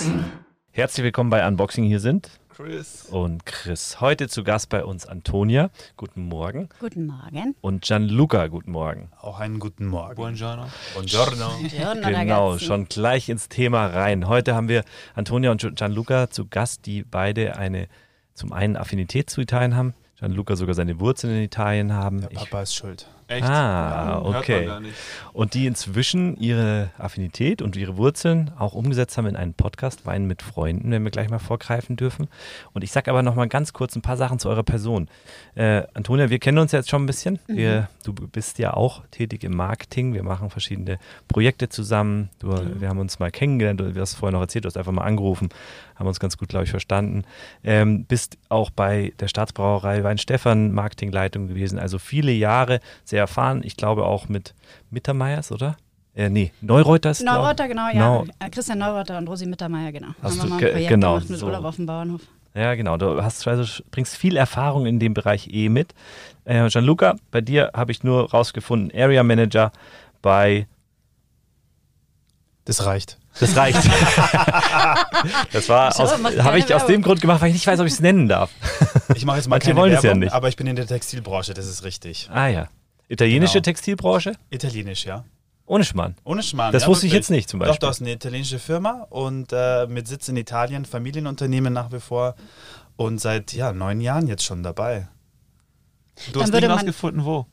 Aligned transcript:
Unboxing. 0.00 0.24
Herzlich 0.72 1.04
willkommen 1.04 1.28
bei 1.30 1.46
Unboxing. 1.46 1.84
Hier 1.84 2.00
sind 2.00 2.30
Chris. 2.48 3.06
und 3.10 3.44
Chris. 3.44 4.00
Heute 4.00 4.28
zu 4.28 4.44
Gast 4.44 4.70
bei 4.70 4.82
uns 4.84 5.04
Antonia. 5.06 5.68
Guten 5.98 6.22
Morgen. 6.22 6.70
Guten 6.78 7.06
Morgen. 7.06 7.54
Und 7.60 7.82
Gianluca. 7.82 8.46
Guten 8.46 8.72
Morgen. 8.72 9.10
Auch 9.20 9.40
einen 9.40 9.58
guten 9.58 9.86
Morgen. 9.86 10.14
Buongiorno. 10.14 10.68
Buongiorno. 10.94 11.48
Buongiorno, 11.60 12.08
Genau, 12.08 12.56
schon 12.58 12.86
gleich 12.86 13.28
ins 13.28 13.48
Thema 13.50 13.86
rein. 13.88 14.26
Heute 14.26 14.54
haben 14.54 14.68
wir 14.68 14.84
Antonia 15.14 15.50
und 15.50 15.76
Gianluca 15.76 16.30
zu 16.30 16.46
Gast, 16.48 16.86
die 16.86 17.02
beide 17.02 17.56
eine 17.56 17.86
zum 18.32 18.52
einen 18.54 18.76
Affinität 18.76 19.28
zu 19.28 19.42
Italien 19.42 19.76
haben. 19.76 19.92
Gianluca 20.18 20.56
sogar 20.56 20.74
seine 20.74 20.98
Wurzeln 20.98 21.34
in 21.36 21.42
Italien 21.42 21.92
haben. 21.92 22.20
Der 22.22 22.30
Ich- 22.30 22.38
Papa 22.38 22.62
ist 22.62 22.74
schuld. 22.74 23.06
Echt? 23.30 23.44
Ah, 23.44 24.20
Hört 24.24 24.36
okay. 24.36 24.68
Und 25.32 25.54
die 25.54 25.66
inzwischen 25.66 26.36
ihre 26.36 26.90
Affinität 26.98 27.62
und 27.62 27.76
ihre 27.76 27.96
Wurzeln 27.96 28.50
auch 28.58 28.74
umgesetzt 28.74 29.16
haben 29.16 29.26
in 29.26 29.36
einen 29.36 29.54
Podcast 29.54 30.04
Wein 30.04 30.26
mit 30.26 30.42
Freunden, 30.42 30.90
wenn 30.90 31.04
wir 31.04 31.12
gleich 31.12 31.30
mal 31.30 31.38
vorgreifen 31.38 31.94
dürfen. 31.94 32.26
Und 32.72 32.82
ich 32.82 32.90
sage 32.90 33.08
aber 33.08 33.22
noch 33.22 33.36
mal 33.36 33.46
ganz 33.46 33.72
kurz 33.72 33.94
ein 33.94 34.02
paar 34.02 34.16
Sachen 34.16 34.40
zu 34.40 34.48
eurer 34.48 34.64
Person. 34.64 35.06
Äh, 35.54 35.84
Antonia, 35.94 36.28
wir 36.28 36.40
kennen 36.40 36.58
uns 36.58 36.72
jetzt 36.72 36.90
schon 36.90 37.04
ein 37.04 37.06
bisschen. 37.06 37.38
Wir, 37.46 37.88
du 38.04 38.12
bist 38.12 38.58
ja 38.58 38.74
auch 38.74 39.02
tätig 39.12 39.44
im 39.44 39.54
Marketing. 39.54 40.12
Wir 40.12 40.24
machen 40.24 40.50
verschiedene 40.50 40.98
Projekte 41.28 41.68
zusammen. 41.68 42.30
Du, 42.40 42.48
Wir 42.80 42.88
haben 42.88 42.98
uns 42.98 43.20
mal 43.20 43.30
kennengelernt. 43.30 43.78
Du 43.78 43.94
hast 44.00 44.14
vorher 44.14 44.32
noch 44.32 44.40
erzählt, 44.42 44.64
du 44.64 44.66
hast 44.66 44.76
einfach 44.76 44.90
mal 44.92 45.04
angerufen, 45.04 45.50
haben 46.00 46.08
uns 46.08 46.18
ganz 46.18 46.36
gut, 46.36 46.48
glaube 46.48 46.64
ich, 46.64 46.70
verstanden. 46.70 47.22
Ähm, 47.62 48.04
bist 48.06 48.38
auch 48.48 48.70
bei 48.70 49.12
der 49.20 49.28
Staatsbrauerei 49.28 50.02
Weinstefan 50.02 50.72
Marketingleitung 50.72 51.46
gewesen. 51.46 51.78
Also 51.78 51.98
viele 51.98 52.32
Jahre, 52.32 52.80
sehr 53.04 53.20
erfahren. 53.20 53.60
Ich 53.64 53.76
glaube 53.76 54.04
auch 54.06 54.28
mit 54.28 54.54
Mittermeiers, 54.90 55.52
oder? 55.52 55.76
Äh, 56.16 56.28
nee, 56.30 56.52
Neureuter 56.60 57.10
ist 57.12 57.20
glaub- 57.20 57.36
Neureuter, 57.36 57.68
genau, 57.68 57.88
ja. 57.92 58.00
Neu- 58.22 58.24
Äh, 58.40 58.50
Christian 58.50 58.78
Neureuter 58.78 59.16
und 59.18 59.28
Rosi 59.28 59.46
Mittermeier, 59.46 59.92
genau. 59.92 60.08
Hast 60.22 60.32
Haben 60.32 60.36
wir 60.38 60.42
du 60.42 60.48
mal 60.48 60.56
ein 60.64 60.72
Projekt 60.72 60.88
genau, 60.88 61.12
gemacht 61.14 61.30
mit 61.30 61.38
so. 61.38 61.46
Urlaub 61.46 61.64
auf 61.64 61.76
dem 61.76 61.86
Bauernhof. 61.86 62.20
Ja, 62.54 62.74
genau. 62.74 62.96
Du 62.96 63.22
hast 63.22 63.46
also 63.46 63.82
bringst 63.92 64.16
viel 64.16 64.36
Erfahrung 64.36 64.86
in 64.86 64.98
dem 64.98 65.14
Bereich 65.14 65.48
eh 65.52 65.68
mit. 65.68 65.94
Äh, 66.46 66.66
Gianluca, 66.68 67.14
bei 67.30 67.40
dir 67.42 67.70
habe 67.74 67.92
ich 67.92 68.02
nur 68.02 68.28
rausgefunden, 68.30 68.90
Area 68.98 69.22
Manager 69.22 69.70
bei 70.20 70.66
Das 72.64 72.84
reicht. 72.86 73.18
Das 73.38 73.56
reicht. 73.56 73.78
das 75.52 75.68
war 75.68 75.90
habe 75.92 76.58
ich 76.58 76.72
aus 76.74 76.82
dem 76.86 76.88
Werbung. 76.88 77.02
Grund 77.02 77.20
gemacht, 77.20 77.40
weil 77.40 77.48
ich 77.48 77.54
nicht 77.54 77.66
weiß, 77.66 77.80
ob 77.80 77.86
ich 77.86 77.92
es 77.92 78.00
nennen 78.00 78.28
darf. 78.28 78.50
Ich 79.14 79.24
mache 79.24 79.36
jetzt 79.36 79.46
mal 79.48 79.54
Manche 79.56 79.68
keine 79.68 79.80
wollen 79.80 79.92
es 79.92 79.98
ja 79.98 80.02
Werbung, 80.04 80.20
nicht. 80.20 80.32
aber 80.32 80.48
ich 80.48 80.56
bin 80.56 80.66
in 80.66 80.76
der 80.76 80.86
Textilbranche, 80.86 81.54
das 81.54 81.66
ist 81.66 81.84
richtig. 81.84 82.28
Ah 82.32 82.46
ja. 82.48 82.68
Italienische 83.08 83.54
Genau. 83.54 83.62
Textilbranche? 83.64 84.32
Italienisch, 84.50 85.04
ja. 85.04 85.24
Ohne 85.66 85.84
Schmarrn. 85.84 86.16
Ohne 86.24 86.42
Schmarrn. 86.42 86.72
Das 86.72 86.82
ja, 86.82 86.88
wusste 86.88 87.06
ich 87.06 87.12
wirklich. 87.12 87.26
jetzt 87.26 87.30
nicht 87.30 87.48
zum 87.48 87.60
Doch, 87.60 87.66
Beispiel. 87.68 87.88
das 87.88 87.96
ist 87.96 88.02
eine 88.02 88.12
italienische 88.12 88.58
Firma 88.58 89.06
und 89.10 89.52
äh, 89.52 89.86
mit 89.86 90.08
Sitz 90.08 90.28
in 90.28 90.36
Italien, 90.36 90.84
Familienunternehmen 90.84 91.72
nach 91.72 91.92
wie 91.92 92.00
vor 92.00 92.34
und 92.96 93.20
seit 93.20 93.52
ja, 93.52 93.72
neun 93.72 94.00
Jahren 94.00 94.26
jetzt 94.26 94.44
schon 94.44 94.62
dabei. 94.62 95.08
Du 96.26 96.32
Dann 96.32 96.42
hast 96.42 96.48
würde 96.52 96.66
nicht 96.66 96.68
man- 96.68 96.78
rausgefunden, 96.78 97.24
wo. 97.24 97.46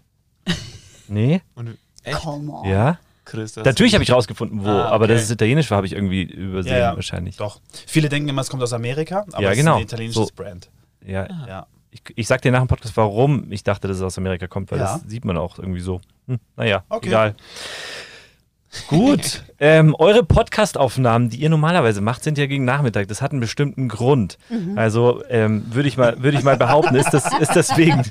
Nee? 1.07 1.41
Und 1.55 1.77
echt? 2.03 2.19
Come 2.19 2.51
on. 2.51 2.67
Ja? 2.69 2.99
Chris, 3.29 3.55
Natürlich 3.57 3.93
habe 3.93 4.03
ich 4.03 4.11
rausgefunden, 4.11 4.63
wo, 4.63 4.69
Ah, 4.69 4.85
aber 4.85 5.03
okay. 5.05 5.13
dass 5.13 5.23
es 5.23 5.31
italienisch 5.31 5.69
war, 5.69 5.77
habe 5.77 5.87
ich 5.87 5.93
irgendwie 5.93 6.23
übersehen 6.23 6.73
Ja, 6.73 6.79
ja. 6.79 6.95
wahrscheinlich. 6.95 7.35
Doch. 7.37 7.59
Viele 7.85 8.07
denken 8.09 8.29
immer, 8.29 8.41
es 8.41 8.49
kommt 8.49 8.63
aus 8.63 8.71
Amerika, 8.73 9.25
aber 9.33 9.41
Ja, 9.43 9.51
es 9.51 9.57
genau. 9.57 9.73
ist 9.73 9.77
ein 9.77 9.83
italienisches 9.83 10.27
So. 10.27 10.33
Brand. 10.35 10.69
Ja, 11.05 11.27
Ja. 11.47 11.67
ich, 11.91 12.01
ich 12.15 12.27
sag 12.27 12.41
dir 12.41 12.51
nach 12.51 12.59
dem 12.61 12.67
Podcast, 12.67 12.95
warum 12.95 13.51
ich 13.51 13.63
dachte, 13.63 13.87
dass 13.87 13.97
es 13.97 14.03
aus 14.03 14.17
Amerika 14.17 14.47
kommt, 14.47 14.71
weil 14.71 14.79
Ja. 14.79 14.97
das 15.01 15.09
sieht 15.09 15.25
man 15.25 15.37
auch 15.37 15.59
irgendwie 15.59 15.81
so. 15.81 15.99
Hm, 16.27 16.39
naja, 16.55 16.83
Okay. 16.89 17.07
egal. 17.09 17.35
Gut, 18.87 19.43
ähm, 19.59 19.95
eure 19.97 20.23
Podcast-Aufnahmen, 20.23 21.29
die 21.29 21.37
ihr 21.37 21.49
normalerweise 21.49 22.01
macht, 22.01 22.23
sind 22.23 22.37
ja 22.37 22.45
gegen 22.47 22.65
Nachmittag. 22.65 23.07
Das 23.07 23.21
hat 23.21 23.31
einen 23.31 23.39
bestimmten 23.39 23.87
Grund. 23.87 24.37
Also 24.75 25.23
ähm, 25.29 25.65
würde 25.73 25.87
ich 25.87 25.97
mal, 25.97 26.21
würde 26.21 26.37
ich 26.37 26.43
mal 26.43 26.57
behaupten, 26.57 26.95
ist 26.95 27.11
das, 27.11 27.25
ist 27.39 27.55
das 27.55 27.77
wegen, 27.77 28.03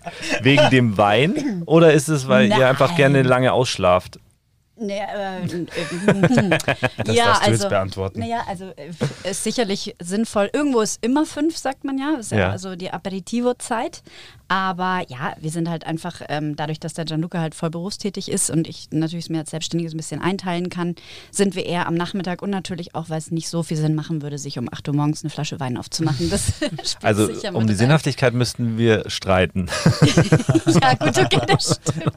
wegen 0.43 0.69
dem 0.71 0.97
Wein 0.99 1.63
oder 1.67 1.93
ist 1.93 2.09
es, 2.09 2.27
weil 2.27 2.49
ihr 2.49 2.69
einfach 2.69 2.89
Nein. 2.89 2.97
gerne 2.97 3.23
lange 3.23 3.53
ausschlaft? 3.53 4.19
Nee, 4.79 4.99
äh, 5.01 5.45
äh, 5.45 5.47
Das 7.05 7.17
ja, 7.17 7.25
darfst 7.27 7.47
du 7.47 7.51
jetzt 7.51 7.63
also, 7.63 7.69
beantworten. 7.69 8.21
naja, 8.21 8.43
also 8.49 8.73
äh, 8.77 8.91
ist 9.31 9.43
sicherlich 9.43 9.97
sinnvoll. 10.01 10.51
Irgendwo 10.53 10.81
ist 10.81 11.03
immer 11.05 11.25
fünf, 11.27 11.57
sagt 11.57 11.85
man 11.85 11.99
ja. 11.99 12.17
Ist 12.19 12.33
ja, 12.33 12.39
Ja. 12.39 12.51
also 12.51 12.77
die 12.77 12.91
Aperitivo-Zeit. 12.91 14.03
Aber 14.49 15.03
ja, 15.09 15.35
wir 15.41 15.51
sind 15.51 15.69
halt 15.69 15.85
einfach, 15.87 16.21
ähm, 16.29 16.55
dadurch, 16.55 16.79
dass 16.79 16.95
der 16.95 17.05
Gianluca 17.05 17.41
halt 17.41 17.55
voll 17.55 17.71
berufstätig 17.71 18.31
ist 18.31 18.49
und 18.51 18.69
ich 18.69 18.89
natürlich 18.93 19.25
es 19.27 19.29
mir 19.29 19.39
als 19.41 19.51
Selbstständiges 19.51 19.93
ein 19.93 19.97
bisschen 19.97 20.21
einteilen 20.21 20.71
kann, 20.71 20.95
sind 21.33 21.57
wir 21.57 21.67
eher 21.67 21.87
am 21.89 21.95
Nachmittag 21.95 22.43
und 22.43 22.51
natürlich 22.51 22.95
auch, 22.95 23.11
weil 23.11 23.19
es 23.19 23.31
nicht 23.33 23.49
so 23.49 23.63
viel 23.65 23.77
Sinn 23.77 23.95
machen 23.97 24.23
würde, 24.23 24.39
sich 24.39 24.59
um 24.59 24.69
8 24.73 24.87
Uhr 24.89 24.95
morgens 24.95 25.25
eine 25.25 25.31
Flasche 25.31 25.59
Wein 25.59 25.77
aufzumachen. 25.77 26.31
Das 26.31 26.53
Also 27.03 27.25
um 27.25 27.67
die 27.67 27.73
rein. 27.73 27.77
Sinnhaftigkeit 27.77 28.35
müssten 28.35 28.79
wir 28.79 29.09
streiten. 29.11 29.69
Ja, 30.83 30.95
gut, 30.95 31.19
okay, 31.19 31.41
das 31.47 31.81
stimmt. 31.85 32.13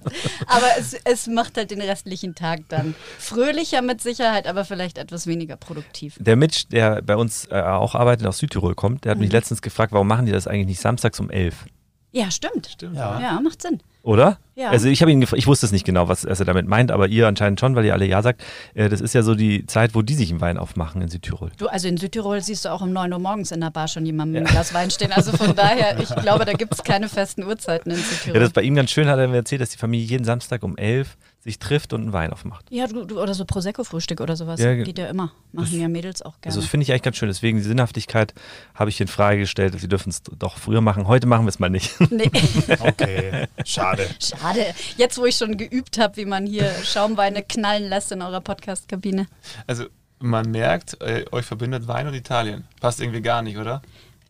Aber 0.48 0.68
es, 0.78 0.94
es 1.06 1.28
macht 1.28 1.58
halt 1.58 1.72
den 1.72 1.82
restlichen 1.82 2.36
Tag 2.36 2.62
dann 2.70 2.94
fröhlicher 3.18 3.82
mit 3.82 4.02
Sicherheit, 4.02 4.48
aber 4.48 4.66
vielleicht 4.66 4.98
etwas 4.98 5.28
weniger 5.28 5.56
produktiv. 5.56 6.18
Der 6.20 6.36
Mitch, 6.36 6.66
der 6.72 7.02
bei 7.02 7.16
uns 7.16 7.46
äh, 7.52 7.62
auch 7.62 7.96
arbeitet, 7.96 8.28
aus 8.28 8.38
Südtirol 8.40 8.76
kommt, 8.76 9.06
der 9.06 9.12
hat 9.12 9.18
Mhm. 9.18 9.24
mich 9.26 9.32
letztens 9.32 9.62
gefragt, 9.62 9.92
warum 9.94 10.08
machen 10.08 10.26
die 10.26 10.32
das 10.32 10.48
eigentlich 10.48 10.68
nicht 10.68 10.82
samstags 10.82 11.20
um 11.20 11.30
elf? 11.30 11.66
Ja, 12.12 12.32
stimmt. 12.32 12.68
Stimmt. 12.68 12.96
Ja. 12.96 13.20
Ja, 13.20 13.40
macht 13.42 13.62
Sinn. 13.62 13.80
Oder? 14.04 14.40
Ja. 14.60 14.70
Also 14.72 14.90
ich 14.90 15.02
habe 15.02 15.12
ihn 15.12 15.22
gefragt, 15.22 15.40
ich 15.40 15.48
wusste 15.48 15.66
es 15.66 15.72
nicht 15.72 15.86
genau, 15.86 16.08
was, 16.10 16.26
was 16.26 16.40
er 16.40 16.46
damit 16.46 16.68
meint, 16.68 16.92
aber 16.92 17.08
ihr 17.08 17.28
anscheinend 17.28 17.60
schon, 17.60 17.76
weil 17.76 17.86
ihr 17.86 17.94
alle 17.94 18.06
ja 18.06 18.22
sagt. 18.22 18.44
Äh, 18.74 18.90
das 18.90 19.00
ist 19.00 19.14
ja 19.16 19.24
so 19.24 19.34
die 19.36 19.66
Zeit, 19.68 19.96
wo 19.96 20.02
die 20.02 20.16
sich 20.16 20.30
einen 20.32 20.42
Wein 20.42 20.58
aufmachen 20.58 21.02
in 21.02 21.08
Südtirol. 21.08 21.52
Du, 21.58 21.68
also 21.68 21.88
in 21.88 21.96
Südtirol 21.98 22.42
siehst 22.42 22.66
du 22.66 22.70
auch 22.74 22.82
um 22.82 22.92
9 22.92 23.14
Uhr 23.14 23.20
morgens 23.20 23.52
in 23.52 23.62
der 23.62 23.72
Bar 23.72 23.88
schon 23.88 24.06
jemanden 24.06 24.34
mit 24.34 24.42
einem 24.44 24.52
Glas 24.52 24.74
Wein 24.74 24.92
stehen. 24.92 25.12
Also 25.14 25.32
von 25.32 25.56
daher, 25.56 25.98
ich 26.00 26.10
glaube, 26.14 26.44
da 26.46 26.54
gibt 26.54 26.74
es 26.74 26.84
keine 26.84 27.08
festen 27.08 27.44
Uhrzeiten 27.46 27.92
in 27.92 27.98
Ja, 27.98 28.04
Südtirol. 28.04 28.40
das 28.40 28.50
ist 28.50 28.54
bei 28.54 28.62
ihm 28.64 28.76
ganz 28.76 28.92
schön, 28.92 29.08
hat 29.08 29.18
er 29.18 29.28
mir 29.30 29.38
erzählt, 29.38 29.62
dass 29.62 29.70
die 29.70 29.78
Familie 29.78 30.06
jeden 30.06 30.26
Samstag 30.26 30.62
um 30.64 30.76
elf 30.78 31.16
sich 31.42 31.58
trifft 31.58 31.94
und 31.94 32.02
einen 32.02 32.12
Wein 32.12 32.34
aufmacht. 32.34 32.66
Ja, 32.70 32.86
du, 32.88 33.06
du, 33.06 33.22
oder 33.22 33.34
so 33.34 33.46
Prosecco-Frühstück 33.46 34.20
oder 34.20 34.36
sowas. 34.36 34.60
Ja, 34.60 34.76
ge- 34.76 34.84
Geht 34.84 34.98
ja 35.00 35.06
immer. 35.08 35.32
Machen 35.54 35.80
ja 35.80 35.88
Mädels 35.88 36.22
auch 36.22 36.34
gerne. 36.42 36.48
Also 36.52 36.60
das 36.60 36.70
finde 36.70 36.84
ich 36.84 36.92
eigentlich 36.92 37.02
ganz 37.04 37.16
schön. 37.16 37.30
Deswegen 37.30 37.58
die 37.60 37.64
Sinnhaftigkeit 37.64 38.34
habe 38.76 38.90
ich 38.90 39.00
in 39.00 39.08
Frage 39.08 39.40
gestellt. 39.40 39.74
Sie 39.80 39.88
dürfen 39.88 40.10
es 40.10 40.22
doch 40.22 40.58
früher 40.58 40.82
machen. 40.82 41.08
Heute 41.08 41.28
machen 41.28 41.46
wir 41.46 41.50
es 41.50 41.58
mal 41.60 41.70
nicht. 41.70 41.96
nee, 42.12 42.30
Okay, 42.80 43.48
schade. 43.66 44.06
schade. 44.20 44.49
Jetzt, 44.98 45.18
wo 45.18 45.26
ich 45.26 45.36
schon 45.36 45.58
geübt 45.58 45.98
habe, 45.98 46.18
wie 46.18 46.26
man 46.26 46.46
hier 46.46 46.72
Schaumweine 46.84 47.44
knallen 47.44 47.90
lässt 47.90 48.12
in 48.12 48.22
eurer 48.22 48.42
Podcast-Kabine. 48.42 49.28
Also 49.68 49.86
man 50.20 50.52
merkt, 50.52 51.02
äh, 51.02 51.26
euch 51.32 51.46
verbindet 51.46 51.88
Wein 51.88 52.08
und 52.08 52.14
Italien. 52.14 52.66
Passt 52.82 53.02
irgendwie 53.02 53.22
gar 53.22 53.42
nicht, 53.42 53.58
oder? 53.58 53.82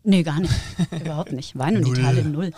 Nee, 0.02 0.22
gar 0.22 0.40
nicht. 0.40 0.54
Überhaupt 0.92 1.32
nicht. 1.32 1.58
Wein 1.58 1.76
und 1.76 1.86
Italien 1.98 2.32
null. 2.32 2.52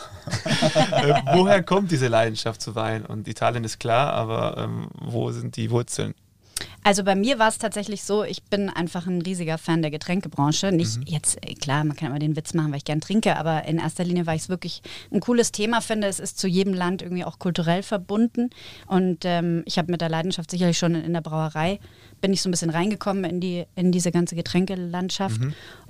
äh, 0.92 1.14
woher 1.32 1.62
kommt 1.62 1.90
diese 1.90 2.08
Leidenschaft 2.08 2.62
zu 2.62 2.74
Wein? 2.74 3.04
Und 3.04 3.26
Italien 3.26 3.64
ist 3.64 3.80
klar, 3.80 4.12
aber 4.12 4.58
ähm, 4.58 4.88
wo 4.94 5.30
sind 5.32 5.56
die 5.56 5.70
Wurzeln? 5.70 6.14
Also 6.84 7.04
bei 7.04 7.14
mir 7.14 7.38
war 7.38 7.48
es 7.48 7.58
tatsächlich 7.58 8.02
so, 8.02 8.24
ich 8.24 8.42
bin 8.42 8.68
einfach 8.68 9.06
ein 9.06 9.22
riesiger 9.22 9.58
Fan 9.58 9.82
der 9.82 9.90
Getränkebranche. 9.90 10.72
Nicht 10.72 10.98
jetzt, 11.06 11.38
äh, 11.46 11.54
klar, 11.54 11.84
man 11.84 11.96
kann 11.96 12.08
immer 12.08 12.18
den 12.18 12.36
Witz 12.36 12.54
machen, 12.54 12.70
weil 12.70 12.78
ich 12.78 12.84
gern 12.84 13.00
trinke, 13.00 13.36
aber 13.36 13.64
in 13.64 13.78
erster 13.78 14.04
Linie, 14.04 14.26
weil 14.26 14.36
ich 14.36 14.42
es 14.42 14.48
wirklich 14.48 14.82
ein 15.12 15.20
cooles 15.20 15.52
Thema 15.52 15.80
finde. 15.80 16.08
Es 16.08 16.18
ist 16.20 16.38
zu 16.38 16.48
jedem 16.48 16.74
Land 16.74 17.02
irgendwie 17.02 17.24
auch 17.24 17.38
kulturell 17.38 17.82
verbunden. 17.82 18.50
Und 18.86 19.24
ähm, 19.24 19.62
ich 19.66 19.78
habe 19.78 19.92
mit 19.92 20.00
der 20.00 20.08
Leidenschaft 20.08 20.50
sicherlich 20.50 20.78
schon 20.78 20.94
in, 20.94 21.04
in 21.04 21.12
der 21.12 21.20
Brauerei, 21.20 21.78
bin 22.20 22.32
ich 22.32 22.42
so 22.42 22.48
ein 22.48 22.52
bisschen 22.52 22.70
reingekommen 22.70 23.24
in, 23.24 23.40
die, 23.40 23.64
in 23.74 23.92
diese 23.92 24.12
ganze 24.12 24.34
Getränkelandschaft. 24.34 25.40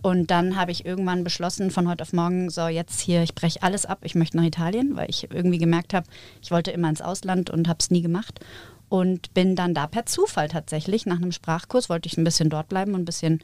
Und 0.03 0.31
dann 0.31 0.57
habe 0.57 0.73
ich 0.73 0.85
irgendwann 0.85 1.25
beschlossen, 1.25 1.71
von 1.71 1.89
heute 1.89 2.03
auf 2.03 2.13
morgen, 2.13 2.51
so 2.51 2.67
jetzt 2.67 3.01
hier, 3.01 3.23
ich 3.23 3.35
breche 3.35 3.63
alles 3.63 3.87
ab, 3.87 4.01
ich 4.03 4.15
möchte 4.15 4.37
nach 4.37 4.45
Italien, 4.45 4.97
weil 4.97 5.09
ich 5.09 5.31
irgendwie 5.31 5.59
gemerkt 5.59 5.95
habe, 5.95 6.07
ich 6.43 6.51
wollte 6.51 6.71
immer 6.71 6.89
ins 6.89 7.03
Ausland 7.03 7.51
und 7.51 7.69
habe 7.69 7.79
es 7.81 7.91
nie 7.91 8.03
gemacht 8.03 8.41
und 8.93 9.33
bin 9.33 9.57
dann 9.57 9.73
da 9.73 9.87
per 9.87 10.05
Zufall 10.05 10.49
tatsächlich 10.49 11.07
nach 11.07 11.17
einem 11.17 11.33
Sprachkurs, 11.33 11.89
wollte 11.89 12.09
ich 12.09 12.19
ein 12.19 12.25
bisschen 12.25 12.51
dort 12.51 12.69
bleiben 12.69 12.93
und 12.95 13.01
ein 13.03 13.05
bisschen 13.07 13.41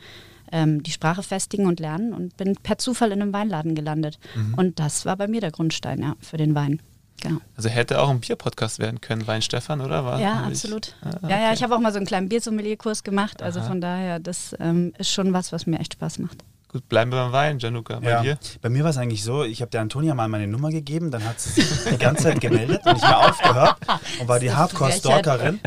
ähm, 0.53 0.83
die 0.83 0.91
Sprache 0.91 1.23
festigen 1.23 1.67
und 1.67 1.81
lernen 1.81 2.13
und 2.13 2.37
bin 2.37 2.55
per 2.63 2.77
Zufall 2.77 3.13
in 3.13 3.23
einem 3.23 3.33
Weinladen 3.33 3.75
gelandet. 3.75 4.19
Und 4.57 4.79
das 4.79 5.07
war 5.07 5.17
bei 5.17 5.27
mir 5.27 5.41
der 5.41 5.51
Grundstein, 5.51 6.01
ja, 6.03 6.17
für 6.21 6.37
den 6.37 6.55
Wein. 6.55 6.83
Genau. 7.23 7.39
Also 7.57 7.71
hätte 7.71 8.01
auch 8.01 8.11
ein 8.11 8.21
Bierpodcast 8.21 8.79
werden 8.79 9.01
können, 9.01 9.27
Wein 9.27 9.41
Stefan, 9.41 9.81
oder? 9.81 10.05
War, 10.05 10.21
Ja, 10.21 10.35
hab 10.41 10.53
ich- 10.53 10.59
absolut. 10.59 10.95
Ah, 11.01 11.11
Ja, 11.23 11.29
ja, 11.31 11.37
okay. 11.47 11.55
ich 11.55 11.63
habe 11.63 11.75
auch 11.75 11.81
mal 11.81 11.93
so 11.93 11.97
einen 11.97 12.07
kleinen 12.07 12.29
Biersommelier-Kurs 12.29 13.03
gemacht. 13.03 13.43
Also 13.43 13.61
Aha. 13.61 13.69
von 13.69 13.81
daher, 13.81 14.19
das 14.21 14.55
ähm, 14.61 14.93
ist 14.99 15.11
schon 15.11 15.33
was, 15.33 15.51
was 15.51 15.67
mir 15.67 15.79
echt 15.81 15.95
Spaß 15.95 16.19
macht. 16.19 16.45
Gut, 16.71 16.87
bleiben 16.89 17.11
wir 17.11 17.17
beim 17.25 17.33
Wein, 17.33 17.59
Gianluca. 17.59 17.99
Bei 18.01 18.11
Ja. 18.11 18.23
dir? 18.23 18.39
Bei 18.61 18.69
mir 18.69 18.83
war 18.85 18.91
es 18.91 18.99
eigentlich 18.99 19.25
so, 19.25 19.43
ich 19.43 19.63
habe 19.63 19.71
der 19.71 19.81
Antonia 19.81 20.15
mal 20.15 20.29
meine 20.29 20.47
Nummer 20.47 20.71
gegeben, 20.71 21.11
dann 21.11 21.25
hat 21.25 21.41
sie 21.41 21.63
sich 21.63 21.85
die 21.93 21.97
ganze 21.99 22.25
Zeit 22.25 22.41
gemeldet 22.43 22.83
und 22.85 22.93
nicht 22.93 23.07
mehr 23.09 23.19
aufgehört 23.27 23.77
und 24.21 24.29
war 24.29 24.39
die 24.39 24.53
Hardcore-Stalkerin. 24.53 25.61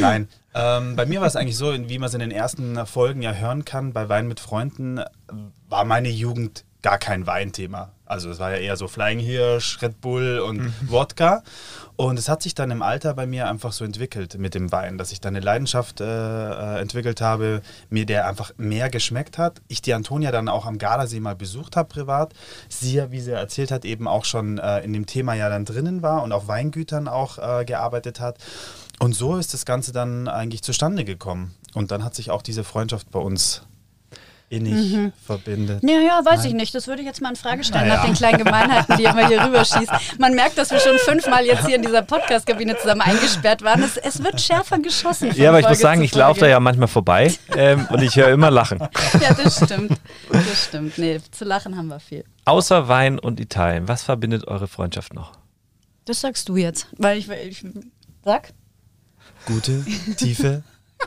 Nein. 0.00 0.28
Ähm, 0.52 0.96
bei 0.96 1.06
mir 1.06 1.20
war 1.20 1.28
es 1.28 1.36
eigentlich 1.36 1.56
so, 1.56 1.72
wie 1.88 1.98
man 1.98 2.08
es 2.08 2.14
in 2.14 2.20
den 2.20 2.32
ersten 2.32 2.84
Folgen 2.84 3.22
ja 3.22 3.32
hören 3.32 3.64
kann, 3.64 3.92
bei 3.92 4.08
Wein 4.08 4.26
mit 4.26 4.40
Freunden, 4.40 5.00
war 5.68 5.84
meine 5.84 6.08
Jugend 6.08 6.64
gar 6.82 6.98
kein 6.98 7.26
Weinthema. 7.26 7.92
Also 8.06 8.30
es 8.30 8.38
war 8.38 8.50
ja 8.50 8.56
eher 8.56 8.76
so 8.76 8.88
Flying 8.88 9.20
Hirsch, 9.20 9.80
Red 9.82 10.00
Bull 10.00 10.40
und 10.40 10.72
Wodka. 10.90 11.42
Und 11.96 12.18
es 12.18 12.28
hat 12.28 12.42
sich 12.42 12.54
dann 12.54 12.70
im 12.70 12.82
Alter 12.82 13.12
bei 13.14 13.26
mir 13.26 13.46
einfach 13.48 13.72
so 13.72 13.84
entwickelt 13.84 14.38
mit 14.38 14.54
dem 14.54 14.72
Wein, 14.72 14.96
dass 14.96 15.12
ich 15.12 15.20
dann 15.20 15.36
eine 15.36 15.44
Leidenschaft 15.44 16.00
äh, 16.00 16.04
äh, 16.06 16.80
entwickelt 16.80 17.20
habe, 17.20 17.60
mir 17.90 18.06
der 18.06 18.26
einfach 18.26 18.52
mehr 18.56 18.88
geschmeckt 18.88 19.36
hat. 19.36 19.60
Ich 19.68 19.82
die 19.82 19.92
Antonia 19.92 20.32
dann 20.32 20.48
auch 20.48 20.64
am 20.64 20.78
Gardasee 20.78 21.20
mal 21.20 21.36
besucht 21.36 21.76
habe 21.76 21.88
privat. 21.88 22.32
Sie 22.70 22.94
ja, 22.94 23.10
wie 23.12 23.20
sie 23.20 23.32
erzählt 23.32 23.70
hat, 23.70 23.84
eben 23.84 24.08
auch 24.08 24.24
schon 24.24 24.58
äh, 24.58 24.80
in 24.80 24.94
dem 24.94 25.04
Thema 25.04 25.34
ja 25.34 25.50
dann 25.50 25.66
drinnen 25.66 26.00
war 26.00 26.22
und 26.22 26.32
auf 26.32 26.48
Weingütern 26.48 27.06
auch 27.06 27.38
äh, 27.38 27.64
gearbeitet 27.64 28.18
hat. 28.18 28.38
Und 28.98 29.14
so 29.14 29.36
ist 29.36 29.54
das 29.54 29.64
Ganze 29.64 29.92
dann 29.92 30.26
eigentlich 30.26 30.62
zustande 30.62 31.04
gekommen. 31.04 31.54
Und 31.74 31.90
dann 31.90 32.02
hat 32.02 32.14
sich 32.14 32.30
auch 32.30 32.42
diese 32.42 32.64
Freundschaft 32.64 33.10
bei 33.10 33.20
uns 33.20 33.62
innig 34.50 34.92
Mhm. 34.92 35.12
verbindet. 35.24 35.82
Ja, 35.82 36.00
ja, 36.00 36.20
weiß 36.24 36.40
Nein. 36.40 36.48
ich 36.48 36.54
nicht. 36.54 36.74
Das 36.74 36.86
würde 36.88 37.00
ich 37.02 37.06
jetzt 37.06 37.22
mal 37.22 37.30
in 37.30 37.36
Frage 37.36 37.64
stellen, 37.64 37.86
Naja. 37.88 38.00
nach 38.00 38.04
den 38.04 38.14
kleinen 38.14 38.38
Gemeinheiten, 38.38 38.96
die 38.98 39.04
immer 39.04 39.26
hier 39.28 39.42
rüberschießt. 39.46 40.18
Man 40.18 40.34
merkt, 40.34 40.58
dass 40.58 40.70
wir 40.72 40.80
schon 40.80 40.98
fünfmal 40.98 41.46
jetzt 41.46 41.64
hier 41.66 41.76
in 41.76 41.82
dieser 41.82 42.02
Podcast-Kabine 42.02 42.76
zusammen 42.76 43.00
eingesperrt 43.00 43.62
waren. 43.62 43.82
Es, 43.82 43.96
es 43.96 44.22
wird 44.22 44.40
schärfer 44.40 44.78
geschossen. 44.80 45.30
Ja, 45.36 45.50
aber 45.50 45.60
ich 45.60 45.64
muss 45.68 45.78
Folge 45.78 45.82
sagen, 45.82 46.02
ich 46.02 46.14
laufe 46.14 46.34
da 46.40 46.46
Folge. 46.46 46.50
ja 46.50 46.60
manchmal 46.60 46.88
vorbei 46.88 47.32
ähm, 47.56 47.86
und 47.90 48.02
ich 48.02 48.16
höre 48.16 48.28
immer 48.28 48.50
Lachen. 48.50 48.78
Ja, 49.20 49.32
das 49.34 49.56
stimmt. 49.64 49.92
Das 50.32 50.64
stimmt. 50.66 50.98
Nee, 50.98 51.20
zu 51.30 51.44
lachen 51.44 51.76
haben 51.76 51.88
wir 51.88 52.00
viel. 52.00 52.24
Außer 52.44 52.88
Wein 52.88 53.18
und 53.18 53.38
Italien, 53.40 53.86
was 53.88 54.02
verbindet 54.02 54.46
eure 54.48 54.66
Freundschaft 54.68 55.14
noch? 55.14 55.32
Das 56.06 56.20
sagst 56.20 56.48
du 56.48 56.56
jetzt. 56.56 56.88
Weil 56.98 57.18
ich, 57.18 57.28
ich 57.28 57.64
sag. 58.24 58.52
Gute, 59.46 59.84
tiefe 60.16 60.62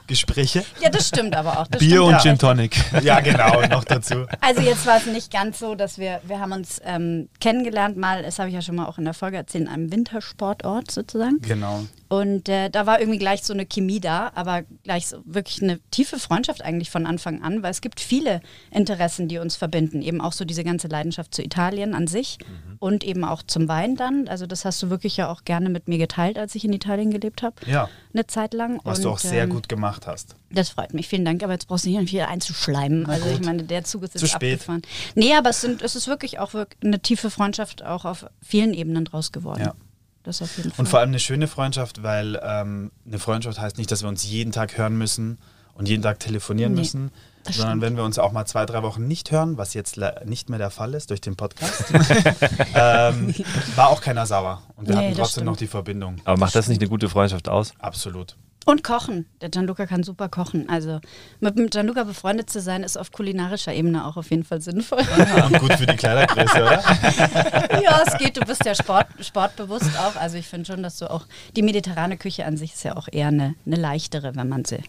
Gespräche. 0.07 0.63
Ja, 0.81 0.89
das 0.89 1.07
stimmt 1.07 1.35
aber 1.35 1.59
auch. 1.59 1.67
Das 1.67 1.79
Bier 1.79 2.03
und. 2.03 2.19
Gin 2.21 2.37
Tonic. 2.37 2.75
Ja, 3.03 3.19
genau, 3.19 3.61
noch 3.67 3.83
dazu. 3.83 4.25
Also 4.41 4.61
jetzt 4.61 4.85
war 4.85 4.97
es 4.97 5.05
nicht 5.05 5.31
ganz 5.31 5.59
so, 5.59 5.75
dass 5.75 5.97
wir, 5.97 6.21
wir 6.23 6.39
haben 6.39 6.51
uns 6.51 6.81
ähm, 6.85 7.29
kennengelernt 7.39 7.97
mal, 7.97 8.23
das 8.23 8.39
habe 8.39 8.49
ich 8.49 8.55
ja 8.55 8.61
schon 8.61 8.75
mal 8.75 8.85
auch 8.85 8.97
in 8.97 9.05
der 9.05 9.13
Folge 9.13 9.37
erzählt, 9.37 9.65
in 9.65 9.69
einem 9.69 9.91
Wintersportort 9.91 10.91
sozusagen. 10.91 11.39
Genau. 11.41 11.85
Und 12.13 12.47
äh, 12.47 12.69
da 12.69 12.85
war 12.85 12.99
irgendwie 12.99 13.17
gleich 13.17 13.41
so 13.43 13.53
eine 13.53 13.65
Chemie 13.65 13.99
da, 13.99 14.31
aber 14.35 14.61
gleich 14.83 15.07
so 15.07 15.17
wirklich 15.25 15.63
eine 15.63 15.79
tiefe 15.89 16.19
Freundschaft 16.19 16.61
eigentlich 16.61 16.91
von 16.91 17.07
Anfang 17.07 17.41
an, 17.41 17.63
weil 17.63 17.71
es 17.71 17.81
gibt 17.81 17.99
viele 17.99 18.41
Interessen, 18.69 19.27
die 19.27 19.39
uns 19.39 19.55
verbinden. 19.55 20.03
Eben 20.03 20.21
auch 20.21 20.31
so 20.33 20.45
diese 20.45 20.63
ganze 20.63 20.87
Leidenschaft 20.87 21.33
zu 21.33 21.41
Italien 21.41 21.95
an 21.95 22.05
sich 22.05 22.37
und 22.77 23.03
eben 23.03 23.23
auch 23.23 23.41
zum 23.41 23.67
Wein 23.67 23.95
dann. 23.95 24.27
Also 24.27 24.45
das 24.45 24.63
hast 24.63 24.83
du 24.83 24.91
wirklich 24.91 25.17
ja 25.17 25.31
auch 25.31 25.43
gerne 25.43 25.69
mit 25.69 25.87
mir 25.87 25.97
geteilt, 25.97 26.37
als 26.37 26.53
ich 26.53 26.65
in 26.65 26.73
Italien 26.73 27.09
gelebt 27.09 27.41
habe. 27.41 27.55
Ja, 27.65 27.89
Eine 28.13 28.27
Zeit 28.27 28.53
lang. 28.53 28.79
was 28.83 28.99
und, 28.99 29.05
du 29.05 29.09
auch 29.09 29.17
sehr 29.17 29.45
ähm, 29.45 29.49
gut 29.49 29.67
gemacht 29.67 30.05
hast. 30.05 30.35
Das 30.51 30.69
freut 30.69 30.93
mich, 30.93 31.07
vielen 31.07 31.25
Dank. 31.25 31.41
Aber 31.41 31.53
jetzt 31.53 31.67
brauchst 31.67 31.85
du 31.85 31.89
nicht 31.89 32.11
wieder 32.11 32.27
einzuschleimen. 32.27 33.07
Also 33.07 33.27
ich 33.29 33.41
meine, 33.41 33.63
der 33.63 33.85
Zug 33.85 34.03
ist 34.03 34.13
Zu 34.19 34.25
jetzt 34.25 34.35
spät. 34.35 34.53
abgefahren. 34.53 34.83
Nee, 35.15 35.33
aber 35.33 35.49
es, 35.49 35.61
sind, 35.61 35.81
es 35.81 35.95
ist 35.95 36.07
wirklich 36.07 36.37
auch 36.37 36.53
wirk- 36.53 36.75
eine 36.83 36.99
tiefe 36.99 37.31
Freundschaft 37.31 37.83
auch 37.83 38.05
auf 38.05 38.27
vielen 38.41 38.75
Ebenen 38.75 39.05
draus 39.05 39.31
geworden. 39.31 39.63
Ja. 39.63 39.73
Das 40.23 40.41
auf 40.41 40.55
jeden 40.57 40.71
Fall. 40.71 40.79
Und 40.79 40.89
vor 40.89 40.99
allem 40.99 41.09
eine 41.09 41.19
schöne 41.19 41.47
Freundschaft, 41.47 42.01
weil 42.03 42.39
ähm, 42.43 42.91
eine 43.05 43.19
Freundschaft 43.19 43.59
heißt 43.59 43.77
nicht, 43.77 43.91
dass 43.91 44.01
wir 44.03 44.09
uns 44.09 44.23
jeden 44.23 44.51
Tag 44.51 44.77
hören 44.77 44.97
müssen 44.97 45.37
und 45.75 45.89
jeden 45.89 46.01
Tag 46.03 46.19
telefonieren 46.19 46.73
Nee, 46.73 46.79
müssen, 46.81 47.11
das 47.43 47.55
sondern 47.57 47.79
stimmt. 47.79 47.81
wenn 47.83 47.97
wir 47.97 48.03
uns 48.05 48.19
auch 48.19 48.31
mal 48.31 48.45
zwei, 48.45 48.65
drei 48.65 48.83
Wochen 48.83 49.05
nicht 49.07 49.31
hören, 49.31 49.57
was 49.57 49.73
jetzt 49.73 49.99
nicht 50.25 50.49
mehr 50.49 50.59
der 50.59 50.69
Fall 50.69 50.93
ist 50.93 51.09
durch 51.09 51.19
den 51.19 51.35
Podcast, 51.35 51.85
ähm, 52.75 53.33
war 53.75 53.89
auch 53.89 54.01
keiner 54.01 54.25
sauer. 54.25 54.61
Und 54.75 54.87
wir 54.87 54.95
Nee, 54.95 55.01
hatten 55.01 55.09
das 55.09 55.17
trotzdem 55.17 55.31
stimmt. 55.41 55.45
noch 55.47 55.57
die 55.57 55.67
Verbindung. 55.67 56.17
Aber 56.25 56.37
macht 56.37 56.55
das 56.55 56.67
nicht 56.67 56.79
eine 56.81 56.89
gute 56.89 57.09
Freundschaft 57.09 57.49
aus? 57.49 57.73
Absolut. 57.79 58.37
Und 58.65 58.83
kochen. 58.83 59.25
Der 59.41 59.49
Gianluca 59.49 59.85
kann 59.85 60.03
super 60.03 60.29
kochen. 60.29 60.69
Also 60.69 61.01
mit 61.39 61.57
dem 61.57 61.69
Gianluca 61.69 62.03
befreundet 62.03 62.49
zu 62.49 62.61
sein, 62.61 62.83
ist 62.83 62.97
auf 62.97 63.11
kulinarischer 63.11 63.73
Ebene 63.73 64.05
auch 64.05 64.15
auf 64.15 64.29
jeden 64.29 64.43
Fall 64.43 64.61
sinnvoll. 64.61 64.99
Und 64.99 65.59
gut 65.59 65.73
für 65.73 65.85
die 65.85 65.95
Kleidergröße, 65.95 66.61
oder? 66.61 66.81
ja, 67.83 68.03
es 68.07 68.17
geht. 68.17 68.37
Du 68.37 68.41
bist 68.41 68.63
ja 68.65 68.73
Sport, 68.73 69.07
sportbewusst 69.19 69.97
auch. 69.99 70.15
Also 70.15 70.37
ich 70.37 70.47
finde 70.47 70.65
schon, 70.65 70.81
dass 70.83 70.97
du 70.97 71.11
auch 71.11 71.25
die 71.55 71.61
mediterrane 71.61 72.17
Küche 72.17 72.45
an 72.45 72.55
sich 72.55 72.73
ist 72.73 72.83
ja 72.83 72.95
auch 72.95 73.07
eher 73.11 73.27
eine, 73.27 73.55
eine 73.65 73.75
leichtere, 73.75 74.35
wenn 74.35 74.47
man 74.47 74.63
sie 74.63 74.79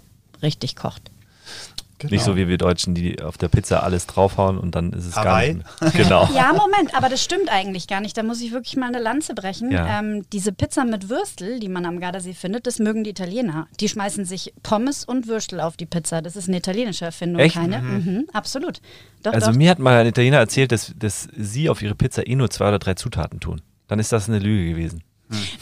richtig 0.43 0.77
kocht. 0.77 1.11
Genau. 1.99 2.12
Nicht 2.12 2.25
so 2.25 2.37
wie 2.37 2.49
wir 2.49 2.58
Deutschen, 2.58 2.94
die 2.94 3.23
auf 3.23 3.38
der 3.38 3.49
Pizza 3.49 3.82
alles 3.82 4.06
draufhauen 4.06 4.58
und 4.58 4.75
dann 4.75 4.93
ist 4.93 5.06
es 5.06 5.17
Hawaii. 5.17 5.55
gar 5.55 5.55
nicht 5.55 5.81
mehr. 5.81 6.05
Genau. 6.05 6.29
Ja, 6.35 6.52
Moment, 6.52 6.94
aber 6.94 7.08
das 7.08 7.23
stimmt 7.23 7.50
eigentlich 7.50 7.87
gar 7.87 8.00
nicht. 8.00 8.17
Da 8.17 8.23
muss 8.23 8.41
ich 8.41 8.52
wirklich 8.52 8.76
mal 8.76 8.87
eine 8.88 8.99
Lanze 8.99 9.35
brechen. 9.35 9.70
Ja. 9.70 10.00
Ähm, 10.00 10.25
diese 10.32 10.52
Pizza 10.52 10.85
mit 10.85 11.08
Würstel, 11.08 11.61
die 11.61 11.69
man 11.69 11.87
am 11.87 12.00
Gardasee 12.00 12.35
findet, 12.35 12.67
das 12.67 12.79
mögen 12.79 13.05
die 13.05 13.11
Italiener. 13.11 13.69
Die 13.81 13.88
schmeißen 13.88 14.25
sich 14.25 14.52
Pommes 14.62 15.05
und 15.05 15.29
Würstel 15.29 15.61
auf 15.61 15.76
die 15.76 15.87
Pizza. 15.87 16.20
Das 16.23 16.37
ist 16.37 16.49
eine 16.49 16.58
italienische 16.58 17.05
Erfindung, 17.05 17.41
Echt? 17.41 17.55
keine. 17.55 17.79
Mhm, 17.81 18.26
absolut. 18.32 18.81
Doch, 19.23 19.32
Also 19.32 19.50
doch. 19.52 19.56
mir 19.56 19.70
hat 19.70 19.79
mal 19.79 19.99
ein 20.00 20.06
Italiener 20.06 20.38
erzählt, 20.38 20.73
dass, 20.73 20.93
dass 20.99 21.29
sie 21.37 21.69
auf 21.70 21.81
ihre 21.82 21.94
Pizza 21.94 22.26
eh 22.26 22.35
nur 22.35 22.50
zwei 22.50 22.69
oder 22.69 22.79
drei 22.79 22.94
Zutaten 22.94 23.41
tun. 23.41 23.61
Dann 23.88 23.99
ist 23.99 24.12
das 24.12 24.29
eine 24.29 24.38
Lüge 24.38 24.70
gewesen. 24.70 25.02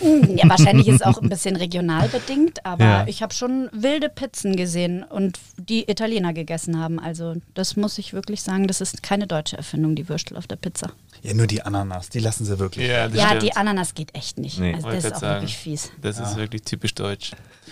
Mm, 0.00 0.36
Ja, 0.36 0.48
wahrscheinlich 0.48 0.88
ist 0.88 1.04
auch 1.04 1.20
ein 1.20 1.28
bisschen 1.28 1.56
regional 1.56 2.08
bedingt, 2.08 2.64
aber 2.64 2.84
Ja. 2.84 3.06
ich 3.06 3.22
habe 3.22 3.32
schon 3.34 3.68
wilde 3.72 4.08
Pizzen 4.08 4.56
gesehen 4.56 5.02
und 5.02 5.38
die 5.56 5.90
Italiener 5.90 6.32
gegessen 6.32 6.78
haben. 6.78 6.98
Also 7.00 7.34
das 7.54 7.76
muss 7.76 7.98
ich 7.98 8.12
wirklich 8.12 8.42
sagen, 8.42 8.66
das 8.66 8.80
ist 8.80 9.02
keine 9.02 9.26
deutsche 9.26 9.56
Erfindung, 9.56 9.94
die 9.94 10.08
Würstel 10.08 10.36
auf 10.36 10.46
der 10.46 10.56
Pizza. 10.56 10.90
Ja, 11.22 11.34
nur 11.34 11.46
die 11.46 11.62
Ananas, 11.62 12.08
die 12.08 12.18
lassen 12.18 12.44
sie 12.44 12.58
wirklich. 12.58 12.88
Ja, 12.88 13.06
ja, 13.08 13.34
die 13.38 13.54
Ananas 13.54 13.94
geht 13.94 14.14
echt 14.14 14.38
nicht. 14.38 14.58
Nee. 14.58 14.74
Also 14.74 14.88
das 14.90 15.04
ist 15.04 15.12
auch 15.14 15.20
sagen. 15.20 15.34
wirklich 15.42 15.56
fies. 15.56 15.92
Das 16.00 16.18
ist 16.18 16.36
wirklich 16.36 16.62
typisch 16.62 16.94
deutsch. 16.94 17.30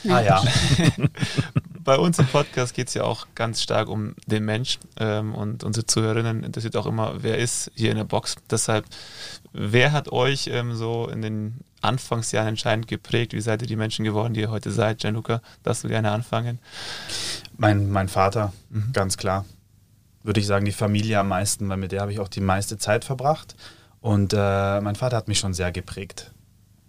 Ah 0.09 0.21
ja. 0.21 0.43
Bei 1.85 1.97
uns 1.99 2.19
im 2.19 2.27
Podcast 2.27 2.75
geht 2.75 2.89
es 2.89 2.95
ja 2.95 3.05
auch 3.05 3.27
ganz 3.35 3.63
stark 3.63 3.89
um 3.89 4.15
den 4.27 4.45
Mensch 4.45 4.79
ähm, 4.99 5.35
und 5.35 5.65
unsere 5.65 5.87
Zuhörerinnen 5.87 6.45
interessiert 6.45 6.77
auch 6.77 6.87
immer, 6.87 7.15
wer 7.23 7.39
ist 7.39 7.71
hier 7.75 7.91
in 7.91 7.97
der 7.97 8.05
Box. 8.05 8.37
Deshalb, 8.51 8.85
wer 9.53 9.93
hat 9.93 10.13
euch 10.13 10.47
ähm, 10.53 10.75
so 10.75 11.09
in 11.09 11.23
den 11.23 11.55
Anfangsjahren 11.81 12.49
entscheidend 12.49 12.87
geprägt? 12.89 13.33
Wie 13.33 13.41
seid 13.41 13.63
ihr 13.63 13.69
die 13.69 13.77
Menschen 13.77 14.05
geworden, 14.05 14.35
die 14.35 14.41
ihr 14.41 14.51
heute 14.51 14.71
seid? 14.71 14.99
Gianluca, 14.99 15.41
darfst 15.63 15.85
du 15.85 15.89
gerne 15.89 16.11
anfangen? 16.11 16.59
Mein, 17.57 17.91
mein 17.91 18.09
Vater, 18.09 18.53
ganz 18.93 19.17
klar. 19.17 19.45
Würde 20.23 20.41
ich 20.41 20.47
sagen, 20.47 20.65
die 20.67 20.73
Familie 20.73 21.19
am 21.19 21.29
meisten, 21.29 21.69
weil 21.69 21.79
mit 21.79 21.93
der 21.93 22.03
habe 22.03 22.13
ich 22.13 22.21
auch 22.21 22.29
die 22.29 22.41
meiste 22.41 22.77
Zeit 22.79 23.05
verbracht. 23.05 23.55
Und 24.01 24.33
äh, 24.33 24.81
mein 24.81 24.97
Vater 24.97 25.17
hat 25.17 25.29
mich 25.29 25.39
schon 25.39 25.55
sehr 25.55 25.73
geprägt. 25.73 26.33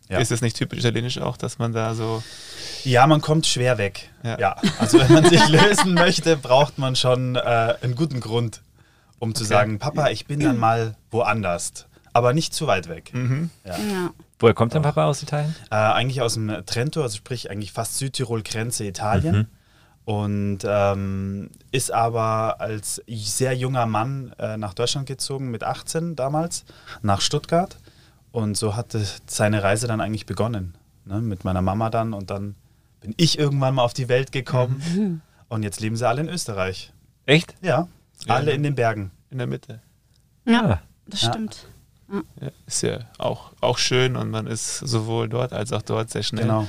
Ja. 0.09 0.19
Ist 0.19 0.31
es 0.31 0.41
nicht 0.41 0.57
typisch 0.57 0.79
italienisch 0.79 1.19
auch, 1.19 1.37
dass 1.37 1.57
man 1.57 1.71
da 1.71 1.93
so. 1.95 2.21
Ja, 2.83 3.07
man 3.07 3.21
kommt 3.21 3.45
schwer 3.47 3.77
weg. 3.77 4.09
Ja. 4.23 4.37
Ja. 4.39 4.55
also 4.79 4.99
wenn 4.99 5.13
man 5.13 5.29
sich 5.29 5.47
lösen 5.49 5.93
möchte, 5.93 6.35
braucht 6.35 6.77
man 6.77 6.97
schon 6.97 7.35
äh, 7.37 7.75
einen 7.81 7.95
guten 7.95 8.19
Grund, 8.19 8.61
um 9.19 9.33
zu 9.33 9.43
Okay. 9.45 9.53
sagen, 9.53 9.79
Papa, 9.79 10.09
ich 10.09 10.25
bin 10.25 10.41
dann 10.41 10.57
mal 10.57 10.95
woanders. 11.11 11.85
Aber 12.11 12.33
nicht 12.33 12.53
zu 12.53 12.67
weit 12.67 12.89
weg. 12.89 13.11
Mhm. 13.13 13.49
Ja. 13.63 13.77
Ja. 13.77 14.09
Woher 14.41 14.53
kommt 14.53 14.73
dein 14.75 14.81
Papa 14.81 15.05
aus 15.05 15.21
Italien? 15.23 15.55
Äh, 15.69 15.75
eigentlich 15.75 16.21
aus 16.21 16.33
dem 16.33 16.49
Trento, 16.65 17.01
also 17.03 17.15
sprich 17.15 17.49
eigentlich 17.51 17.71
fast 17.71 17.97
Südtirol-Grenze 17.99 18.85
Italien. 18.85 19.47
Und 20.03 20.59
ähm, 20.65 21.51
ist 21.71 21.93
aber 21.93 22.59
als 22.59 23.01
sehr 23.07 23.55
junger 23.55 23.85
Mann 23.85 24.33
äh, 24.39 24.57
nach 24.57 24.73
Deutschland 24.73 25.07
gezogen, 25.07 25.51
mit 25.51 25.63
18 25.63 26.15
damals, 26.15 26.65
nach 27.03 27.21
Stuttgart. 27.21 27.77
Und 28.31 28.57
so 28.57 28.75
hatte 28.75 29.05
seine 29.27 29.61
Reise 29.61 29.87
dann 29.87 30.01
eigentlich 30.01 30.25
begonnen. 30.25 30.75
Ne? 31.05 31.21
Mit 31.21 31.43
meiner 31.45 31.61
Mama 31.61 31.89
dann. 31.91 32.13
Und 32.13 32.31
dann 32.31 32.55
bin 32.99 33.13
ich 33.17 33.37
irgendwann 33.37 33.75
mal 33.75 33.83
auf 33.83 33.93
die 33.93 34.09
Welt 34.09 34.31
gekommen. 34.31 35.21
Und 35.49 35.63
jetzt 35.63 35.79
leben 35.81 35.95
sie 35.95 36.07
alle 36.07 36.21
in 36.21 36.29
Österreich. 36.29 36.91
Echt? 37.27 37.53
Ja, 37.61 37.87
Ja, 38.25 38.35
alle 38.35 38.45
ne? 38.47 38.51
in 38.53 38.63
den 38.63 38.73
Bergen. 38.75 39.11
In 39.29 39.37
der 39.37 39.47
Mitte. 39.47 39.81
Ja, 40.45 40.81
das 41.05 41.21
Ja. 41.21 41.29
stimmt. 41.29 41.67
Ja, 42.41 42.49
ist 42.67 42.81
ja 42.83 42.99
auch, 43.17 43.51
auch 43.61 43.77
schön 43.77 44.15
und 44.15 44.29
man 44.31 44.47
ist 44.47 44.79
sowohl 44.79 45.29
dort 45.29 45.53
als 45.53 45.71
auch 45.71 45.81
dort 45.81 46.09
sehr 46.09 46.23
schnell. 46.23 46.43
Genau. 46.43 46.67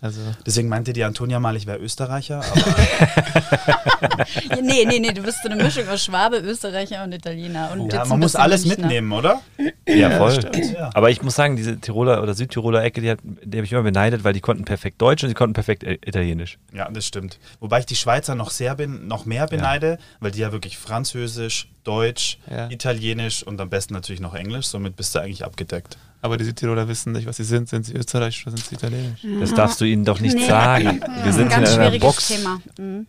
Also, 0.00 0.20
Deswegen 0.44 0.68
meinte 0.68 0.92
die 0.92 1.04
Antonia 1.04 1.40
mal, 1.40 1.56
ich 1.56 1.66
wäre 1.66 1.78
Österreicher. 1.78 2.42
Aber 2.44 2.76
Ja, 4.50 4.56
nee, 4.62 4.84
nee, 4.84 4.98
nee, 5.00 5.12
du 5.12 5.22
bist 5.22 5.42
so 5.42 5.48
eine 5.48 5.62
Mischung 5.62 5.88
aus 5.88 6.04
Schwabe, 6.04 6.36
Österreicher 6.38 7.02
und 7.04 7.12
Italiener. 7.12 7.70
Und 7.72 7.92
ja, 7.92 8.04
man 8.04 8.20
muss 8.20 8.36
alles 8.36 8.64
Münchner. 8.64 8.84
mitnehmen, 8.86 9.12
oder? 9.12 9.40
Ja, 9.88 10.10
voll. 10.10 10.32
stimmt, 10.32 10.72
ja. 10.74 10.90
Aber 10.94 11.10
ich 11.10 11.22
muss 11.22 11.34
sagen, 11.34 11.56
diese 11.56 11.78
Tiroler 11.80 12.22
oder 12.22 12.34
Südtiroler 12.34 12.82
Ecke, 12.84 13.00
die, 13.00 13.10
hat- 13.10 13.20
die 13.24 13.56
habe 13.58 13.64
ich 13.64 13.72
immer 13.72 13.82
beneidet, 13.82 14.24
weil 14.24 14.32
die 14.32 14.40
konnten 14.40 14.64
perfekt 14.64 15.00
Deutsch 15.00 15.22
und 15.22 15.28
sie 15.30 15.34
konnten 15.34 15.54
perfekt 15.54 15.82
Italienisch. 15.82 16.58
Ja, 16.72 16.90
das 16.90 17.06
stimmt. 17.06 17.38
Wobei 17.60 17.80
ich 17.80 17.86
die 17.86 17.96
Schweizer 17.96 18.34
noch 18.34 18.50
sehr 18.50 18.74
bin, 18.74 19.06
noch 19.08 19.24
mehr 19.24 19.46
beneide, 19.46 19.98
weil 20.20 20.30
die 20.30 20.40
ja 20.40 20.52
wirklich 20.52 20.76
Französisch, 20.78 21.68
Deutsch, 21.84 22.38
Ja. 22.50 22.68
Italienisch 22.70 23.42
und 23.44 23.60
am 23.60 23.70
besten 23.70 23.94
natürlich 23.94 24.20
noch 24.20 24.34
Englisch. 24.34 24.66
Somit 24.66 24.96
bist 24.96 25.14
du 25.14 25.20
eigentlich 25.20 25.44
abgedeckt. 25.44 25.96
Aber 26.26 26.36
die 26.36 26.44
Südtiroler 26.44 26.86
wissen 26.88 27.12
nicht, 27.12 27.26
was 27.26 27.38
sie 27.38 27.44
sind. 27.44 27.68
Sind 27.68 27.86
sie 27.86 27.94
österreichisch 27.94 28.46
oder 28.46 28.56
sind 28.56 28.66
sie 28.68 28.74
italienisch? 28.74 29.20
Das 29.40 29.54
darfst 29.54 29.80
du 29.80 29.84
ihnen 29.86 30.04
doch 30.04 30.20
nicht 30.20 30.36
Nee. 30.36 30.46
sagen. 30.46 31.00
Wir 31.24 31.32
sind 31.32 31.44
ein 31.44 31.48
ganz 31.62 31.70
in 31.74 31.80
einer 31.80 31.90
schwieriges 31.90 32.00
Box. 32.00 32.28
Thema. 32.28 32.60
Mhm. 32.78 33.06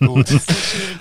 Ja, 0.00 0.06
gut. 0.06 0.26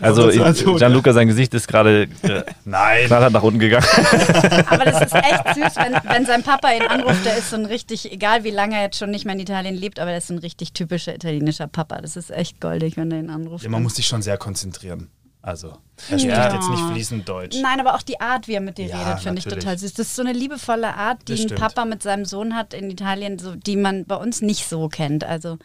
Also. 0.01 0.29
Gianluca, 0.77 1.13
sein 1.13 1.27
Gesicht 1.27 1.53
ist 1.53 1.67
gerade 1.67 2.03
äh, 2.21 2.43
Nein. 2.65 3.07
knallhart 3.07 3.33
nach 3.33 3.43
unten 3.43 3.59
gegangen. 3.59 3.85
Aber 4.69 4.85
das 4.85 5.01
ist 5.01 5.15
echt 5.15 5.43
süß, 5.55 5.75
wenn, 5.77 5.93
wenn 6.13 6.25
sein 6.25 6.43
Papa 6.43 6.71
ihn 6.71 6.83
anruft, 6.83 7.25
der 7.25 7.37
ist 7.37 7.49
so 7.49 7.55
ein 7.55 7.65
richtig, 7.65 8.11
egal 8.11 8.43
wie 8.43 8.51
lange 8.51 8.75
er 8.75 8.83
jetzt 8.83 8.97
schon 8.99 9.09
nicht 9.09 9.25
mehr 9.25 9.33
in 9.35 9.41
Italien 9.41 9.75
lebt, 9.75 9.99
aber 9.99 10.09
der 10.09 10.19
ist 10.19 10.27
so 10.27 10.33
ein 10.33 10.39
richtig 10.39 10.73
typischer 10.73 11.15
italienischer 11.15 11.67
Papa. 11.67 12.01
Das 12.01 12.15
ist 12.15 12.29
echt 12.31 12.59
goldig, 12.61 12.97
wenn 12.97 13.11
er 13.11 13.19
ihn 13.19 13.29
anruft. 13.29 13.63
Ja, 13.63 13.69
man 13.69 13.83
muss 13.83 13.95
sich 13.95 14.07
schon 14.07 14.21
sehr 14.21 14.37
konzentrieren. 14.37 15.09
Also, 15.49 15.69
er 16.09 16.19
spricht 16.19 16.25
Ja. 16.25 16.53
jetzt 16.53 16.69
nicht 16.69 16.83
fließend 16.91 17.27
Deutsch. 17.27 17.57
Nein, 17.61 17.79
aber 17.79 17.95
auch 17.95 18.03
die 18.03 18.21
Art, 18.21 18.47
wie 18.47 18.53
er 18.53 18.61
mit 18.61 18.77
dir 18.77 18.85
Ja, 18.85 19.03
redet, 19.07 19.23
finde 19.23 19.39
ich 19.39 19.45
total 19.45 19.77
süß. 19.77 19.93
Das 19.95 20.07
ist 20.07 20.15
so 20.15 20.21
eine 20.21 20.31
liebevolle 20.31 20.93
Art, 20.93 21.27
die 21.27 21.33
ein. 21.33 21.55
Papa 21.55 21.85
mit 21.85 22.03
seinem 22.03 22.25
Sohn 22.25 22.55
hat 22.55 22.73
in 22.75 22.91
Italien, 22.91 23.39
so, 23.39 23.55
die 23.55 23.75
man 23.75 24.05
bei 24.05 24.15
uns 24.15 24.41
nicht 24.41 24.67
so 24.69 24.87
kennt. 24.89 25.23
Also 25.23 25.57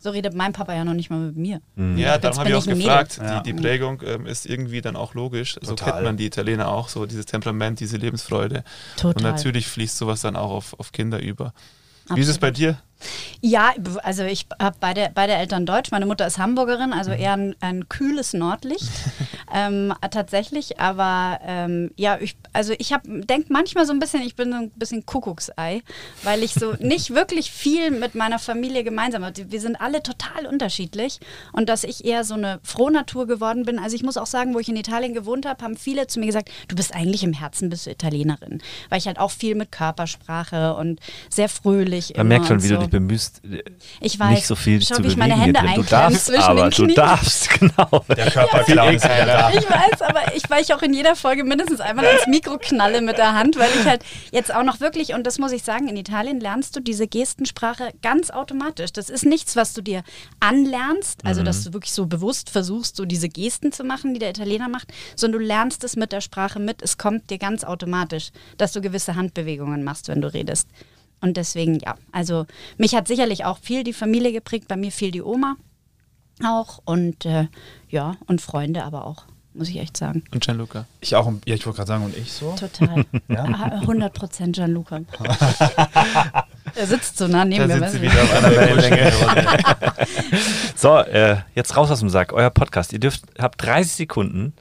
so 0.00 0.10
redet 0.10 0.34
mein 0.34 0.52
Papa 0.52 0.74
ja 0.74 0.84
noch 0.84 0.94
nicht 0.94 1.10
mal 1.10 1.20
mit 1.20 1.36
mir. 1.36 1.60
Ja, 1.76 2.14
Jetzt 2.14 2.24
darum 2.24 2.38
habe 2.40 2.50
ich 2.50 2.54
auch 2.56 2.66
gefragt. 2.66 3.18
Ja. 3.22 3.40
Die, 3.40 3.52
die 3.52 3.60
Prägung 3.60 4.02
ähm, 4.04 4.26
ist 4.26 4.46
irgendwie 4.46 4.80
dann 4.80 4.96
auch 4.96 5.14
logisch. 5.14 5.54
So 5.62 5.74
Total. 5.74 5.92
kennt 5.92 6.04
man 6.04 6.16
die 6.16 6.26
Italiener 6.26 6.68
auch, 6.68 6.88
so 6.88 7.06
dieses 7.06 7.26
Temperament, 7.26 7.78
diese 7.80 7.96
Lebensfreude. 7.96 8.64
Total. 8.96 9.14
Und 9.14 9.22
natürlich 9.22 9.68
fließt 9.68 9.96
sowas 9.96 10.20
dann 10.22 10.34
auch 10.36 10.50
auf, 10.50 10.78
auf 10.78 10.92
Kinder 10.92 11.20
über. 11.20 11.54
Wie 12.12 12.20
ist 12.20 12.28
es 12.28 12.38
bei 12.38 12.50
dir? 12.50 12.78
Ja, 13.40 13.72
also 14.02 14.24
ich 14.24 14.46
habe 14.60 14.76
beide, 14.80 15.10
beide 15.14 15.32
Eltern 15.32 15.66
Deutsch. 15.66 15.90
Meine 15.90 16.06
Mutter 16.06 16.26
ist 16.26 16.38
Hamburgerin, 16.38 16.92
also 16.92 17.10
eher 17.10 17.32
ein, 17.32 17.54
ein 17.60 17.88
kühles 17.88 18.32
Nordlicht 18.32 18.90
ähm, 19.52 19.92
tatsächlich. 20.10 20.80
Aber 20.80 21.40
ähm, 21.44 21.90
ja, 21.96 22.18
ich, 22.20 22.36
also 22.52 22.72
ich 22.78 22.94
denke 23.04 23.46
manchmal 23.52 23.86
so 23.86 23.92
ein 23.92 23.98
bisschen, 23.98 24.22
ich 24.22 24.36
bin 24.36 24.50
so 24.52 24.58
ein 24.58 24.70
bisschen 24.70 25.06
Kuckucksei, 25.06 25.82
weil 26.22 26.42
ich 26.42 26.54
so 26.54 26.72
nicht 26.78 27.14
wirklich 27.14 27.50
viel 27.50 27.90
mit 27.90 28.14
meiner 28.14 28.38
Familie 28.38 28.84
gemeinsam 28.84 29.24
habe. 29.24 29.50
Wir 29.50 29.60
sind 29.60 29.80
alle 29.80 30.02
total 30.02 30.46
unterschiedlich 30.46 31.20
und 31.52 31.68
dass 31.68 31.84
ich 31.84 32.04
eher 32.04 32.24
so 32.24 32.34
eine 32.34 32.60
Frohnatur 32.62 33.26
geworden 33.26 33.64
bin. 33.64 33.78
Also 33.78 33.96
ich 33.96 34.02
muss 34.02 34.16
auch 34.16 34.26
sagen, 34.26 34.54
wo 34.54 34.58
ich 34.58 34.68
in 34.68 34.76
Italien 34.76 35.14
gewohnt 35.14 35.46
habe, 35.46 35.62
haben 35.64 35.76
viele 35.76 36.06
zu 36.06 36.20
mir 36.20 36.26
gesagt, 36.26 36.50
du 36.68 36.76
bist 36.76 36.94
eigentlich 36.94 37.22
im 37.24 37.32
Herzen 37.32 37.70
bist 37.70 37.86
du 37.86 37.90
Italienerin, 37.90 38.60
weil 38.88 38.98
ich 38.98 39.06
halt 39.06 39.18
auch 39.18 39.30
viel 39.30 39.54
mit 39.54 39.72
Körpersprache 39.72 40.74
und 40.74 41.00
sehr 41.28 41.48
fröhlich 41.48 42.10
Man 42.16 42.26
immer 42.26 42.28
merkt 42.38 42.46
schon, 42.46 42.62
wie 42.62 42.68
so. 42.68 42.74
du 42.74 42.80
dich 42.82 42.90
bemühst, 42.90 43.42
äh, 43.44 43.62
Ich 44.00 44.18
weiß. 44.18 44.30
nicht 44.30 44.46
so 44.46 44.54
viel 44.56 44.80
Schau, 44.82 44.96
zu 44.96 45.02
wie 45.04 45.08
ich 45.08 45.16
bewegen. 45.16 45.30
meine 45.30 45.40
Hände 45.42 45.60
hier 45.60 45.70
drin. 45.74 45.84
du 45.84 45.90
darfst 45.90 46.26
zwischen 46.26 46.42
aber, 46.42 46.70
den 46.70 46.88
du 46.88 46.94
darfst, 46.94 47.50
genau. 47.60 48.04
Der 48.16 48.30
Körperclown 48.30 48.94
ist 48.94 49.04
Ich 49.54 49.68
weiß, 49.68 50.02
aber 50.02 50.34
ich, 50.34 50.48
weil 50.48 50.62
ich 50.62 50.74
auch 50.74 50.82
in 50.82 50.94
jeder 50.94 51.16
Folge 51.16 51.44
mindestens 51.44 51.80
einmal 51.80 52.04
ins 52.04 52.26
Mikro 52.26 52.58
knalle 52.58 53.00
mit 53.00 53.18
der 53.18 53.34
Hand, 53.34 53.58
weil 53.58 53.70
ich 53.78 53.86
halt 53.86 54.04
jetzt 54.32 54.54
auch 54.54 54.62
noch 54.62 54.80
wirklich, 54.80 55.14
und 55.14 55.26
das 55.26 55.38
muss 55.38 55.52
ich 55.52 55.62
sagen, 55.62 55.88
in 55.88 55.96
Italien 55.96 56.40
lernst 56.40 56.76
du 56.76 56.80
diese 56.80 57.06
Gestensprache 57.06 57.92
ganz 58.02 58.30
automatisch. 58.30 58.92
Das 58.92 59.10
ist 59.10 59.24
nichts, 59.24 59.56
was 59.56 59.72
du 59.72 59.82
dir 59.82 60.02
anlernst, 60.40 61.24
also 61.24 61.42
dass 61.42 61.64
du 61.64 61.72
wirklich 61.72 61.92
so 61.92 62.06
bewusst 62.06 62.50
versuchst, 62.50 62.96
so 62.96 63.04
diese 63.04 63.28
Gesten 63.28 63.72
zu 63.72 63.84
machen, 63.84 64.14
die 64.14 64.20
der 64.20 64.30
Italiener 64.30 64.68
macht, 64.68 64.92
sondern 65.16 65.40
du 65.40 65.46
lernst 65.46 65.84
es 65.84 65.96
mit 65.96 66.12
der 66.12 66.20
Sprache 66.20 66.58
mit. 66.58 66.82
Es 66.82 66.98
kommt 66.98 67.30
dir 67.30 67.38
ganz 67.38 67.64
automatisch, 67.64 68.30
dass 68.58 68.72
du 68.72 68.80
gewisse 68.80 69.16
Handbewegungen 69.16 69.84
machst, 69.84 70.08
wenn 70.08 70.20
du 70.20 70.32
redest. 70.32 70.68
Und 71.20 71.36
deswegen, 71.36 71.78
ja, 71.80 71.96
also 72.12 72.46
mich 72.78 72.94
hat 72.94 73.06
sicherlich 73.08 73.44
auch 73.44 73.58
viel 73.58 73.84
die 73.84 73.92
Familie 73.92 74.32
geprägt, 74.32 74.68
bei 74.68 74.76
mir 74.76 74.90
viel 74.90 75.10
die 75.10 75.22
Oma 75.22 75.56
auch 76.44 76.80
und 76.84 77.24
äh, 77.26 77.48
ja, 77.88 78.16
und 78.26 78.40
Freunde 78.40 78.84
aber 78.84 79.06
auch, 79.06 79.26
muss 79.54 79.68
ich 79.68 79.78
echt 79.78 79.96
sagen. 79.96 80.22
Und 80.32 80.42
Gianluca? 80.44 80.86
Ich 81.00 81.14
auch, 81.16 81.30
ja, 81.46 81.54
ich 81.54 81.66
wollte 81.66 81.78
gerade 81.78 81.88
sagen, 81.88 82.04
und 82.04 82.16
ich 82.16 82.32
so? 82.32 82.52
Total. 82.52 83.04
Ja? 83.28 83.44
Ah, 83.44 83.78
100 83.80 84.12
Prozent 84.12 84.56
Gianluca. 84.56 85.00
er 86.74 86.86
sitzt 86.86 87.16
so 87.18 87.26
nah 87.28 87.38
Da 87.38 87.44
neben 87.44 87.66
mir. 87.66 87.72
sind 87.74 87.80
weißt 87.82 87.92
sie 87.92 87.98
du? 87.98 88.04
wieder 88.04 88.22
auf 88.22 88.32
einer 88.44 88.50
Wellenlänge. 88.56 89.12
So, 90.76 90.96
äh, 90.98 91.36
jetzt 91.54 91.76
raus 91.76 91.90
aus 91.90 92.00
dem 92.00 92.08
Sack. 92.08 92.32
Euer 92.32 92.48
Podcast. 92.50 92.92
Ihr 92.92 92.98
dürft, 93.00 93.24
habt 93.38 93.62
30 93.62 93.92
Sekunden, 93.92 94.54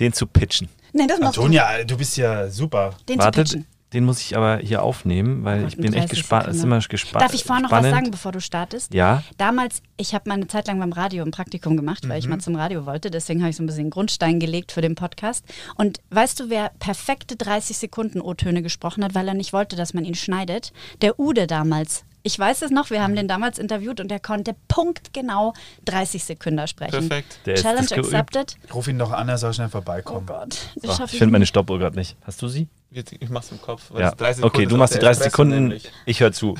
den 0.00 0.12
zu 0.14 0.26
pitchen. 0.26 0.68
Nee, 0.94 1.06
das 1.06 1.20
machst 1.20 1.36
Antonia, 1.38 1.84
du 1.84 1.96
bist 1.98 2.16
ja 2.16 2.48
super. 2.48 2.90
du. 3.00 3.04
Den 3.12 3.18
zu 3.20 3.24
Wartet, 3.26 3.48
pitchen. 3.48 3.66
Den 3.92 4.04
muss 4.04 4.20
ich 4.20 4.36
aber 4.36 4.58
hier 4.58 4.82
aufnehmen, 4.82 5.44
weil 5.44 5.62
Gott, 5.62 5.68
ich 5.68 5.76
in 5.76 5.82
bin 5.82 5.92
echt 5.94 6.10
30 6.10 6.18
gespannt. 6.18 6.48
Es 6.48 6.56
ist 6.56 6.64
immer 6.64 6.78
gespannt. 6.78 7.24
Darf 7.24 7.34
ich 7.34 7.44
vorher 7.44 7.62
noch 7.62 7.70
was 7.70 7.84
sagen, 7.84 8.10
bevor 8.10 8.32
du 8.32 8.40
startest? 8.40 8.92
Ja. 8.92 9.22
Damals, 9.38 9.82
ich 9.96 10.14
habe 10.14 10.28
mal 10.28 10.34
eine 10.34 10.46
Zeit 10.46 10.66
lang 10.66 10.78
beim 10.78 10.92
Radio 10.92 11.24
ein 11.24 11.30
Praktikum 11.30 11.76
gemacht, 11.76 12.06
weil 12.08 12.18
ich 12.18 12.28
mal 12.28 12.38
zum 12.38 12.54
Radio 12.54 12.84
wollte. 12.84 13.10
Deswegen 13.10 13.40
habe 13.40 13.50
ich 13.50 13.56
so 13.56 13.62
ein 13.62 13.66
bisschen 13.66 13.88
Grundstein 13.90 14.40
gelegt 14.40 14.72
für 14.72 14.82
den 14.82 14.94
Podcast. 14.94 15.44
Und 15.76 16.00
weißt 16.10 16.40
du, 16.40 16.50
wer 16.50 16.70
perfekte 16.78 17.36
30 17.36 17.78
Sekunden 17.78 18.20
O-Töne 18.20 18.62
gesprochen 18.62 19.02
hat, 19.04 19.14
weil 19.14 19.26
er 19.26 19.34
nicht 19.34 19.52
wollte, 19.52 19.76
dass 19.76 19.94
man 19.94 20.04
ihn 20.04 20.14
schneidet? 20.14 20.72
Der 21.00 21.18
Ude 21.18 21.46
damals. 21.46 22.04
Ich 22.28 22.38
weiß 22.38 22.60
es 22.60 22.70
noch, 22.70 22.90
wir 22.90 23.02
haben 23.02 23.16
den 23.16 23.26
damals 23.26 23.58
interviewt 23.58 24.00
und 24.00 24.12
er 24.12 24.20
konnte 24.20 24.54
punktgenau 24.68 25.54
30 25.86 26.22
Sekunden 26.22 26.68
sprechen. 26.68 27.08
Perfekt. 27.08 27.38
Der 27.46 27.54
ist 27.54 27.62
Challenge 27.62 27.86
geübt. 27.86 28.12
accepted. 28.12 28.56
Ruf 28.74 28.86
ihn 28.86 28.98
doch 28.98 29.12
an, 29.12 29.30
er 29.30 29.38
soll 29.38 29.54
schnell 29.54 29.68
Oh 29.68 29.70
vorbeikommen. 29.70 30.26
Gott, 30.26 30.50
das 30.50 30.82
So, 30.82 30.88
schaffe 30.98 31.12
ich 31.14 31.18
finde 31.18 31.32
meine 31.32 31.46
Stoppuhr 31.46 31.78
gerade 31.78 31.96
nicht. 31.96 32.18
Hast 32.26 32.42
du 32.42 32.48
sie? 32.48 32.68
Ich 32.90 33.30
mach's 33.30 33.50
im 33.50 33.62
Kopf. 33.62 33.84
weil 33.88 34.02
Ja. 34.02 34.08
es 34.10 34.16
30 34.16 34.44
Okay, 34.44 34.66
du 34.66 34.74
ist 34.74 34.78
machst 34.78 34.92
die 34.92 34.98
auch 34.98 35.00
der 35.00 35.08
30 35.08 35.26
Espresso 35.26 35.30
Sekunden. 35.30 35.68
nämlich. 35.68 35.90
Ich 36.04 36.20
höre 36.20 36.32
zu. 36.32 36.54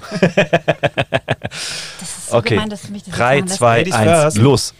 Das 1.51 1.53
ist 2.01 2.31
so 2.31 2.37
Okay. 2.39 2.55
gemein, 2.55 2.71
dass 2.71 2.83
du 2.83 2.93
mich 2.93 3.03
das 3.03 3.09
jetzt 3.09 3.19
3, 3.19 3.35
machen 3.37 3.49
lässt. 3.49 3.59
2, 3.59 3.79
Ladies 3.79 3.95
1, 3.95 4.11
first. 4.11 4.37
los. 4.39 4.75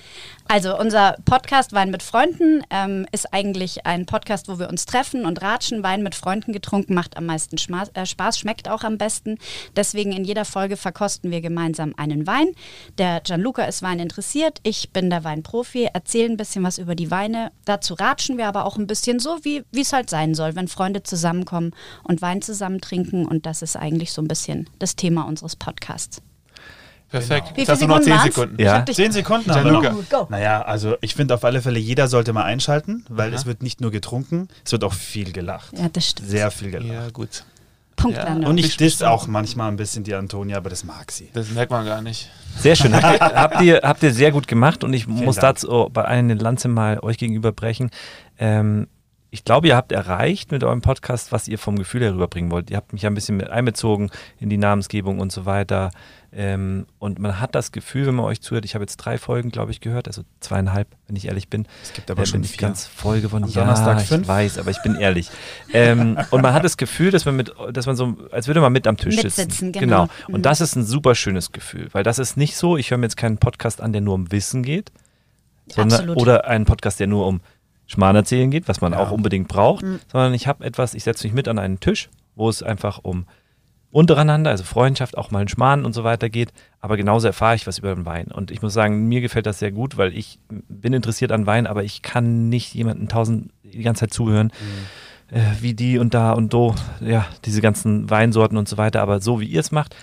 Also 0.51 0.79
unser 0.79 1.19
Podcast 1.27 1.75
Wein 1.75 1.91
mit 1.91 2.03
Freunden 2.03 2.63
ähm, 2.71 3.07
ist 3.13 3.35
eigentlich 3.35 3.85
ein 3.85 4.07
Podcast, 4.07 4.49
wo 4.49 4.59
wir 4.59 4.71
uns 4.71 4.87
treffen 4.87 5.27
und 5.27 5.43
ratschen. 5.43 5.83
Wein 5.83 6.03
mit 6.03 6.15
Freunden 6.15 6.55
getrunken 6.55 6.95
macht 6.95 7.19
am 7.19 7.27
meisten 7.27 7.59
Schma 7.59 7.85
äh, 7.93 8.07
Spaß, 8.07 8.39
schmeckt 8.39 8.67
auch 8.67 8.83
am 8.83 8.97
besten. 8.97 9.37
Deswegen 9.77 10.11
in 10.13 10.25
jeder 10.25 10.47
Folge 10.47 10.79
verkosten 10.79 11.31
wir 11.31 11.43
gemeinsam 11.43 11.93
einen 11.99 12.27
Wein. 12.27 12.49
Der 12.97 13.21
Gianluca 13.21 13.65
ist 13.65 13.83
Wein 13.83 13.99
interessiert, 13.99 14.61
ich 14.63 14.91
bin 14.91 15.11
der 15.11 15.23
Weinprofi, 15.23 15.91
erzähle 15.93 16.31
ein 16.31 16.39
bisschen 16.39 16.65
was 16.65 16.79
über 16.79 16.95
die 16.95 17.11
Weine. 17.11 17.53
Dazu 17.67 17.93
ratschen 17.93 18.39
wir 18.39 18.49
aber 18.49 18.65
auch 18.65 18.79
ein 18.79 18.87
bisschen 18.87 19.21
so, 19.21 19.41
wie 19.43 19.65
wie 19.71 19.83
es 19.83 19.93
halt 19.93 20.09
sein 20.09 20.35
soll, 20.35 20.57
wenn 20.57 20.67
Freunde 20.67 21.03
zusammenkommen 21.03 21.75
und 22.05 22.23
Wein 22.23 22.41
zusammen 22.41 22.81
trinken. 22.81 23.27
Und 23.27 23.45
das 23.45 23.61
ist 23.61 23.77
eigentlich 23.77 24.13
so 24.13 24.23
ein 24.23 24.29
bisschen 24.29 24.71
das 24.79 24.97
Thema 24.97 25.25
unseres 25.25 25.57
Podcasts. 25.57 26.23
Perfekt. 27.11 27.53
Wie 27.55 27.61
Jetzt 27.61 27.69
hast 27.71 27.81
du 27.83 27.87
viele 27.87 27.97
noch 27.99 28.03
10 28.05 28.19
Sekunden. 28.33 28.61
Ja. 28.61 28.67
Ich 28.67 28.79
hab 28.79 28.87
dich- 28.87 28.97
Zehn 28.97 29.13
Sekunden 29.13 29.51
haben 29.51 29.65
wir 29.65 29.73
noch. 30.11 30.31
Naja, 30.31 30.63
also 30.63 30.97
ich 31.01 31.15
finde 31.15 31.35
auf 31.35 31.45
alle 31.45 31.63
Fälle, 31.63 31.79
jeder 31.79 32.07
sollte 32.09 32.33
mal 32.33 32.45
einschalten, 32.45 33.05
weil 33.09 33.31
Aha. 33.31 33.37
es 33.37 33.47
wird 33.47 33.63
nicht 33.63 33.81
nur 33.81 33.91
getrunken, 33.91 34.49
es 34.65 34.73
wird 34.73 34.85
auch 34.85 34.93
viel 34.93 35.33
gelacht. 35.33 35.77
Ja, 35.79 35.89
das 35.89 36.09
stimmt. 36.11 36.29
Sehr 36.29 36.51
viel 36.51 36.71
gelacht. 36.71 36.93
Ja, 36.93 37.09
gut. 37.11 37.45
Punktlandung. 37.97 38.43
Ja. 38.43 38.49
Und 38.49 38.59
ich 38.59 38.77
diss 38.77 39.03
auch 39.03 39.27
manchmal 39.27 39.69
ein 39.71 39.77
bisschen 39.77 40.05
die 40.05 40.15
Antonia, 40.15 40.57
aber 40.59 40.71
das 40.71 40.85
mag 40.85 41.11
sie. 41.11 41.31
Das 41.33 41.51
merkt 41.51 41.73
man 41.73 41.85
gar 41.85 42.01
nicht. 42.01 42.31
Sehr 42.59 42.77
schön. 42.77 42.95
Habt 42.95 43.21
ihr, 43.21 43.21
habt 43.35 43.61
ihr, 43.63 43.81
habt 43.83 44.03
ihr 44.05 44.13
sehr 44.13 44.31
gut 44.31 44.47
gemacht 44.47 44.85
und 44.85 44.93
ich 44.93 45.09
muss 45.09 45.37
Dank. 45.37 45.57
dazu 45.57 45.91
bei 45.93 46.05
einer 46.05 46.37
Lanze 46.37 46.69
mal 46.69 47.01
euch 47.01 47.19
gegenüber 47.19 47.51
brechen. 47.53 47.91
Ähm, 48.39 48.87
ich 49.31 49.45
glaube, 49.45 49.69
ihr 49.69 49.77
habt 49.77 49.93
erreicht 49.93 50.53
mit 50.53 50.65
eurem 50.65 50.81
Podcast, 50.81 51.33
was 51.33 51.49
ihr 51.49 51.59
vom 51.59 51.77
Gefühl 51.77 52.01
her 52.03 52.15
rüberbringen 52.15 52.51
wollt. 52.51 52.71
Ihr 52.71 52.77
habt 52.79 52.93
mich 52.95 53.03
ja 53.03 53.11
ein 53.11 53.15
bisschen 53.15 53.37
mit 53.37 53.51
einbezogen 53.51 54.11
in 54.41 54.49
die 54.49 54.57
Namensgebung 54.57 55.19
und 55.21 55.31
so 55.33 55.45
weiter. 55.45 55.91
Ähm, 56.33 56.87
und 56.99 57.19
man 57.19 57.39
hat 57.41 57.55
das 57.55 57.71
Gefühl, 57.73 58.07
wenn 58.07 58.15
man 58.15 58.25
euch 58.27 58.41
zuhört, 58.41 58.65
ich 58.65 58.75
habe 58.75 58.83
jetzt 58.85 58.97
drei 58.99 59.17
Folgen, 59.19 59.51
glaube 59.51 59.71
ich, 59.71 59.81
gehört, 59.81 60.09
also 60.09 60.23
zweieinhalb, 60.41 60.89
wenn 61.07 61.17
ich 61.17 61.27
ehrlich 61.27 61.49
bin. 61.49 61.67
Es 61.83 61.93
gibt 61.93 62.11
aber 62.11 62.23
Äh, 62.23 62.27
schon 62.27 62.41
bin 62.41 62.45
ich 62.45 62.57
vier. 62.57 62.69
ganz 62.69 62.87
voll 62.87 63.21
geworden. 63.21 63.45
Am 63.45 63.51
ja, 63.51 63.61
Donnerstag 63.63 64.01
ich 64.03 64.09
fünf. 64.09 64.29
weiß, 64.29 64.59
aber 64.59 64.71
ich 64.71 64.81
bin 64.83 64.95
ehrlich. 64.97 65.31
ähm, 65.73 66.19
und 66.31 66.41
man 66.43 66.53
hat 66.55 66.65
das 66.65 66.77
Gefühl, 66.79 67.11
dass 67.11 67.25
man 67.27 67.37
mit, 67.37 67.53
dass 67.73 67.87
man 67.87 67.97
so, 67.97 68.17
als 68.31 68.47
würde 68.47 68.61
man 68.61 68.73
mit 68.73 68.87
am 68.87 68.97
Tisch 68.97 69.17
Mitsitzen, 69.17 69.51
sitzen. 69.51 69.73
genau. 69.73 70.05
Mhm. 70.29 70.35
Und 70.35 70.43
das 70.47 70.61
ist 70.63 70.75
ein 70.77 70.85
super 70.85 71.15
schönes 71.15 71.53
Gefühl, 71.53 71.89
weil 71.93 72.03
das 72.03 72.19
ist 72.19 72.37
nicht 72.39 72.57
so, 72.57 72.77
ich 72.79 72.91
höre 72.91 72.99
mir 72.99 73.07
jetzt 73.07 73.17
keinen 73.17 73.39
Podcast 73.39 73.81
an, 73.83 73.93
der 73.93 74.01
nur 74.03 74.15
um 74.15 74.31
Wissen 74.33 74.63
geht, 74.63 74.91
sondern, 75.67 76.01
Absolut. 76.01 76.17
oder 76.19 76.47
einen 76.47 76.65
Podcast, 76.67 76.99
der 77.01 77.07
nur 77.07 77.27
um 77.27 77.41
Schmarrn 77.89 78.15
erzählen 78.15 78.51
geht, 78.51 78.69
was 78.69 78.81
man 78.81 78.93
Ja. 78.93 78.99
auch 79.01 79.11
unbedingt 79.11 79.49
braucht, 79.49 79.85
Mhm. 79.85 79.99
sondern 80.13 80.33
ich 80.35 80.47
habe 80.47 80.65
etwas, 80.65 80.95
ich 80.95 81.03
setze 81.03 81.27
mich 81.27 81.35
mit 81.35 81.49
an 81.49 81.59
einen 81.59 81.81
Tisch, 81.81 82.09
wo 82.37 82.49
es 82.49 82.63
einfach 82.63 83.01
um 83.03 83.27
untereinander, 83.91 84.51
also 84.51 84.65
Freundschaft, 84.65 85.17
auch 85.17 85.31
mal 85.31 85.41
ein 85.41 85.49
Schmarrn 85.49 85.87
und 85.87 85.95
so 85.95 86.05
weiter 86.05 86.29
geht, 86.29 86.53
aber 86.81 86.99
genauso 86.99 87.27
erfahre 87.27 87.55
ich 87.57 87.67
was 87.67 87.79
über 87.79 87.95
den 87.95 88.05
Wein. 88.05 88.27
Und 88.27 88.51
ich 88.51 88.61
muss 88.61 88.75
sagen, 88.75 89.09
mir 89.09 89.23
gefällt 89.23 89.47
das 89.47 89.59
sehr 89.59 89.73
gut, 89.73 89.97
weil 89.97 90.15
ich 90.17 90.39
bin 90.51 90.93
interessiert 90.93 91.33
an 91.33 91.47
Wein, 91.47 91.67
aber 91.67 91.83
ich 91.85 92.03
kann 92.03 92.51
nicht 92.51 92.75
jemanden 92.75 93.09
tausend 93.09 93.51
die 93.65 93.83
ganze 93.83 94.01
Zeit 94.01 94.13
zuhören, 94.13 94.53
äh, 95.31 95.41
wie 95.61 95.73
die 95.73 95.99
und 95.99 96.13
da 96.13 96.33
und 96.33 96.53
do, 96.53 96.75
ja, 97.01 97.27
diese 97.47 97.63
ganzen 97.63 98.11
Weinsorten 98.11 98.59
und 98.59 98.69
so 98.69 98.77
weiter. 98.77 99.01
Aber 99.01 99.21
so 99.23 99.41
wie 99.41 99.47
ihr 99.47 99.61
es 99.61 99.73
macht, 99.73 99.97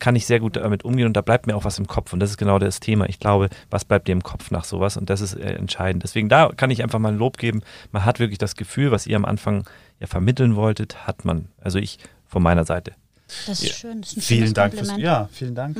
kann 0.00 0.16
ich 0.16 0.26
sehr 0.26 0.40
gut 0.40 0.56
damit 0.56 0.84
umgehen 0.84 1.06
und 1.06 1.14
da 1.16 1.20
bleibt 1.20 1.46
mir 1.46 1.56
auch 1.56 1.64
was 1.64 1.78
im 1.78 1.86
Kopf. 1.86 2.12
Und 2.12 2.20
das 2.20 2.30
ist 2.30 2.36
genau 2.36 2.58
das 2.58 2.80
Thema. 2.80 3.08
Ich 3.08 3.18
glaube, 3.18 3.48
was 3.70 3.84
bleibt 3.84 4.08
dir 4.08 4.12
im 4.12 4.22
Kopf 4.22 4.50
nach 4.50 4.64
sowas? 4.64 4.96
Und 4.96 5.10
das 5.10 5.20
ist 5.20 5.34
äh, 5.34 5.54
entscheidend. 5.54 6.02
Deswegen 6.02 6.28
da 6.28 6.50
kann 6.56 6.70
ich 6.70 6.82
einfach 6.82 6.98
mal 6.98 7.10
ein 7.12 7.18
Lob 7.18 7.38
geben. 7.38 7.62
Man 7.92 8.04
hat 8.04 8.18
wirklich 8.20 8.38
das 8.38 8.56
Gefühl, 8.56 8.90
was 8.90 9.06
ihr 9.06 9.16
am 9.16 9.24
Anfang 9.24 9.64
ja 10.00 10.06
vermitteln 10.06 10.56
wolltet, 10.56 11.06
hat 11.06 11.24
man. 11.24 11.48
Also 11.60 11.78
ich 11.78 11.98
von 12.26 12.42
meiner 12.42 12.64
Seite. 12.64 12.92
Das 13.46 13.62
ist 13.62 13.68
Ja. 13.68 13.74
schön. 13.74 14.00
Das 14.02 14.10
ist 14.12 14.16
ein 14.18 14.22
Vielen 14.22 14.54
Dank 14.54 14.74
fürs. 14.74 14.88
Kompliment. 14.88 15.04
Ja, 15.04 15.28
vielen 15.32 15.54
Dank. 15.54 15.76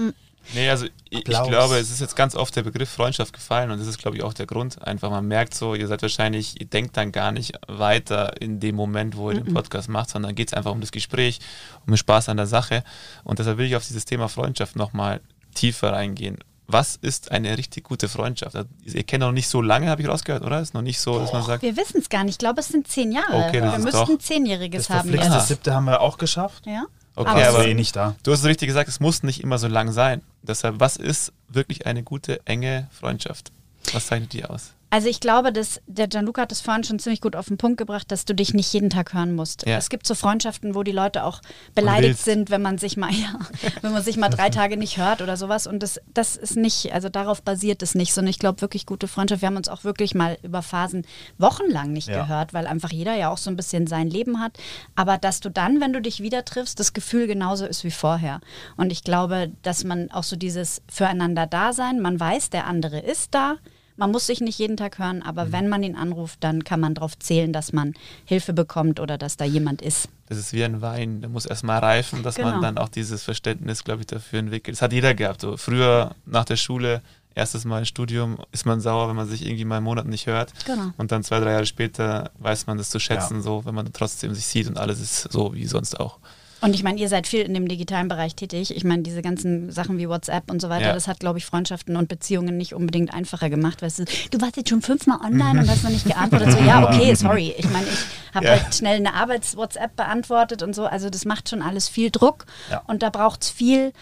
Nee, 0.55 0.71
also 0.71 0.87
ich, 1.11 1.19
ich 1.19 1.25
glaube, 1.25 1.77
es 1.77 1.91
ist 1.91 2.01
jetzt 2.01 2.17
ganz 2.17 2.35
oft 2.35 2.57
der 2.57 2.63
Begriff 2.63 2.89
Freundschaft 2.89 3.33
gefallen 3.35 3.71
und 3.71 3.79
das 3.79 3.87
ist, 3.87 3.99
glaube 3.99 4.17
ich, 4.17 4.23
auch 4.23 4.33
der 4.33 4.47
Grund. 4.47 4.81
Einfach, 4.83 5.11
man 5.11 5.27
merkt 5.27 5.55
so, 5.55 5.75
ihr 5.75 5.87
seid 5.87 6.01
wahrscheinlich, 6.01 6.59
ihr 6.61 6.67
denkt 6.67 6.97
dann 6.97 7.13
gar 7.13 7.33
nicht 7.33 7.53
weiter 7.67 8.41
in 8.41 8.59
dem 8.59 8.75
Moment, 8.75 9.17
wo 9.17 9.31
ihr 9.31 9.41
den 9.41 9.53
Podcast 9.53 9.89
macht, 9.89 10.11
sondern 10.11 10.35
geht 10.35 10.49
es 10.49 10.55
einfach 10.55 10.73
um 10.73 10.81
das 10.81 10.91
Gespräch, 10.91 11.41
um 11.87 11.93
den 11.93 11.99
Spaß 11.99 12.31
an 12.31 12.39
der 12.39 12.47
Sache. 12.47 12.83
Und 13.25 13.39
deshalb 13.39 13.59
will 13.59 13.67
ich 13.67 13.77
auf 13.77 13.87
dieses 13.87 14.07
Thema 14.07 14.29
Freundschaft 14.29 14.75
nochmal 14.75 15.21
tiefer 15.55 15.93
reingehen. 15.93 16.39
Was 16.71 16.97
ist 16.97 17.33
eine 17.33 17.57
richtig 17.57 17.85
gute 17.85 18.09
Freundschaft? 18.09 18.55
Also, 18.55 18.69
ihr 18.85 19.03
kennt 19.03 19.23
noch 19.23 19.33
nicht 19.33 19.49
so 19.49 19.63
lange, 19.63 19.89
habe 19.89 20.03
ich 20.03 20.09
rausgehört, 20.09 20.45
oder? 20.45 20.61
Ist 20.61 20.75
noch 20.75 20.83
nicht 20.83 21.01
so, 21.01 21.19
dass 21.19 21.33
man 21.33 21.43
sagt, 21.43 21.63
Wir 21.63 21.77
wissen 21.79 21.99
es 21.99 22.11
gar 22.11 22.25
nicht. 22.25 22.35
Ich 22.35 22.39
glaube, 22.39 22.61
es 22.61 22.69
sind 22.69 22.87
zehn 22.87 23.11
Jahre. 23.11 23.49
Okay, 23.49 23.61
das 23.61 23.73
wir 23.79 23.85
müssten 23.85 24.21
Zehnjähriges 24.21 24.87
Das 24.87 24.99
haben 24.99 25.13
jetzt. 25.13 25.49
siebte 25.49 25.75
haben 25.75 25.87
wir 25.87 26.03
auch 26.03 26.19
geschafft. 26.19 26.67
Ja? 26.67 26.85
Okay, 27.19 27.31
Aber 27.31 27.49
Aber 27.49 27.67
eh 27.67 27.75
nicht 27.75 27.97
da. 27.97 28.15
du 28.23 28.33
hast 28.33 28.41
es 28.41 28.47
richtig 28.47 28.69
gesagt, 28.69 28.89
es 28.89 29.01
muss 29.01 29.23
nicht 29.23 29.43
immer 29.43 29.59
so 29.59 29.69
lang 29.69 29.93
sein. 29.93 30.23
Deshalb, 30.43 30.81
was 30.81 30.97
ist 30.97 31.33
wirklich 31.49 31.87
eine 31.87 32.03
gute, 32.03 32.41
enge 32.47 32.89
Freundschaft? 32.93 33.53
Was 33.93 34.07
zeichnet 34.07 34.33
die 34.33 34.45
aus? 34.45 34.73
Also 34.91 35.09
ich 35.09 35.21
glaube, 35.21 35.53
dass 35.53 35.83
der 35.87 36.09
Gianluca 36.09 36.43
hat 36.43 36.53
es 36.53 36.63
vorhin 36.63 36.83
schon 36.83 36.99
ziemlich 36.99 37.21
gut 37.21 37.37
auf 37.37 37.47
den 37.49 37.59
Punkt 37.59 37.77
gebracht, 37.77 38.11
dass 38.11 38.25
du 38.25 38.35
dich 38.35 38.55
nicht 38.55 38.73
jeden 38.73 38.89
Tag 38.89 39.13
hören 39.13 39.35
musst. 39.35 39.67
Ja. 39.67 39.77
Es 39.77 39.91
gibt 39.91 40.07
so 40.07 40.15
Freundschaften, 40.15 40.75
wo 40.75 40.83
die 40.83 40.93
Leute 40.93 41.25
auch 41.25 41.43
beleidigt 41.75 42.19
sind, 42.19 42.49
wenn 42.49 42.63
man 42.63 42.79
sich 42.79 42.97
mal, 42.97 43.11
ja, 43.13 43.39
wenn 43.83 43.93
man 43.93 44.03
sich 44.03 44.17
mal 44.17 44.31
drei 44.31 44.49
Tage 44.51 44.79
nicht 44.79 44.97
hört 44.97 45.21
oder 45.21 45.37
sowas. 45.37 45.67
Und 45.67 45.83
das, 45.83 46.01
das 46.15 46.37
ist 46.37 46.57
nicht, 46.57 46.93
also 46.95 47.11
darauf 47.11 47.43
basiert 47.43 47.83
es 47.83 47.95
nicht, 47.95 48.15
sondern 48.15 48.31
ich 48.31 48.39
glaube 48.39 48.63
wirklich 48.63 48.87
gute 48.87 49.09
Freundschaft. 49.09 49.43
Wir 49.43 49.49
haben 49.49 49.57
uns 49.57 49.69
auch 49.69 49.85
wirklich 49.85 50.15
mal 50.15 50.39
über 50.43 50.63
Phasen 50.63 51.05
wochenlang 51.37 51.93
nicht 51.93 52.09
Ja. 52.09 52.23
gehört, 52.23 52.55
weil 52.55 52.67
einfach 52.67 52.91
jeder 52.91 53.15
ja 53.15 53.29
auch 53.31 53.39
so 53.39 53.51
ein 53.51 53.57
bisschen 53.57 53.87
sein 53.87 54.09
Leben 54.09 54.41
hat. 54.41 54.57
Aber 54.95 55.19
dass 55.19 55.41
du 55.41 55.51
dann, 55.51 55.81
wenn 55.83 55.93
du 55.93 56.01
dich 56.01 56.21
wieder 56.23 56.47
triffst, 56.47 56.81
das 56.81 56.95
Gefühl 56.95 57.27
genauso 57.27 57.67
ist 57.67 57.85
wie 57.85 57.91
vorher. 57.91 58.41
Und 58.79 58.91
ich 58.91 59.05
glaube, 59.05 59.53
dass 59.63 59.85
man 59.85 60.11
auch 60.11 60.25
so 60.25 60.37
dieses 60.37 60.81
füreinander 60.91 61.47
da 61.47 61.75
sein, 61.75 62.01
man 62.01 62.19
weiß, 62.19 62.49
der 62.51 62.67
andere 62.67 63.01
ist 63.01 63.35
da. 63.35 63.57
Man 63.99 64.13
muss 64.13 64.27
sich 64.27 64.41
nicht 64.41 64.59
jeden 64.59 64.77
Tag 64.77 64.99
hören, 64.99 65.23
aber 65.23 65.47
Mhm. 65.47 65.53
wenn 65.53 65.69
man 65.69 65.83
ihn 65.83 65.97
anruft, 65.97 66.39
dann 66.45 66.63
kann 66.65 66.79
man 66.81 66.95
darauf 66.95 67.19
zählen, 67.19 67.53
dass 67.53 67.73
man 67.73 67.95
Hilfe 68.25 68.53
bekommt 68.53 69.01
oder 69.01 69.19
dass 69.19 69.37
da 69.37 69.45
jemand 69.45 69.83
ist. 69.83 70.09
Das 70.29 70.39
ist 70.39 70.53
wie 70.53 70.63
ein 70.65 70.81
Wein, 70.81 71.21
der 71.21 71.29
muss 71.29 71.47
erstmal 71.47 71.81
reifen, 71.81 72.23
dass 72.23 72.37
Genau. 72.37 72.51
man 72.53 72.63
dann 72.63 72.79
auch 72.79 72.89
dieses 72.89 73.23
Verständnis, 73.25 73.83
glaube 73.83 74.01
ich, 74.03 74.07
dafür 74.07 74.39
entwickelt. 74.39 74.77
Das 74.77 74.83
hat 74.83 74.93
jeder 74.93 75.15
gehabt. 75.15 75.41
So 75.41 75.57
früher 75.57 76.15
nach 76.27 76.45
der 76.45 76.57
Schule, 76.57 77.03
erstes 77.35 77.65
Mal 77.65 77.81
im 77.81 77.85
Studium, 77.87 78.39
ist 78.53 78.67
man 78.67 78.81
sauer, 78.81 79.09
wenn 79.09 79.17
man 79.17 79.29
sich 79.29 79.45
irgendwie 79.45 79.65
mal 79.65 79.77
einen 79.79 79.85
Monat 79.85 80.07
nicht 80.07 80.27
hört. 80.27 80.53
Genau. 80.65 80.93
Und 80.97 81.11
dann 81.11 81.25
zwei, 81.25 81.41
drei 81.41 81.53
Jahre 81.53 81.67
später 81.67 82.31
weiß 82.39 82.67
man 82.69 82.79
das 82.79 82.91
zu 82.91 83.01
schätzen, 83.01 83.43
so, 83.43 83.65
wenn 83.65 83.75
man 83.75 83.93
trotzdem 83.93 84.33
sich 84.35 84.47
sieht 84.47 84.69
und 84.69 84.79
alles 84.79 85.01
ist 85.01 85.33
so 85.33 85.55
wie 85.55 85.67
sonst 85.67 85.99
auch. 85.99 86.19
Und 86.61 86.75
ich 86.75 86.83
meine, 86.83 86.99
ihr 87.01 87.09
seid 87.09 87.27
viel 87.27 87.43
in 87.43 87.55
dem 87.55 87.69
digitalen 87.69 88.09
Bereich 88.09 88.35
tätig. 88.35 88.75
Ich 88.75 88.83
meine, 88.85 89.03
diese 89.03 89.23
ganzen 89.23 89.71
Sachen 89.71 89.99
wie 89.99 90.09
WhatsApp 90.09 90.51
und 90.51 90.61
so 90.61 90.69
weiter, 90.69 90.87
Ja. 90.89 90.93
das 90.93 91.07
hat, 91.07 91.21
glaube 91.21 91.39
ich, 91.39 91.47
Freundschaften 91.47 91.97
und 91.97 92.09
Beziehungen 92.09 92.57
nicht 92.57 92.75
unbedingt 92.75 93.15
einfacher 93.15 93.49
gemacht. 93.49 93.81
Weißt 93.83 94.01
du, 94.01 94.05
du 94.31 94.41
warst 94.41 94.57
jetzt 94.57 94.69
schon 94.71 94.83
fünfmal 94.83 95.19
online 95.25 95.61
und 95.61 95.71
hast 95.71 95.85
noch 95.85 95.91
nicht 95.91 96.07
geantwortet. 96.07 96.53
So, 96.53 96.59
ja, 96.59 96.83
okay, 96.89 97.15
sorry. 97.15 97.55
Ich 97.57 97.71
meine, 97.71 97.87
ich 97.87 98.35
habe 98.35 98.47
Ja. 98.47 98.53
halt 98.61 98.75
schnell 98.75 98.97
eine 98.97 99.15
Arbeits-WhatsApp 99.15 99.95
beantwortet 99.97 100.63
und 100.63 100.75
so. 100.75 100.85
Also 100.87 101.11
das 101.11 101.25
macht 101.25 101.49
schon 101.49 101.63
alles 101.63 101.89
viel 101.89 102.11
Druck. 102.11 102.47
Ja. 102.71 102.83
Und 102.87 103.03
da 103.03 103.11
braucht 103.11 103.43
es 103.43 103.51
viel 103.51 103.93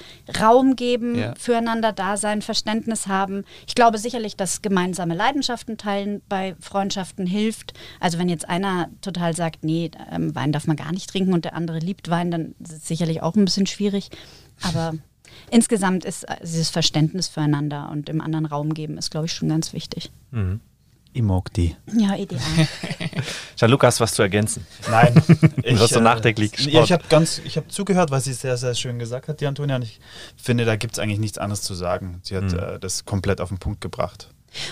Raum 0.40 0.76
geben, 0.76 1.34
füreinander 1.38 1.92
da 1.92 2.16
sein, 2.16 2.42
Verständnis 2.42 3.06
haben. 3.06 3.44
Ich 3.66 3.74
glaube 3.74 3.98
sicherlich, 3.98 4.36
dass 4.36 4.62
gemeinsame 4.62 5.14
Leidenschaften 5.14 5.76
teilen 5.76 6.22
bei 6.28 6.56
Freundschaften 6.60 7.26
hilft. 7.26 7.74
Also 8.00 8.18
wenn 8.18 8.28
jetzt 8.28 8.48
einer 8.48 8.88
total 9.02 9.34
sagt, 9.36 9.62
nee, 9.64 9.90
ähm, 10.10 10.34
Wein 10.34 10.52
darf 10.52 10.66
man 10.66 10.76
gar 10.76 10.92
nicht 10.92 11.10
trinken 11.10 11.32
und 11.32 11.44
der 11.44 11.54
andere 11.54 11.78
liebt 11.78 12.08
Wein, 12.10 12.30
dann 12.30 12.45
sicherlich 12.62 13.22
auch 13.22 13.34
ein 13.36 13.44
bisschen 13.44 13.66
schwierig. 13.66 14.10
Aber 14.62 14.94
insgesamt 15.50 16.04
ist 16.04 16.24
äh, 16.24 16.36
dieses 16.42 16.70
Verständnis 16.70 17.28
füreinander 17.28 17.88
und 17.90 18.08
im 18.08 18.20
anderen 18.20 18.46
Raum 18.46 18.74
geben, 18.74 18.98
ist, 18.98 19.10
glaube 19.10 19.26
ich, 19.26 19.32
schon 19.32 19.48
ganz 19.48 19.72
wichtig. 19.72 20.10
Ich 21.12 21.22
mag 21.22 21.52
die. 21.54 21.74
Ja, 21.96 22.14
ideal. 22.14 22.40
Gianluca, 23.56 23.86
hast 23.86 24.00
du 24.00 24.04
was 24.04 24.12
zu 24.12 24.22
ergänzen? 24.22 24.66
Nein. 24.90 25.14
Du 25.66 25.78
hast 25.78 25.94
so 25.94 26.00
nachdenklich 26.00 26.52
gesprochen. 26.52 26.84
ich 26.84 26.92
habe 26.92 27.04
ganz, 27.08 27.40
ich 27.44 27.56
habe 27.56 27.68
zugehört, 27.68 28.10
was 28.10 28.24
sie 28.24 28.32
sehr, 28.32 28.56
sehr 28.56 28.74
schön 28.74 28.98
gesagt 28.98 29.28
hat, 29.28 29.40
die 29.40 29.46
Antonia. 29.46 29.76
Und 29.76 29.82
ich 29.82 30.00
finde, 30.36 30.64
da 30.64 30.76
gibt 30.76 30.94
es 30.94 30.98
eigentlich 30.98 31.18
nichts 31.18 31.38
anderes 31.38 31.62
zu 31.62 31.74
sagen. 31.74 32.20
Sie 32.22 32.36
hat 32.36 32.52
äh, 32.52 32.78
das 32.78 33.04
komplett 33.04 33.40
auf 33.40 33.48
den 33.48 33.58
Punkt 33.58 33.80
gebracht. 33.80 34.28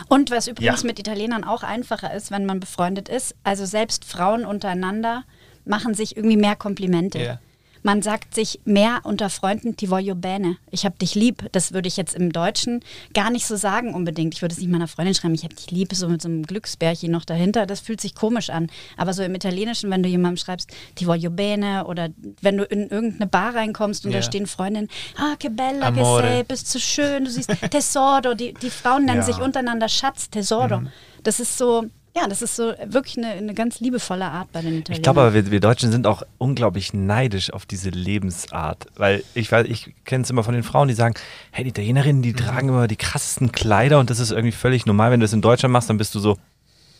Und 0.09 0.31
was 0.31 0.47
übrigens 0.47 0.83
Ja. 0.83 0.87
mit 0.87 0.99
Italienern 0.99 1.45
auch 1.45 1.63
einfacher 1.63 2.15
ist, 2.15 2.31
wenn 2.31 2.47
man 2.47 2.61
befreundet 2.61 3.09
ist, 3.09 3.35
also 3.43 3.67
selbst 3.67 4.05
Frauen 4.05 4.45
untereinander 4.45 5.25
machen 5.65 5.95
sich 5.95 6.17
irgendwie 6.17 6.37
mehr 6.37 6.57
Komplimente. 6.57 7.19
Ja. 7.23 7.41
Man 7.87 8.01
sagt 8.01 8.35
sich 8.35 8.61
mehr 8.65 9.01
unter 9.05 9.29
Freunden, 9.29 9.77
ti 9.77 9.89
voglio 9.89 10.15
bene. 10.15 10.57
Ich 10.71 10.87
hab 10.87 10.99
dich 10.99 11.15
lieb. 11.15 11.45
Das 11.53 11.75
würde 11.75 11.87
ich 11.87 11.99
jetzt 11.99 12.15
im 12.15 12.33
Deutschen 12.33 12.81
gar 13.13 13.29
nicht 13.31 13.47
so 13.47 13.57
sagen 13.57 13.93
unbedingt. 13.93 14.33
Ich 14.33 14.41
würde 14.41 14.55
es 14.55 14.59
nicht 14.59 14.71
meiner 14.71 14.89
Freundin 14.89 15.15
schreiben, 15.15 15.35
ich 15.35 15.45
hab 15.45 15.55
dich 15.55 15.71
lieb, 15.71 15.93
so 15.93 16.09
mit 16.09 16.23
so 16.23 16.29
einem 16.29 16.45
Glücksbärchen 16.47 17.11
noch 17.13 17.27
dahinter. 17.27 17.67
Das 17.67 17.81
fühlt 17.81 18.01
sich 18.01 18.15
komisch 18.15 18.49
an. 18.49 18.71
Aber 18.97 19.13
so 19.13 19.23
im 19.23 19.35
Italienischen, 19.35 19.91
wenn 19.91 20.03
du 20.03 20.09
jemandem 20.09 20.39
schreibst, 20.39 20.71
ti 20.95 21.05
voglio 21.05 21.29
bene 21.31 21.85
oder 21.87 22.09
wenn 22.41 22.57
du 22.57 22.65
in 22.65 22.89
irgendeine 22.89 23.27
Bar 23.27 23.55
reinkommst 23.55 24.07
und 24.07 24.13
da 24.13 24.21
Ja. 24.21 24.23
stehen 24.23 24.47
Freundinnen, 24.47 24.89
ah, 25.19 25.37
che 25.39 25.51
bella 25.51 25.89
Amore. 25.89 26.23
che 26.23 26.29
sei, 26.39 26.43
bist 26.45 26.71
so 26.73 26.79
schön, 26.79 27.27
du 27.27 27.31
siehst 27.31 27.51
Tesoro. 27.71 28.33
Die, 28.33 28.55
die 28.55 28.71
Frauen 28.71 29.05
nennen 29.05 29.19
Ja. 29.19 29.25
sich 29.27 29.37
untereinander 29.43 29.91
Schatz, 29.91 30.31
Tesoro. 30.31 30.85
Das 31.23 31.39
ist 31.39 31.59
so, 31.59 31.85
ja, 32.17 32.29
das 32.29 32.43
ist 32.43 32.55
so 32.55 32.73
wirklich 32.87 33.19
eine, 33.19 33.29
eine 33.29 33.55
ganz 33.55 33.81
liebevolle 33.81 34.25
Art 34.25 34.53
bei 34.53 34.61
den 34.61 34.79
Italienern. 34.79 34.93
Ich 34.93 35.03
glaube 35.03 35.21
aber, 35.21 35.35
wir, 35.35 35.51
wir 35.51 35.59
Deutschen 35.59 35.91
sind 35.91 36.07
auch 36.07 36.23
unglaublich 36.39 36.95
neidisch 36.95 37.53
auf 37.53 37.67
diese 37.67 37.91
Lebensart. 37.91 38.87
Weil 38.97 39.25
ich 39.35 39.51
weiß, 39.51 39.67
ich 39.69 39.93
kenne 40.05 40.23
es 40.23 40.31
immer 40.31 40.45
von 40.45 40.55
den 40.55 40.63
Frauen, 40.63 40.87
die 40.87 40.95
sagen, 40.95 41.15
hey, 41.51 41.65
die 41.65 41.71
Italienerinnen, 41.71 42.23
die 42.23 42.33
tragen 42.33 42.69
immer 42.69 42.87
die 42.87 42.97
krassesten 42.97 43.51
Kleider 43.51 43.99
und 43.99 44.11
das 44.11 44.21
ist 44.21 44.31
irgendwie 44.31 44.53
völlig 44.53 44.87
normal. 44.87 45.11
Wenn 45.11 45.21
du 45.21 45.25
das 45.25 45.33
in 45.33 45.43
Deutschland 45.43 45.73
machst, 45.73 45.91
dann 45.91 45.99
bist 45.99 46.15
du 46.15 46.21
so, 46.21 46.39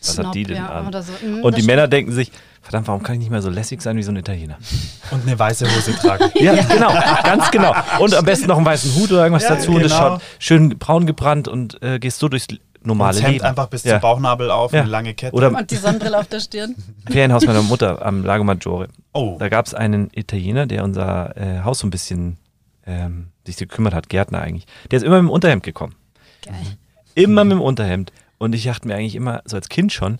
was 0.01 0.15
Snob, 0.15 0.27
hat 0.27 0.35
die 0.35 0.43
denn 0.43 0.57
ja, 0.57 0.67
an? 0.67 0.87
oder 0.87 1.01
so. 1.01 1.13
Mhm, 1.25 1.43
und 1.43 1.57
die 1.57 1.63
Männer 1.63 1.87
denken 1.87 2.11
sich, 2.11 2.29
verdammt, 2.61 2.89
warum 2.89 3.01
kann 3.01 3.15
ich 3.15 3.19
nicht 3.19 3.31
mehr 3.31 3.41
so 3.41 3.49
lässig 3.49 3.81
sein 3.81 3.95
wie 3.95 4.03
so 4.03 4.11
ein 4.11 4.17
Italiener? 4.17 4.57
Und 5.11 5.25
eine 5.25 5.39
weiße 5.39 5.65
Hose 5.65 5.95
tragen. 5.95 6.25
Ja, 6.35 6.61
genau, 6.61 6.93
ganz 7.23 7.49
genau. 7.51 7.73
Und 7.99 8.13
am 8.13 8.25
besten 8.25 8.47
noch 8.47 8.57
einen 8.57 8.65
weißen 8.65 8.93
Hut 8.95 9.11
oder 9.11 9.23
irgendwas 9.23 9.43
Ja, 9.43 9.55
dazu 9.55 9.71
und 9.71 9.81
das 9.83 9.93
genau. 9.93 10.09
schaut 10.09 10.21
schön 10.39 10.77
braun 10.77 11.05
gebrannt 11.05 11.47
und 11.47 11.81
äh, 11.81 11.99
gehst 11.99 12.19
so 12.19 12.27
durchs 12.27 12.47
normale 12.85 13.13
das 13.15 13.23
Hemd 13.23 13.33
Leben. 13.33 13.45
einfach 13.45 13.67
bis 13.67 13.83
Ja. 13.83 13.93
zum 13.93 14.01
Bauchnabel 14.01 14.49
auf, 14.51 14.71
Ja. 14.73 14.81
eine 14.81 14.89
lange 14.89 15.13
Kette. 15.13 15.35
Oder 15.35 15.49
Und 15.49 15.69
die 15.71 15.75
Sonnenbrille 15.75 16.17
auf 16.19 16.27
der 16.27 16.39
Stirn. 16.39 16.75
Ferienhaus 17.09 17.45
meiner 17.45 17.61
Mutter 17.61 18.05
am 18.05 18.23
Lago 18.23 18.43
Maggiore. 18.43 18.87
oh, 19.13 19.35
Da 19.39 19.49
gab 19.49 19.65
es 19.65 19.73
einen 19.73 20.09
Italiener, 20.13 20.65
der 20.65 20.83
unser 20.83 21.35
äh, 21.37 21.61
Haus 21.63 21.79
so 21.79 21.87
ein 21.87 21.91
bisschen 21.91 22.37
ähm, 22.87 23.27
sich 23.45 23.57
gekümmert 23.57 23.93
hat, 23.93 24.09
Gärtner 24.09 24.41
eigentlich. 24.41 24.65
Der 24.91 24.97
ist 24.97 25.03
immer 25.03 25.21
mit 25.21 25.29
dem 25.29 25.31
Unterhemd 25.31 25.63
gekommen. 25.63 25.95
Geil. 26.45 26.53
Immer 27.15 27.43
mit 27.43 27.53
dem 27.53 27.61
Unterhemd. 27.61 28.11
Und 28.37 28.53
ich 28.53 28.65
dachte 28.65 28.87
mir 28.87 28.95
eigentlich 28.95 29.15
immer, 29.15 29.41
so 29.45 29.55
als 29.55 29.69
Kind 29.69 29.91
schon, 29.93 30.19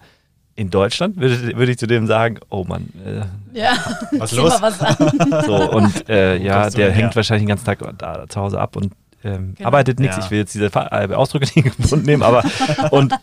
in 0.58 0.70
Deutschland 0.70 1.18
würde, 1.18 1.58
würde 1.58 1.72
ich 1.74 1.78
zu 1.78 1.86
dem 1.86 2.08
sagen, 2.08 2.40
oh 2.50 2.64
Mann, 2.64 2.88
äh, 3.06 3.60
Ja, 3.60 3.74
was 4.18 4.32
los? 4.32 4.60
mal 4.62 4.72
was 4.72 4.80
an. 4.80 5.44
so 5.46 5.70
und 5.72 6.08
äh, 6.10 6.38
ja, 6.38 6.70
der 6.70 6.92
hängt 6.94 7.14
wahrscheinlich 7.16 7.44
den 7.44 7.50
ganzen 7.50 7.66
Tag 7.66 7.80
da 7.98 8.26
zu 8.30 8.40
Hause 8.40 8.60
ab 8.62 8.78
und 8.78 8.94
ähm, 9.26 9.56
Genau. 9.56 9.68
arbeitet 9.68 10.00
nichts. 10.00 10.16
Ja. 10.18 10.24
Ich 10.24 10.32
will 10.32 10.38
jetzt 10.40 10.54
diese 10.54 10.68
äh, 10.68 11.14
Ausdrücke 11.14 11.46
nicht 11.46 11.58
in 11.58 11.64
den 11.64 11.90
Mund 11.90 12.06
nehmen, 12.06 12.24
aber 12.24 12.44
und 12.92 13.14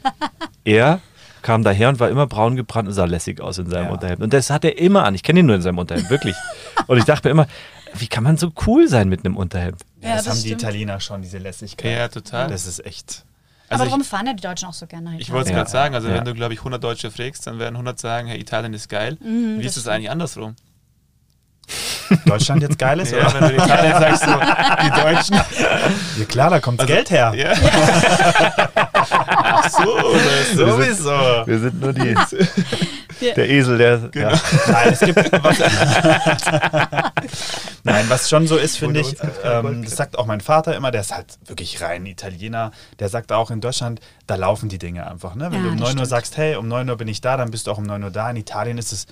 er 0.64 1.00
kam 1.42 1.64
daher 1.64 1.88
und 1.88 1.98
war 2.00 2.08
immer 2.08 2.26
braun 2.26 2.54
gebrannt 2.56 2.88
und 2.88 2.94
sah 2.94 3.04
lässig 3.04 3.40
aus 3.40 3.58
in 3.58 3.68
seinem 3.68 3.86
Ja. 3.86 3.90
Unterhemd. 3.92 4.20
Und 4.22 4.32
das 4.32 4.50
hat 4.50 4.64
er 4.64 4.78
immer 4.78 5.04
an. 5.04 5.14
Ich 5.14 5.22
kenne 5.22 5.40
ihn 5.40 5.46
nur 5.46 5.56
in 5.56 5.62
seinem 5.62 5.78
Unterhemd, 5.78 6.08
wirklich. 6.10 6.36
und 6.86 6.98
ich 6.98 7.04
dachte 7.04 7.28
mir 7.28 7.32
immer, 7.32 7.46
wie 7.94 8.06
kann 8.06 8.22
man 8.24 8.36
so 8.36 8.52
cool 8.66 8.88
sein 8.88 9.08
mit 9.08 9.24
einem 9.24 9.36
Unterhemd? 9.36 9.82
Ja, 10.00 10.14
das, 10.16 10.24
das 10.24 10.34
haben 10.34 10.42
die 10.42 10.48
stimmt. 10.48 10.62
Italiener 10.62 11.00
schon, 11.00 11.22
diese 11.22 11.38
Lässigkeit. 11.38 11.98
Ja, 11.98 12.08
total. 12.08 12.48
Das 12.48 12.66
ist 12.66 12.84
echt. 12.86 13.24
Also 13.68 13.82
aber 13.84 13.90
warum 13.90 14.02
ich, 14.02 14.06
fahren 14.08 14.26
ja 14.26 14.34
die 14.34 14.42
Deutschen 14.42 14.68
auch 14.68 14.72
so 14.74 14.86
gerne 14.86 15.12
nach 15.12 15.18
ich 15.18 15.30
wollte 15.32 15.44
es 15.46 15.50
Ja. 15.50 15.56
gerade 15.56 15.70
sagen, 15.70 15.94
also 15.94 16.08
Ja. 16.08 16.14
wenn 16.16 16.24
du, 16.24 16.34
glaube 16.34 16.52
ich, 16.54 16.60
100 16.60 16.82
Deutsche 16.82 17.10
fragst, 17.10 17.46
dann 17.46 17.58
werden 17.58 17.74
100 17.76 17.98
sagen, 17.98 18.28
hey, 18.28 18.38
Italien 18.38 18.72
ist 18.74 18.88
geil. 18.88 19.16
Mhm, 19.20 19.58
Wie 19.58 19.62
das 19.64 19.76
ist 19.76 19.84
es 19.84 19.88
eigentlich 19.88 20.10
andersrum? 20.10 20.56
Deutschland 22.27 22.62
jetzt 22.62 22.79
geil 22.79 23.01
ist, 23.01 23.12
Ja, 23.12 23.18
oder? 23.29 23.35
wenn 23.35 23.40
du 23.48 23.55
in 23.55 23.61
Italien 23.62 23.92
sagst, 23.98 24.25
so, 24.25 24.33
die 24.83 24.90
Deutschen. 25.01 25.37
Ja 26.18 26.25
klar, 26.29 26.51
da 26.51 26.61
kommt 26.61 26.81
Also- 26.81 26.92
Geld 26.92 27.11
her. 27.11 27.33
Ja. 27.35 27.53
Ach 28.94 29.68
so. 29.70 29.98
Sowieso. 30.55 31.11
Wir 31.46 31.59
sind 31.59 31.81
nur 31.81 31.92
die, 31.92 32.14
der 33.37 33.48
Esel, 33.48 33.79
der. 33.79 34.11
Ja. 34.14 34.33
Nein, 34.66 34.88
es 34.92 35.01
gibt 35.01 35.33
was. 35.42 35.59
Nein, 37.85 38.05
was 38.09 38.29
schon 38.29 38.46
so 38.46 38.57
ist, 38.57 38.77
finde 38.79 39.01
ich, 39.01 39.16
ähm, 39.44 39.83
das 39.85 39.96
sagt 39.96 40.18
auch 40.18 40.27
mein 40.27 40.40
Vater 40.40 40.75
immer, 40.77 40.90
der 40.90 41.01
ist 41.01 41.12
halt 41.14 41.27
wirklich 41.46 41.81
rein 41.81 42.07
Italiener. 42.07 42.70
Der 42.98 43.09
sagt 43.09 43.33
auch 43.33 43.51
in 43.51 43.61
Deutschland, 43.61 44.01
da 44.27 44.35
laufen 44.37 44.68
die 44.68 44.79
Dinge 44.79 45.09
einfach. 45.11 45.35
Ne? 45.35 45.46
Wenn 45.51 45.59
Ja, 45.61 45.64
du 45.66 45.68
um 45.72 45.79
das 45.79 45.88
9 45.90 45.98
Uhr 46.01 46.07
sagst, 46.07 46.37
hey, 46.37 46.57
um 46.57 46.68
9 46.68 46.88
Uhr 46.88 46.96
bin 46.96 47.09
ich 47.09 47.20
da, 47.20 47.37
dann 47.37 47.51
bist 47.51 47.66
du 47.66 47.70
auch 47.72 47.79
um 47.79 47.85
9 47.85 48.03
Uhr 48.03 48.11
da. 48.11 48.31
In 48.31 48.37
Italien 48.37 48.79
ist 48.79 48.92
es, 48.92 49.07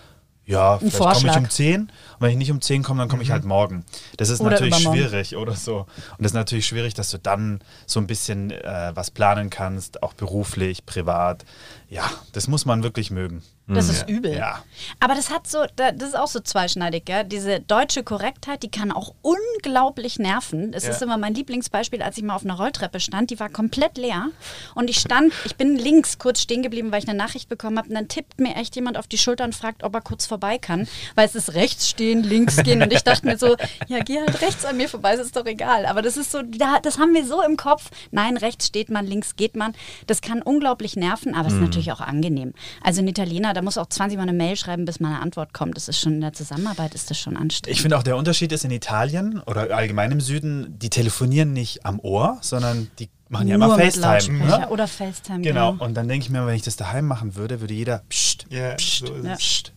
ja, 0.46 0.78
vielleicht 0.78 1.20
komme 1.20 1.30
ich 1.30 1.36
um 1.36 1.48
10 1.48 1.80
und 1.82 1.90
wenn 2.18 2.30
ich 2.30 2.36
nicht 2.36 2.50
um 2.50 2.60
10 2.60 2.82
komme, 2.82 3.00
dann 3.00 3.08
komme 3.08 3.22
ich 3.22 3.30
halt 3.30 3.44
morgen. 3.44 3.84
Das 4.16 4.30
ist 4.30 4.40
Oder 4.40 4.52
natürlich 4.52 4.78
schwierig 4.78 5.36
oder 5.36 5.54
so. 5.54 5.80
Und 5.80 6.18
das 6.18 6.32
ist 6.32 6.34
natürlich 6.34 6.66
schwierig, 6.66 6.94
dass 6.94 7.10
du 7.10 7.18
dann 7.18 7.60
so 7.86 8.00
ein 8.00 8.06
bisschen 8.06 8.50
äh, 8.50 8.90
was 8.94 9.10
planen 9.10 9.50
kannst, 9.50 10.02
auch 10.02 10.12
beruflich, 10.12 10.84
privat. 10.86 11.44
Ja, 11.90 12.08
das 12.32 12.46
muss 12.46 12.64
man 12.66 12.82
wirklich 12.84 13.10
mögen. 13.10 13.42
Das 13.66 13.88
ist 13.88 14.08
übel. 14.08 14.32
Ja. 14.36 14.64
Aber 14.98 15.14
das 15.14 15.30
hat 15.30 15.46
so, 15.46 15.58
da- 15.76 15.92
das 15.92 16.08
ist 16.10 16.14
auch 16.16 16.26
so 16.26 16.40
zweischneidig, 16.40 17.04
gell? 17.04 17.22
Diese 17.22 17.60
deutsche 17.60 18.02
Korrektheit, 18.02 18.64
die 18.64 18.70
kann 18.70 18.90
auch 18.90 19.14
unglaublich 19.22 20.18
nerven. 20.18 20.72
Das 20.72 20.84
Ja. 20.84 20.90
ist 20.90 21.02
immer 21.02 21.18
mein 21.18 21.34
Lieblingsbeispiel, 21.34 22.02
als 22.02 22.16
ich 22.16 22.24
mal 22.24 22.34
auf 22.34 22.44
einer 22.44 22.54
Rolltreppe 22.56 22.98
stand. 22.98 23.30
Die 23.30 23.38
war 23.38 23.48
komplett 23.48 23.96
leer. 23.96 24.26
Und 24.74 24.90
ich 24.90 24.98
stand, 24.98 25.32
ich 25.44 25.54
bin 25.54 25.76
links 25.76 26.18
kurz 26.18 26.40
stehen 26.40 26.62
geblieben, 26.64 26.90
weil 26.90 27.00
ich 27.02 27.08
eine 27.08 27.16
Nachricht 27.16 27.48
bekommen 27.48 27.78
habe. 27.78 27.88
Und 27.88 27.94
dann 27.94 28.08
tippt 28.08 28.40
mir 28.40 28.56
echt 28.56 28.74
jemand 28.74 28.96
auf 28.98 29.06
die 29.06 29.18
Schulter 29.18 29.44
und 29.44 29.54
fragt, 29.54 29.84
ob 29.84 29.94
er 29.94 30.00
kurz 30.00 30.26
vorbei 30.26 30.58
kann. 30.58 30.88
Weil 31.14 31.26
es 31.28 31.36
ist 31.36 31.54
rechts 31.54 31.88
stehen, 31.88 32.24
links 32.24 32.56
gehen. 32.64 32.82
Und 32.82 32.92
ich 32.92 33.02
dachte 33.04 33.24
mir 33.26 33.38
so, 33.38 33.56
ja, 33.86 34.00
geh 34.00 34.18
halt 34.18 34.40
rechts 34.42 34.64
an 34.64 34.76
mir 34.78 34.88
vorbei, 34.88 35.14
es 35.14 35.20
ist 35.20 35.36
doch 35.36 35.46
egal. 35.46 35.86
Aber 35.86 36.02
das 36.02 36.16
ist 36.16 36.32
so, 36.32 36.42
da- 36.42 36.80
das 36.80 36.98
haben 36.98 37.14
wir 37.14 37.24
so 37.24 37.40
im 37.42 37.56
Kopf. 37.56 37.90
Nein, 38.10 38.36
rechts 38.36 38.66
steht 38.66 38.90
man, 38.90 39.06
links 39.06 39.36
geht 39.36 39.54
man. 39.54 39.74
Das 40.08 40.20
kann 40.22 40.42
unglaublich 40.42 40.96
nerven, 40.96 41.34
aber 41.36 41.46
es 41.48 41.54
ist 41.54 41.60
natürlich 41.60 41.79
natürlich 41.86 41.92
auch 42.00 42.06
angenehm. 42.06 42.52
Also 42.82 43.00
ein 43.02 43.08
Italiener, 43.08 43.52
da 43.54 43.62
muss 43.62 43.78
auch 43.78 43.86
20 43.86 44.16
Mal 44.16 44.22
eine 44.24 44.32
Mail 44.32 44.56
schreiben, 44.56 44.84
bis 44.84 45.00
mal 45.00 45.08
eine 45.08 45.20
Antwort 45.20 45.52
kommt. 45.52 45.76
Das 45.76 45.88
ist 45.88 45.98
schon 45.98 46.14
in 46.14 46.20
der 46.20 46.32
Zusammenarbeit 46.32 46.94
ist 46.94 47.10
das 47.10 47.18
schon 47.18 47.36
anstrengend. 47.36 47.74
Ich 47.76 47.82
finde 47.82 47.96
auch 47.98 48.02
der 48.02 48.16
Unterschied 48.16 48.52
ist 48.52 48.64
in 48.64 48.70
Italien 48.70 49.40
oder 49.46 49.74
allgemein 49.76 50.12
im 50.12 50.20
Süden, 50.20 50.78
die 50.78 50.90
telefonieren 50.90 51.52
nicht 51.52 51.84
am 51.86 52.00
Ohr, 52.00 52.38
sondern 52.40 52.90
die 52.98 53.08
machen 53.28 53.48
ja 53.48 53.54
immer 53.56 53.76
FaceTime. 53.78 54.38
Ne? 54.46 54.68
Oder 54.70 54.88
FaceTime, 54.88 55.40
Genau. 55.42 55.72
genau. 55.72 55.84
Und 55.84 55.94
dann 55.94 56.08
denke 56.08 56.24
ich 56.24 56.30
mir, 56.30 56.46
wenn 56.46 56.54
ich 56.54 56.62
das 56.62 56.76
daheim 56.76 57.06
machen 57.06 57.36
würde, 57.36 57.60
würde 57.60 57.74
jeder 57.74 58.02
pst, 58.08 58.46
Ja, 58.50 58.74
pst, 58.74 59.06
so 59.06 59.14
ist 59.14 59.24
Ja. 59.24 59.36
pst. 59.36 59.72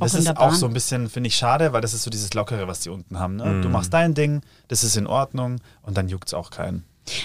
Auch 0.00 0.04
Das 0.04 0.14
in 0.14 0.20
ist 0.20 0.36
auch 0.36 0.54
so 0.54 0.66
ein 0.66 0.72
bisschen, 0.72 1.08
finde 1.10 1.26
ich, 1.26 1.34
schade, 1.34 1.72
weil 1.72 1.80
das 1.80 1.92
ist 1.92 2.04
so 2.04 2.10
dieses 2.10 2.32
Lockere, 2.32 2.68
was 2.68 2.80
die 2.80 2.88
unten 2.88 3.18
haben. 3.18 3.34
Ne? 3.34 3.44
Mhm. 3.46 3.62
Du 3.62 3.68
machst 3.68 3.92
dein 3.92 4.14
Ding, 4.14 4.42
das 4.68 4.84
ist 4.84 4.96
in 4.96 5.08
Ordnung 5.08 5.56
und 5.82 5.96
dann 5.96 6.08
juckt 6.08 6.28
es 6.28 6.34
auch 6.34 6.50
keinen. 6.50 6.84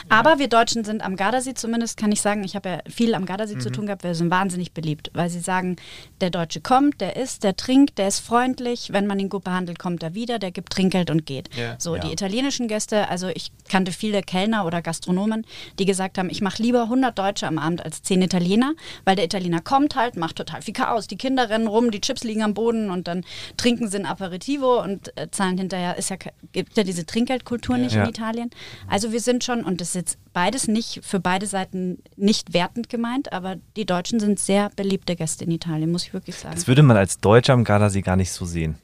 Aber 0.09 0.39
wir 0.39 0.47
Deutschen 0.47 0.83
sind 0.83 1.03
am 1.03 1.15
Gardasee 1.15 1.53
zumindest, 1.53 1.97
kann 1.97 2.11
ich 2.11 2.21
sagen, 2.21 2.43
ich 2.43 2.55
habe 2.55 2.69
ja 2.69 2.77
viel 2.89 3.15
am 3.15 3.25
Gardasee 3.25 3.55
Mhm. 3.55 3.59
zu 3.61 3.71
tun 3.71 3.85
gehabt, 3.85 4.03
wir 4.03 4.15
sind 4.15 4.29
wahnsinnig 4.31 4.73
beliebt, 4.73 5.09
weil 5.13 5.29
sie 5.29 5.39
sagen, 5.39 5.75
der 6.21 6.29
Deutsche 6.29 6.61
kommt, 6.61 7.01
der 7.01 7.15
isst, 7.15 7.43
der 7.43 7.55
trinkt, 7.55 7.97
der 7.97 8.07
ist 8.07 8.19
freundlich, 8.19 8.89
wenn 8.91 9.07
man 9.07 9.19
ihn 9.19 9.29
gut 9.29 9.43
behandelt, 9.43 9.79
kommt 9.79 10.03
er 10.03 10.13
wieder, 10.13 10.39
der 10.39 10.51
gibt 10.51 10.71
Trinkgeld 10.73 11.09
und 11.09 11.25
geht. 11.25 11.49
Ja. 11.55 11.75
so, 11.79 11.95
Ja. 11.95 12.01
die 12.01 12.11
italienischen 12.11 12.67
Gäste, 12.67 13.09
also 13.09 13.27
ich 13.29 13.51
kannte 13.69 13.91
viele 13.91 14.21
Kellner 14.21 14.65
oder 14.65 14.81
Gastronomen, 14.81 15.45
die 15.79 15.85
gesagt 15.85 16.17
haben, 16.17 16.29
ich 16.29 16.41
mache 16.41 16.61
lieber 16.61 16.83
100 16.89 17.17
Deutsche 17.17 17.47
am 17.47 17.57
Abend 17.57 17.83
als 17.83 18.01
10 18.03 18.21
Italiener, 18.21 18.73
weil 19.05 19.15
der 19.15 19.25
Italiener 19.25 19.61
kommt 19.61 19.95
halt, 19.95 20.15
macht 20.17 20.35
total 20.37 20.61
viel 20.61 20.73
Chaos, 20.73 21.07
die 21.07 21.17
Kinder 21.17 21.49
rennen 21.49 21.67
rum, 21.67 21.91
die 21.91 22.01
Chips 22.01 22.23
liegen 22.23 22.43
am 22.43 22.53
Boden 22.53 22.89
und 22.89 23.07
dann 23.07 23.23
trinken 23.57 23.87
sie 23.89 23.97
ein 23.97 24.05
Aperitivo 24.05 24.81
und 24.81 25.15
äh, 25.17 25.29
zahlen 25.31 25.57
hinterher, 25.57 25.97
ist 25.97 26.09
ja, 26.09 26.17
gibt 26.51 26.77
ja 26.77 26.83
diese 26.83 27.05
Trinkgeldkultur 27.05 27.77
nicht 27.77 27.95
Ja. 27.95 28.03
in 28.03 28.09
Italien. 28.09 28.49
Also 28.87 29.11
wir 29.11 29.19
sind 29.19 29.43
schon, 29.43 29.63
und 29.73 29.81
das 29.81 29.89
ist 29.89 29.95
jetzt 29.95 30.17
beides 30.33 30.67
nicht, 30.67 31.03
für 31.03 31.19
beide 31.19 31.47
Seiten 31.47 31.97
nicht 32.15 32.53
wertend 32.53 32.89
gemeint, 32.89 33.33
aber 33.33 33.57
die 33.75 33.85
Deutschen 33.85 34.19
sind 34.19 34.39
sehr 34.39 34.69
beliebte 34.75 35.15
Gäste 35.15 35.45
in 35.45 35.51
Italien, 35.51 35.91
muss 35.91 36.05
ich 36.05 36.13
wirklich 36.13 36.35
sagen. 36.35 36.55
Das 36.55 36.67
würde 36.67 36.83
man 36.83 36.95
als 36.95 37.19
Deutscher 37.19 37.53
am 37.53 37.63
Gardasee 37.63 38.01
gar 38.01 38.15
nicht 38.15 38.31
so 38.31 38.45
sehen. 38.45 38.75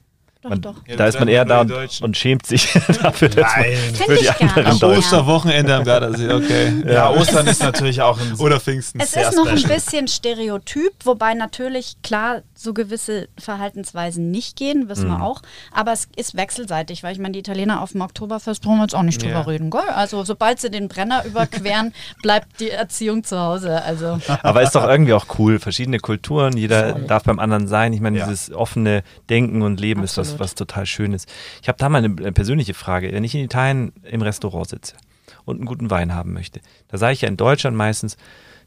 Doch, 0.42 0.48
man, 0.50 0.60
doch. 0.62 0.74
Ja, 0.86 0.96
da 0.96 1.06
ist 1.06 1.18
man 1.18 1.28
eher 1.28 1.44
da 1.44 1.60
und, 1.60 2.00
und 2.02 2.16
schämt 2.16 2.46
sich 2.46 2.72
dafür, 3.02 3.28
dass 3.28 3.36
man 3.56 3.60
Nein. 3.62 3.76
Finde 3.76 3.96
für 4.04 4.14
die 4.14 4.20
ich 4.24 4.38
gar 4.38 4.66
anderen. 4.66 4.92
Ja. 4.92 4.98
Osterwochenende 4.98 5.74
am 5.74 5.84
Gardasee, 5.84 6.32
okay. 6.32 6.72
Ja, 6.86 7.10
Ostern 7.10 7.46
ist 7.46 7.62
natürlich 7.62 8.00
auch 8.00 8.18
ein 8.18 8.34
Oder 8.38 8.58
Pfingsten. 8.58 9.00
Es 9.00 9.12
sehr 9.12 9.28
ist 9.28 9.36
noch 9.36 9.46
ein 9.46 9.62
bisschen 9.62 10.08
Stereotyp, 10.08 10.92
wobei 11.04 11.34
natürlich 11.34 11.96
klar 12.02 12.40
so 12.54 12.72
gewisse 12.72 13.28
Verhaltensweisen 13.38 14.30
nicht 14.30 14.56
gehen, 14.56 14.88
wissen 14.88 15.08
Mhm. 15.08 15.18
wir 15.18 15.22
auch. 15.22 15.42
Aber 15.72 15.92
es 15.92 16.08
ist 16.16 16.36
wechselseitig, 16.36 17.02
weil 17.02 17.12
ich 17.12 17.18
meine, 17.18 17.32
die 17.32 17.40
Italiener 17.40 17.82
auf 17.82 17.92
dem 17.92 18.00
Oktoberfest 18.00 18.62
brauchen 18.62 18.76
wir 18.78 18.82
jetzt 18.84 18.94
auch 18.94 19.02
nicht 19.02 19.20
drüber 19.22 19.32
Ja. 19.32 19.40
reden. 19.42 19.70
Gell? 19.70 19.80
Also 19.94 20.24
sobald 20.24 20.60
sie 20.60 20.70
den 20.70 20.88
Brenner 20.88 21.24
überqueren, 21.26 21.92
bleibt 22.22 22.60
die 22.60 22.70
Erziehung 22.70 23.24
zu 23.24 23.38
Hause. 23.38 23.82
Also 23.82 24.18
Aber 24.42 24.62
ist 24.62 24.74
doch 24.74 24.88
irgendwie 24.88 25.12
auch 25.12 25.26
cool. 25.38 25.58
Verschiedene 25.58 25.98
Kulturen, 25.98 26.56
jeder 26.56 26.92
Voll. 26.92 27.02
darf 27.02 27.24
beim 27.24 27.38
anderen 27.38 27.68
sein. 27.68 27.92
Ich 27.92 28.00
meine, 28.00 28.18
Ja. 28.18 28.24
dieses 28.26 28.52
offene 28.52 29.02
Denken 29.28 29.62
und 29.62 29.80
Leben 29.80 30.02
ist 30.02 30.16
was, 30.16 30.29
Absolut. 30.32 30.40
was 30.40 30.54
total 30.54 30.86
Schönes. 30.86 31.26
Ich 31.62 31.68
habe 31.68 31.78
da 31.78 31.88
mal 31.88 31.98
eine, 32.04 32.32
persönliche 32.32 32.74
Frage. 32.74 33.12
Wenn 33.12 33.24
ich 33.24 33.34
in 33.34 33.44
Italien 33.44 33.92
im 34.02 34.22
Restaurant 34.22 34.68
sitze 34.68 34.96
und 35.44 35.56
einen 35.56 35.66
guten 35.66 35.90
Wein 35.90 36.14
haben 36.14 36.32
möchte, 36.32 36.60
da 36.88 36.98
sage 36.98 37.12
ich 37.14 37.20
ja 37.22 37.28
in 37.28 37.36
Deutschland 37.36 37.76
meistens, 37.76 38.16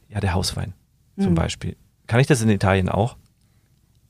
ja, 0.10 0.19
der 0.19 0.34
Hauswein 0.34 0.73
zum 1.19 1.32
Mhm. 1.32 1.36
Beispiel. 1.36 1.76
Kann 2.08 2.19
ich 2.19 2.28
das 2.28 2.41
in 2.41 2.49
Italien 2.49 2.89
auch? 2.89 3.15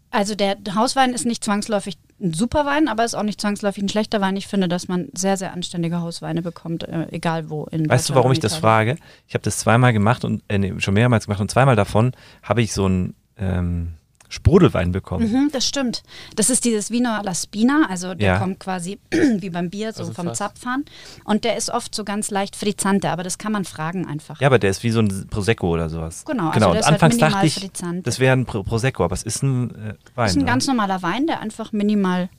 Also 0.09 0.35
der 0.35 0.57
Hauswein 0.75 1.13
ist 1.13 1.25
nicht 1.25 1.43
zwangsläufig 1.43 1.97
ein 2.21 2.33
super 2.33 2.65
Wein, 2.67 2.87
aber 2.87 3.03
ist 3.03 3.15
auch 3.15 3.23
nicht 3.23 3.41
zwangsläufig 3.41 3.83
ein 3.83 3.89
schlechter 3.89 4.21
Wein. 4.21 4.37
Ich 4.37 4.47
finde, 4.47 4.67
dass 4.67 4.87
man 4.87 5.09
sehr, 5.13 5.37
sehr 5.37 5.53
anständige 5.53 6.01
Hausweine 6.01 6.41
bekommt, 6.43 6.83
äh, 6.83 7.07
egal 7.11 7.49
wo. 7.49 7.65
In 7.65 7.89
Weißt 7.89 8.09
du, 8.09 8.15
warum 8.15 8.31
ich 8.31 8.39
das 8.39 8.55
frage? 8.55 8.97
Ich 9.27 9.33
habe 9.33 9.41
das 9.43 9.57
zweimal 9.57 9.91
gemacht 9.91 10.23
und 10.23 10.43
äh, 10.49 10.59
nee, 10.59 10.73
schon 10.77 10.93
mehrmals 10.93 11.25
gemacht 11.25 11.41
und 11.41 11.49
zweimal 11.49 11.75
davon 11.75 12.11
habe 12.43 12.61
ich 12.61 12.73
so 12.73 12.85
einen 12.85 13.15
ähm, 13.37 13.95
Sprudelwein 14.33 14.91
bekommen. 14.91 15.31
Mhm, 15.31 15.49
das 15.51 15.67
stimmt. 15.67 16.01
Das 16.35 16.49
ist 16.49 16.65
dieses 16.65 16.89
Vino 16.89 17.09
alla 17.11 17.35
Spina, 17.35 17.85
also 17.87 18.15
der 18.15 18.27
Ja. 18.33 18.39
kommt 18.39 18.59
quasi 18.59 18.97
wie 19.11 19.49
beim 19.51 19.69
Bier, 19.69 19.93
so 19.93 20.01
Also 20.01 20.13
vom 20.13 20.25
fast. 20.27 20.39
Zapfhahn. 20.39 20.85
Und 21.23 21.43
der 21.43 21.55
ist 21.55 21.69
oft 21.69 21.93
so 21.93 22.03
ganz 22.03 22.31
leicht 22.31 22.55
frizzante, 22.55 23.09
aber 23.11 23.21
das 23.21 23.37
kann 23.37 23.51
man 23.51 23.63
fragen 23.63 24.07
einfach. 24.07 24.41
Ja, 24.41 24.47
aber 24.47 24.57
der 24.57 24.71
ist 24.71 24.81
wie 24.83 24.89
so 24.89 24.99
ein 25.01 25.27
Prosecco 25.29 25.69
oder 25.71 25.87
sowas. 25.89 26.25
Genau, 26.25 26.47
also 26.47 26.53
genau. 26.53 26.65
der 26.65 26.69
und 26.71 26.77
ist 26.79 26.85
halt 26.85 26.93
anfangs 26.95 27.17
dachte 27.17 27.25
minimal 27.35 27.45
ich, 27.45 27.53
frizzant. 27.55 28.07
das 28.07 28.19
wäre 28.19 28.35
ein 28.35 28.45
Pro 28.45 28.63
Prosecco, 28.63 29.03
aber 29.03 29.13
es 29.13 29.23
ist 29.23 29.43
ein 29.43 29.69
äh, 29.69 29.75
Wein. 29.75 29.97
Das 30.15 30.31
ist 30.31 30.37
ein 30.37 30.39
ne? 30.39 30.45
ganz 30.45 30.65
normaler 30.67 31.01
Wein, 31.03 31.27
der 31.27 31.39
einfach 31.39 31.71
minimal, 31.71 32.29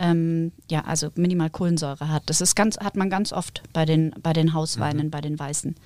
ähm, 0.00 0.50
ja, 0.68 0.80
also 0.80 1.10
minimal 1.14 1.50
Kohlensäure 1.50 2.08
hat. 2.08 2.24
Das 2.26 2.40
ist 2.40 2.56
ganz, 2.56 2.78
hat 2.78 2.96
man 2.96 3.10
ganz 3.10 3.32
oft 3.32 3.62
bei 3.72 3.84
den, 3.84 4.12
bei 4.20 4.32
den 4.32 4.54
Hausweinen, 4.54 5.10
bei 5.10 5.20
den 5.20 5.38
Weißen. 5.38 5.76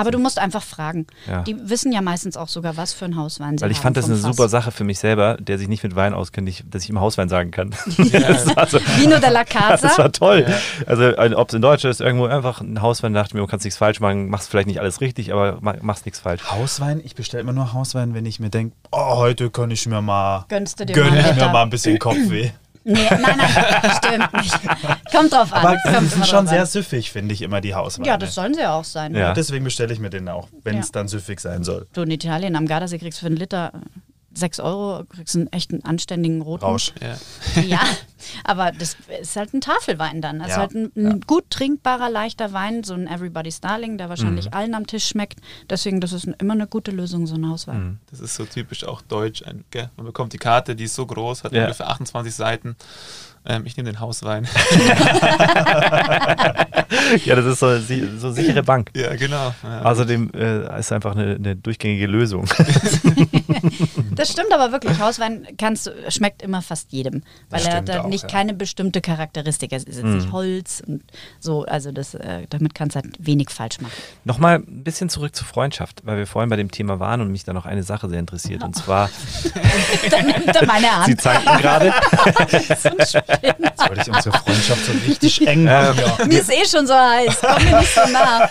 Aber 0.00 0.10
du 0.10 0.18
musst 0.18 0.38
einfach 0.38 0.62
fragen. 0.62 1.06
Ja. 1.28 1.42
Die 1.42 1.56
wissen 1.68 1.92
ja 1.92 2.00
meistens 2.00 2.36
auch 2.36 2.48
sogar, 2.48 2.76
was 2.76 2.92
für 2.92 3.04
ein 3.04 3.16
Hauswein 3.16 3.58
sie 3.58 3.62
Weil 3.64 3.70
ich 3.70 3.78
haben 3.78 3.82
fand 3.82 3.96
das 3.98 4.06
eine 4.06 4.16
Fass. 4.16 4.36
super 4.36 4.48
Sache 4.48 4.70
für 4.72 4.84
mich 4.84 4.98
selber, 4.98 5.36
der 5.38 5.58
sich 5.58 5.68
nicht 5.68 5.82
mit 5.82 5.94
Wein 5.96 6.14
auskennt, 6.14 6.48
ich, 6.48 6.64
dass 6.68 6.82
ich 6.84 6.90
ihm 6.90 7.00
Hauswein 7.00 7.28
sagen 7.28 7.50
kann. 7.50 7.70
das, 7.96 8.56
war 8.56 8.66
so, 8.66 8.78
Vino 8.96 9.18
della 9.18 9.44
Casa. 9.44 9.76
das 9.88 9.98
war 9.98 10.10
toll. 10.12 10.46
Also 10.86 11.12
ob 11.36 11.48
es 11.48 11.54
in 11.54 11.62
Deutschland 11.62 11.92
ist, 11.92 12.00
irgendwo 12.00 12.26
einfach 12.26 12.60
ein 12.60 12.80
Hauswein, 12.82 13.12
dachte 13.12 13.28
ich 13.30 13.34
mir, 13.34 13.40
du 13.40 13.46
kannst 13.46 13.64
nichts 13.64 13.78
falsch 13.78 14.00
machen, 14.00 14.28
machst 14.30 14.48
vielleicht 14.50 14.68
nicht 14.68 14.80
alles 14.80 15.00
richtig, 15.00 15.32
aber 15.32 15.58
ma- 15.60 15.76
machst 15.82 16.06
nichts 16.06 16.20
falsch. 16.20 16.50
Hauswein, 16.50 17.00
ich 17.04 17.14
bestelle 17.14 17.42
immer 17.42 17.52
nur 17.52 17.72
Hauswein, 17.72 18.14
wenn 18.14 18.26
ich 18.26 18.40
mir 18.40 18.50
denke, 18.50 18.74
oh, 18.90 19.16
heute 19.16 19.50
kann 19.50 19.70
ich 19.70 19.86
mir 19.86 20.00
mal, 20.02 20.44
Gönnst 20.48 20.80
du 20.80 20.86
dir 20.86 20.94
gönn 20.94 21.10
mal 21.14 21.30
ich 21.30 21.36
mir 21.36 21.48
mal 21.48 21.62
ein 21.62 21.70
bisschen 21.70 21.98
Kopfweh. 21.98 22.50
Nee, 22.82 23.06
nein, 23.10 23.36
nein, 23.36 23.92
stimmt 23.96 24.32
nicht. 24.34 24.58
Kommt 25.12 25.32
drauf 25.32 25.52
an. 25.52 25.66
Aber 25.66 25.76
Kommt 25.76 26.00
die 26.02 26.06
sind 26.06 26.26
schon 26.26 26.46
sehr 26.46 26.60
an. 26.62 26.66
süffig, 26.66 27.10
finde 27.10 27.34
ich, 27.34 27.42
immer 27.42 27.60
die 27.60 27.74
Hausweine. 27.74 28.08
Ja, 28.08 28.16
das 28.16 28.34
sollen 28.34 28.54
sie 28.54 28.60
ja 28.60 28.72
auch 28.74 28.84
sein. 28.84 29.14
Ja. 29.14 29.34
Deswegen 29.34 29.64
bestelle 29.64 29.92
ich 29.92 29.98
mir 30.00 30.08
den 30.10 30.28
auch, 30.28 30.48
wenn 30.64 30.76
Ja. 30.76 30.80
es 30.80 30.90
dann 30.90 31.06
süffig 31.06 31.40
sein 31.40 31.62
soll. 31.62 31.86
Du 31.92 32.02
in 32.02 32.10
Italien 32.10 32.56
am 32.56 32.66
Gardasee 32.66 32.98
kriegst 32.98 33.18
du 33.18 33.20
für 33.20 33.26
einen 33.26 33.36
Liter 33.36 33.72
6 34.32 34.60
Euro, 34.60 35.04
kriegst 35.08 35.34
einen 35.36 35.52
echten 35.52 35.84
anständigen 35.84 36.40
roten. 36.42 36.64
Rausch. 36.64 36.92
Ja. 37.00 37.62
Ja, 37.62 37.80
aber 38.44 38.70
das 38.72 38.96
ist 39.20 39.34
halt 39.36 39.52
ein 39.54 39.60
Tafelwein 39.60 40.20
dann. 40.22 40.38
Das 40.38 40.48
Ja, 40.50 40.56
halt 40.58 40.74
ein, 40.74 40.92
ein 40.96 41.20
gut 41.22 41.50
trinkbarer, 41.50 42.08
leichter 42.10 42.52
Wein, 42.52 42.84
so 42.84 42.94
ein 42.94 43.06
Everybody's 43.08 43.60
Darling, 43.60 43.98
der 43.98 44.08
wahrscheinlich 44.08 44.46
Mhm. 44.46 44.54
allen 44.54 44.74
am 44.74 44.86
Tisch 44.86 45.06
schmeckt. 45.06 45.40
Deswegen, 45.68 46.00
das 46.00 46.12
ist 46.12 46.28
immer 46.38 46.52
eine 46.54 46.66
gute 46.66 46.90
Lösung, 46.90 47.26
so 47.26 47.34
ein 47.34 47.48
Hauswein. 47.48 47.78
Mhm. 47.82 47.98
Das 48.10 48.20
ist 48.20 48.34
so 48.36 48.44
typisch 48.44 48.84
auch 48.84 49.02
deutsch. 49.02 49.42
Ein, 49.44 49.64
gell? 49.70 49.90
Man 49.96 50.06
bekommt 50.06 50.32
die 50.32 50.38
Karte, 50.38 50.76
die 50.76 50.84
ist 50.84 50.94
so 50.94 51.06
groß, 51.06 51.44
hat 51.44 51.52
Ja. 51.52 51.62
ungefähr 51.62 51.88
28 51.88 52.34
Seiten. 52.34 52.76
Ähm, 53.46 53.62
ich 53.64 53.76
nehme 53.78 53.90
den 53.90 54.00
Hauswein. 54.00 54.46
Ja, 57.24 57.36
das 57.36 57.44
ist 57.46 57.60
so, 57.60 57.78
so 58.18 58.32
sichere 58.32 58.62
Bank. 58.62 58.90
ja, 58.96 59.14
genau. 59.14 59.54
Ja. 59.62 59.82
Außerdem 59.82 60.30
äh, 60.34 60.78
ist 60.80 60.92
einfach 60.92 61.14
eine, 61.14 61.34
eine 61.36 61.56
durchgängige 61.56 62.06
Lösung. 62.06 62.46
Das 64.14 64.30
stimmt 64.32 64.52
aber 64.52 64.72
wirklich. 64.72 64.98
Hauswein 64.98 65.46
kannst 65.58 65.90
schmeckt 66.08 66.42
immer 66.42 66.62
fast 66.62 66.92
jedem, 66.92 67.22
weil 67.48 67.62
Das 67.62 67.68
er 67.74 67.82
da 67.82 68.06
nicht 68.06 68.22
ja. 68.24 68.28
keine 68.28 68.54
bestimmte 68.54 69.00
Charakteristik. 69.00 69.72
Es 69.72 69.84
ist 69.84 69.96
jetzt 69.96 70.04
Mhm. 70.06 70.16
nicht 70.16 70.32
Holz 70.32 70.82
und 70.86 71.02
so. 71.38 71.64
Also 71.64 71.92
das, 71.92 72.14
äh, 72.14 72.46
damit 72.50 72.74
kannst 72.74 72.96
du 72.96 73.00
halt 73.02 73.14
wenig 73.18 73.50
falsch 73.50 73.80
machen. 73.80 73.92
Nochmal 74.24 74.56
ein 74.56 74.82
bisschen 74.84 75.08
zurück 75.08 75.34
zur 75.34 75.46
Freundschaft, 75.46 76.02
weil 76.04 76.18
wir 76.18 76.26
vorhin 76.26 76.50
bei 76.50 76.56
dem 76.56 76.70
Thema 76.70 76.98
waren 77.00 77.20
und 77.20 77.30
mich 77.32 77.44
da 77.44 77.52
noch 77.52 77.66
eine 77.66 77.82
Sache 77.82 78.08
sehr 78.08 78.18
interessiert. 78.18 78.62
Und 78.62 78.76
zwar, 78.76 79.08
Dann 80.10 80.26
nimmt 80.26 80.54
er 80.54 80.66
meine 80.66 80.86
Sie 80.86 81.12
Hand. 81.12 81.20
zanken 81.20 81.58
gerade. 81.60 81.86
Jetzt 82.68 82.84
wollte 83.88 84.02
ich 84.02 84.08
unsere 84.14 84.36
Freundschaft 84.38 84.84
so 84.86 84.92
richtig 85.06 85.46
eng 85.46 85.64
machen. 85.64 85.98
ja. 86.18 86.26
Mir 86.26 86.40
ist 86.40 86.50
eh 86.52 86.64
schon 86.66 86.86
so 86.86 86.94
heiß. 86.94 87.38
Komm 87.40 87.64
mir 87.64 87.78
nicht 87.80 87.94
so 87.94 88.00
nah. 88.12 88.48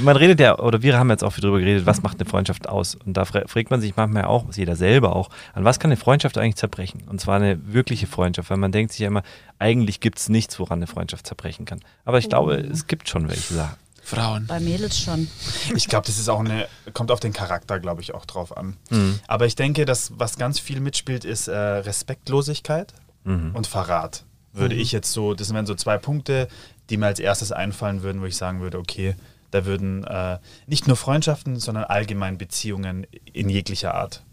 Man 0.00 0.16
redet 0.16 0.40
ja, 0.40 0.58
oder 0.58 0.82
wir 0.82 0.98
haben 0.98 1.10
jetzt 1.10 1.22
auch 1.22 1.30
viel 1.32 1.42
drüber 1.42 1.58
geredet, 1.58 1.86
was 1.86 2.02
macht 2.02 2.18
eine 2.20 2.28
Freundschaft 2.28 2.68
aus? 2.68 2.96
Und 3.04 3.16
da 3.16 3.24
fragt 3.52 3.70
man 3.70 3.80
sich 3.80 3.96
manchmal 3.96 4.24
auch, 4.24 4.46
jeder 4.54 4.76
selber 4.76 5.14
auch, 5.14 5.30
an 5.52 5.64
was 5.64 5.78
kann 5.78 5.90
eine 5.90 5.96
Freundschaft 5.98 6.38
eigentlich 6.38 6.56
zerbrechen? 6.56 7.02
Und 7.06 7.20
zwar 7.20 7.36
eine 7.36 7.58
wirkliche 7.72 8.06
Freundschaft, 8.06 8.50
weil 8.50 8.56
man 8.56 8.72
denkt 8.72 8.92
sich 8.92 9.00
ja 9.00 9.08
immer, 9.08 9.22
eigentlich 9.58 10.00
gibt 10.00 10.18
es 10.18 10.28
nichts, 10.28 10.58
woran 10.58 10.78
eine 10.78 10.86
Freundschaft 10.86 11.26
zerbrechen 11.26 11.64
kann. 11.64 11.80
Aber 12.04 12.18
ich 12.18 12.28
glaube, 12.28 12.54
es 12.56 12.86
gibt 12.86 13.08
schon 13.08 13.28
welche 13.28 13.54
Sachen. 13.54 13.76
Frauen. 14.04 14.46
Bei 14.48 14.58
Mädels 14.58 14.98
schon. 14.98 15.28
Ich 15.76 15.86
glaube, 15.86 16.06
das 16.06 16.18
ist 16.18 16.28
auch 16.28 16.40
eine, 16.40 16.66
kommt 16.92 17.12
auf 17.12 17.20
den 17.20 17.32
Charakter, 17.32 17.78
glaube 17.78 18.00
ich, 18.00 18.14
auch 18.14 18.26
drauf 18.26 18.56
an. 18.56 18.76
Mhm. 18.90 19.20
Aber 19.28 19.46
ich 19.46 19.54
denke, 19.54 19.84
dass 19.84 20.12
was 20.18 20.36
ganz 20.38 20.58
viel 20.58 20.80
mitspielt, 20.80 21.24
ist 21.24 21.46
äh, 21.48 21.56
Respektlosigkeit 21.56 22.94
Mhm. 23.24 23.54
und 23.54 23.66
Verrat. 23.68 24.24
Würde 24.52 24.74
ich 24.74 24.90
jetzt 24.92 25.12
so, 25.12 25.32
das 25.34 25.54
wären 25.54 25.64
so 25.64 25.74
zwei 25.76 25.96
Punkte, 25.96 26.48
die 26.90 26.96
mir 26.96 27.06
als 27.06 27.20
erstes 27.20 27.52
einfallen 27.52 28.02
würden, 28.02 28.20
wo 28.20 28.26
ich 28.26 28.36
sagen 28.36 28.60
würde, 28.60 28.78
okay, 28.78 29.14
da 29.52 29.64
würden 29.64 30.02
äh, 30.04 30.38
nicht 30.66 30.88
nur 30.88 30.96
Freundschaften, 30.96 31.60
sondern 31.60 31.84
allgemein 31.84 32.38
Beziehungen 32.38 33.06
in 33.32 33.48
jeglicher 33.48 33.94
Art, 33.94 34.24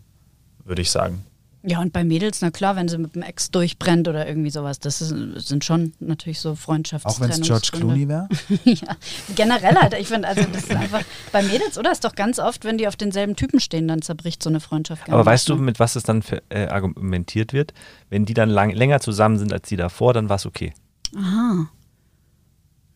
würde 0.65 0.81
ich 0.81 0.89
sagen. 0.89 1.23
Ja, 1.61 1.81
und 1.81 1.91
bei 1.91 2.05
Mädels, 2.05 2.41
na 2.41 2.51
klar, 2.51 2.77
wenn 2.77 2.87
sie 2.87 2.97
mit 2.97 3.15
dem 3.15 3.21
Ex 3.21 3.51
durchbrennt 3.51 4.07
oder 4.07 4.25
irgendwie 4.25 4.49
sowas, 4.49 4.79
das 4.79 5.01
ist, 5.01 5.13
sind 5.45 5.65
schon 5.65 5.91
natürlich 5.99 6.39
so 6.39 6.53
Freundschafts- 6.53 7.05
Auch 7.05 7.19
wenn 7.19 7.29
es 7.31 7.41
George 7.41 7.71
Clooney 7.73 8.07
wäre? 8.07 8.29
ja, 8.63 8.95
generell 9.35 9.75
halt. 9.75 9.93
Ich 9.99 10.07
finde, 10.07 10.29
also 10.29 10.41
das 10.53 10.63
ist 10.63 10.71
einfach 10.71 11.03
bei 11.33 11.43
Mädels, 11.43 11.77
oder? 11.77 11.91
Ist 11.91 12.05
doch 12.05 12.15
ganz 12.15 12.39
oft, 12.39 12.63
wenn 12.63 12.77
die 12.77 12.87
auf 12.87 12.95
denselben 12.95 13.35
Typen 13.35 13.59
stehen, 13.59 13.89
dann 13.89 14.01
zerbricht 14.01 14.41
so 14.41 14.49
eine 14.49 14.61
Freundschaft. 14.61 15.05
gar 15.05 15.15
Aber 15.15 15.23
nicht, 15.23 15.33
weißt 15.33 15.49
du, 15.49 15.55
ne? 15.55 15.61
mit 15.63 15.81
was 15.81 15.97
es 15.97 16.03
dann 16.03 16.21
für, 16.21 16.41
äh, 16.47 16.67
argumentiert 16.67 17.51
wird? 17.51 17.73
Wenn 18.09 18.23
die 18.23 18.33
dann 18.33 18.49
lang, 18.49 18.69
länger 18.71 19.01
zusammen 19.01 19.37
sind 19.37 19.51
als 19.51 19.67
die 19.67 19.75
davor, 19.75 20.13
dann 20.13 20.29
war 20.29 20.37
es 20.37 20.45
okay. 20.45 20.73
Aha. 21.17 21.67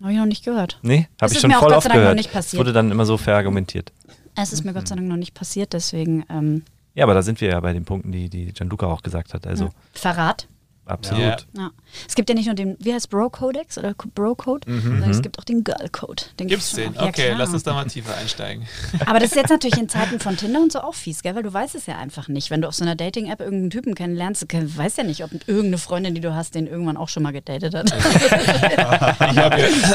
Habe 0.03 0.11
ich 0.11 0.19
noch 0.19 0.25
nicht 0.25 0.43
gehört. 0.45 0.77
Nee, 0.83 1.07
habe 1.19 1.33
ich 1.33 1.39
schon 1.39 1.49
voll 1.51 1.69
Gott 1.69 1.77
oft 1.77 1.83
sei 1.83 1.89
Dank 1.89 1.99
noch 1.99 2.03
gehört. 2.03 2.17
nicht 2.17 2.27
Es 2.27 2.33
passiert. 2.33 2.59
wurde 2.59 2.73
dann 2.73 2.91
immer 2.91 3.05
so 3.05 3.17
verargumentiert. 3.17 3.91
Es 4.35 4.51
ist 4.53 4.63
mir 4.65 4.73
Gott 4.73 4.87
sei 4.87 4.95
Dank 4.95 5.07
noch 5.07 5.15
nicht 5.15 5.33
passiert, 5.33 5.73
deswegen 5.73 6.25
ähm, 6.29 6.63
Ja, 6.93 7.05
aber 7.05 7.13
da 7.13 7.21
sind 7.23 7.39
wir 7.39 7.49
ja 7.49 7.59
bei 7.61 7.71
den 7.73 7.85
Punkten, 7.85 8.11
die, 8.11 8.29
die 8.29 8.51
Gianluca 8.51 8.85
auch 8.87 9.01
gesagt 9.01 9.33
hat. 9.33 9.47
Also 9.47 9.69
Verrat. 9.93 10.47
Absolut. 10.85 11.21
Ja. 11.23 11.37
Ja. 11.57 11.71
Es 12.07 12.15
gibt 12.15 12.29
ja 12.29 12.35
nicht 12.35 12.45
nur 12.47 12.55
den, 12.55 12.75
wie 12.79 12.93
heißt 12.93 13.09
Bro-Codex 13.09 13.77
oder 13.77 13.93
Bro-Code, 14.15 14.67
sondern 14.81 15.09
es 15.09 15.21
gibt 15.21 15.37
auch 15.39 15.43
den 15.43 15.63
Girl-Code. 15.63 16.23
Den 16.39 16.47
Gibt's 16.47 16.71
den? 16.73 16.93
Ja, 16.93 17.03
Okay, 17.03 17.27
klar. 17.27 17.37
lass 17.39 17.49
uns 17.53 17.63
da 17.63 17.73
mal 17.73 17.85
tiefer 17.85 18.15
einsteigen. 18.17 18.67
Aber 19.05 19.19
das 19.19 19.29
ist 19.29 19.35
jetzt 19.35 19.49
natürlich 19.49 19.77
in 19.77 19.89
Zeiten 19.89 20.19
von 20.19 20.35
Tinder 20.37 20.59
und 20.61 20.71
so 20.71 20.79
auch 20.81 20.95
fies, 20.95 21.21
gell? 21.21 21.35
weil 21.35 21.43
du 21.43 21.53
weißt 21.53 21.75
es 21.75 21.85
ja 21.85 21.97
einfach 21.97 22.27
nicht. 22.27 22.49
Wenn 22.49 22.61
du 22.61 22.67
auf 22.67 22.73
so 22.75 22.83
einer 22.83 22.95
Dating-App 22.95 23.39
irgendeinen 23.39 23.69
Typen 23.69 23.95
kennenlernst, 23.95 24.41
du 24.51 24.77
weißt 24.77 24.97
ja 24.97 25.03
nicht, 25.03 25.23
ob 25.23 25.31
irgendeine 25.47 25.77
Freundin, 25.77 26.15
die 26.15 26.21
du 26.21 26.33
hast, 26.35 26.55
den 26.55 26.67
irgendwann 26.67 26.97
auch 26.97 27.09
schon 27.09 27.23
mal 27.23 27.31
gedatet 27.33 27.73
hat. 27.75 27.91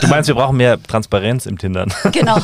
Du 0.00 0.06
meinst, 0.08 0.28
wir 0.28 0.34
brauchen 0.34 0.56
mehr 0.56 0.80
Transparenz 0.82 1.46
im 1.46 1.58
Tindern. 1.58 1.92
genau. 2.12 2.38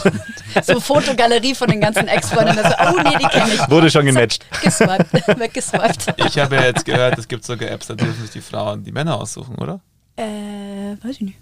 So 0.63 0.81
Fotogalerie 0.81 1.55
von 1.55 1.69
den 1.69 1.81
ganzen 1.81 2.09
Ex-Freundinnen. 2.09 2.65
Also, 2.65 2.97
oh 2.99 3.03
nee, 3.03 3.17
die 3.21 3.27
kenne 3.27 3.55
ich. 3.55 3.71
Wurde 3.71 3.91
schon 3.91 4.07
gematcht. 4.07 4.45
Geswiped, 4.63 5.13
weggeswiped. 5.39 6.15
ich 6.27 6.39
habe 6.39 6.57
ja 6.57 6.65
jetzt 6.65 6.85
gehört, 6.85 7.19
es 7.19 7.29
gibt 7.29 7.45
sogar 7.45 7.71
Apps, 7.71 7.87
da 7.89 7.95
dürfen 7.95 8.27
sich 8.27 8.34
die 8.35 8.41
Frauen 8.41 8.85
die 8.85 8.93
Männer 8.93 9.17
aussuchen, 9.21 9.57
oder? 9.57 9.81
Äh, 10.17 10.97
weiß 11.03 11.11
ich 11.17 11.21
nicht. 11.21 11.39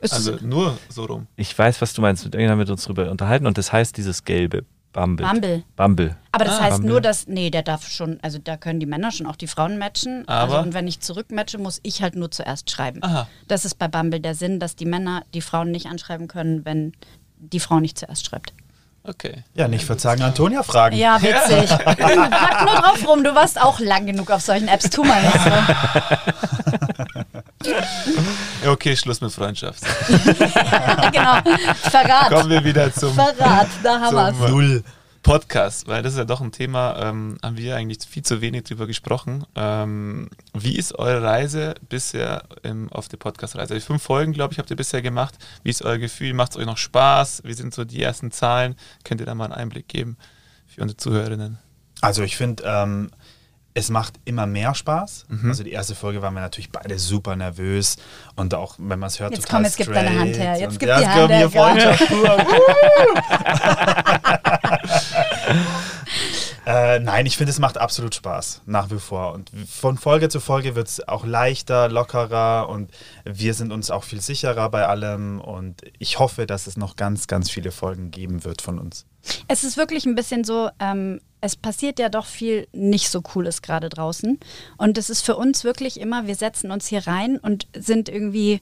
Ist 0.00 0.12
Also 0.14 0.36
nur 0.42 0.78
so 0.88 1.04
rum. 1.04 1.26
Ich 1.36 1.56
weiß, 1.58 1.80
was 1.80 1.92
du 1.92 2.02
meinst. 2.02 2.24
Irgendwann 2.24 2.50
haben 2.50 2.58
wir 2.66 2.70
uns 2.70 2.84
drüber 2.84 3.10
unterhalten 3.10 3.46
und 3.46 3.58
das 3.58 3.72
heißt 3.72 3.96
dieses 3.96 4.24
gelbe 4.24 4.64
Bumble. 4.92 5.26
Bumble. 5.26 5.64
Bumble. 5.76 6.16
Aber 6.32 6.44
das 6.44 6.58
Ah, 6.58 6.62
heißt 6.62 6.76
Bumble. 6.76 6.90
nur, 6.92 7.00
dass, 7.00 7.26
nee, 7.26 7.50
der 7.50 7.62
darf 7.62 7.88
schon, 7.88 8.18
also 8.22 8.38
da 8.38 8.56
können 8.56 8.80
die 8.80 8.86
Männer 8.86 9.10
schon 9.10 9.26
auch 9.26 9.36
die 9.36 9.46
Frauen 9.48 9.76
matchen. 9.76 10.26
Aber- 10.28 10.54
Also, 10.54 10.66
und 10.68 10.74
wenn 10.74 10.86
ich 10.88 11.00
zurückmatche, 11.00 11.58
muss 11.58 11.80
ich 11.82 12.00
halt 12.02 12.14
nur 12.16 12.30
zuerst 12.30 12.70
schreiben. 12.70 13.02
Aha. 13.02 13.28
Das 13.48 13.64
ist 13.64 13.74
bei 13.78 13.88
Bumble 13.88 14.20
der 14.20 14.34
Sinn, 14.34 14.60
dass 14.60 14.76
die 14.76 14.86
Männer 14.86 15.24
die 15.34 15.40
Frauen 15.42 15.70
nicht 15.72 15.86
anschreiben 15.86 16.26
können, 16.28 16.64
wenn 16.64 16.92
die 17.38 17.60
Frau 17.60 17.80
nicht 17.80 17.98
zuerst 17.98 18.24
schreibt. 18.26 18.52
Okay. 19.04 19.44
Ja, 19.54 19.68
nicht 19.68 19.84
verzagen, 19.84 20.22
Antonia 20.22 20.62
fragen. 20.62 20.96
Ja, 20.96 21.20
witzig. 21.22 21.70
Pack 21.84 21.98
nur 22.66 22.74
drauf 22.74 23.08
rum, 23.08 23.24
du 23.24 23.34
warst 23.34 23.60
auch 23.60 23.80
lang 23.80 24.06
genug 24.06 24.30
auf 24.30 24.42
solchen 24.42 24.68
Apps. 24.68 24.90
Tu 24.90 25.02
mal 25.02 25.22
nicht 25.22 25.38
so. 27.62 28.70
Okay, 28.70 28.96
Schluss 28.96 29.20
mit 29.20 29.32
Freundschaft. 29.32 29.82
genau. 30.08 31.38
Verrat. 31.90 32.28
Kommen 32.30 32.50
wir 32.50 32.62
wieder 32.64 32.92
zum, 32.92 33.14
Verrat, 33.14 33.68
da 33.82 34.00
haben 34.00 34.16
wir's. 34.16 34.36
zum 34.36 34.50
Null 34.50 34.84
Podcast, 35.22 35.88
weil 35.88 36.02
das 36.02 36.12
ist 36.14 36.18
ja 36.18 36.24
doch 36.24 36.40
ein 36.40 36.52
Thema, 36.52 36.96
ähm, 37.02 37.38
haben 37.42 37.56
wir 37.56 37.76
eigentlich 37.76 37.98
viel 38.08 38.22
zu 38.22 38.40
wenig 38.40 38.64
drüber 38.64 38.86
gesprochen. 38.86 39.46
Ähm, 39.54 40.30
wie 40.54 40.76
ist 40.76 40.94
eure 40.98 41.22
Reise 41.22 41.74
bisher 41.88 42.44
ähm, 42.64 42.88
auf 42.90 43.08
der 43.08 43.16
Podcast-Reise? 43.16 43.74
Die 43.74 43.80
fünf 43.80 44.02
Folgen, 44.02 44.32
glaube 44.32 44.52
ich, 44.52 44.58
habt 44.58 44.70
ihr 44.70 44.76
bisher 44.76 45.02
gemacht. 45.02 45.34
Wie 45.62 45.70
ist 45.70 45.82
euer 45.82 45.98
Gefühl? 45.98 46.34
Macht 46.34 46.52
es 46.52 46.56
euch 46.56 46.66
noch 46.66 46.78
Spaß? 46.78 47.42
Wie 47.44 47.52
sind 47.52 47.74
so 47.74 47.84
die 47.84 48.02
ersten 48.02 48.30
Zahlen? 48.30 48.76
Könnt 49.04 49.20
ihr 49.20 49.26
da 49.26 49.34
mal 49.34 49.44
einen 49.44 49.54
Einblick 49.54 49.88
geben 49.88 50.16
für 50.66 50.82
unsere 50.82 50.96
Zuhörerinnen? 50.96 51.58
Also 52.00 52.22
ich 52.22 52.36
finde, 52.36 52.62
ähm, 52.64 53.10
es 53.74 53.90
macht 53.90 54.14
immer 54.24 54.46
mehr 54.46 54.74
Spaß. 54.74 55.26
Mhm. 55.28 55.50
Also 55.50 55.62
die 55.62 55.72
erste 55.72 55.94
Folge 55.94 56.22
waren 56.22 56.34
wir 56.34 56.40
natürlich 56.40 56.70
beide 56.70 56.98
super 56.98 57.36
nervös 57.36 57.96
und 58.34 58.54
auch, 58.54 58.74
wenn 58.78 58.98
man 58.98 59.08
es 59.08 59.20
hört, 59.20 59.32
Jetzt 59.32 59.44
total 59.44 59.58
komm, 59.58 59.64
jetzt 59.64 59.76
gib 59.76 59.92
deine 59.92 60.18
Hand 60.18 60.34
straight 60.34 60.48
her. 60.48 60.58
Jetzt 60.58 60.80
gib 60.80 60.88
ja, 60.88 60.96
die 60.96 61.34
jetzt 61.34 61.54
Hand 61.54 61.78
her, 61.80 61.98
Freundschaft. 61.98 62.02
äh, 66.66 66.98
nein, 66.98 67.26
ich 67.26 67.36
finde, 67.36 67.50
es 67.50 67.58
macht 67.58 67.78
absolut 67.78 68.14
Spaß, 68.14 68.62
nach 68.66 68.90
wie 68.90 68.98
vor. 68.98 69.32
Und 69.32 69.50
von 69.68 69.98
Folge 69.98 70.28
zu 70.28 70.40
Folge 70.40 70.74
wird 70.74 70.88
es 70.88 71.06
auch 71.06 71.24
leichter, 71.24 71.88
lockerer 71.88 72.68
und 72.68 72.90
wir 73.24 73.54
sind 73.54 73.72
uns 73.72 73.90
auch 73.90 74.04
viel 74.04 74.20
sicherer 74.20 74.70
bei 74.70 74.86
allem. 74.86 75.40
Und 75.40 75.82
ich 75.98 76.18
hoffe, 76.18 76.46
dass 76.46 76.66
es 76.66 76.76
noch 76.76 76.96
ganz, 76.96 77.26
ganz 77.26 77.50
viele 77.50 77.70
Folgen 77.70 78.10
geben 78.10 78.44
wird 78.44 78.62
von 78.62 78.78
uns. 78.78 79.06
Es 79.48 79.64
ist 79.64 79.76
wirklich 79.76 80.06
ein 80.06 80.14
bisschen 80.14 80.44
so, 80.44 80.70
ähm, 80.78 81.20
es 81.40 81.56
passiert 81.56 81.98
ja 81.98 82.08
doch 82.08 82.26
viel 82.26 82.66
nicht 82.72 83.10
so 83.10 83.20
Cooles 83.22 83.62
gerade 83.62 83.88
draußen. 83.88 84.38
Und 84.76 84.98
es 84.98 85.10
ist 85.10 85.22
für 85.22 85.36
uns 85.36 85.64
wirklich 85.64 86.00
immer, 86.00 86.26
wir 86.26 86.34
setzen 86.34 86.70
uns 86.70 86.86
hier 86.86 87.06
rein 87.06 87.38
und 87.38 87.66
sind 87.76 88.08
irgendwie 88.08 88.60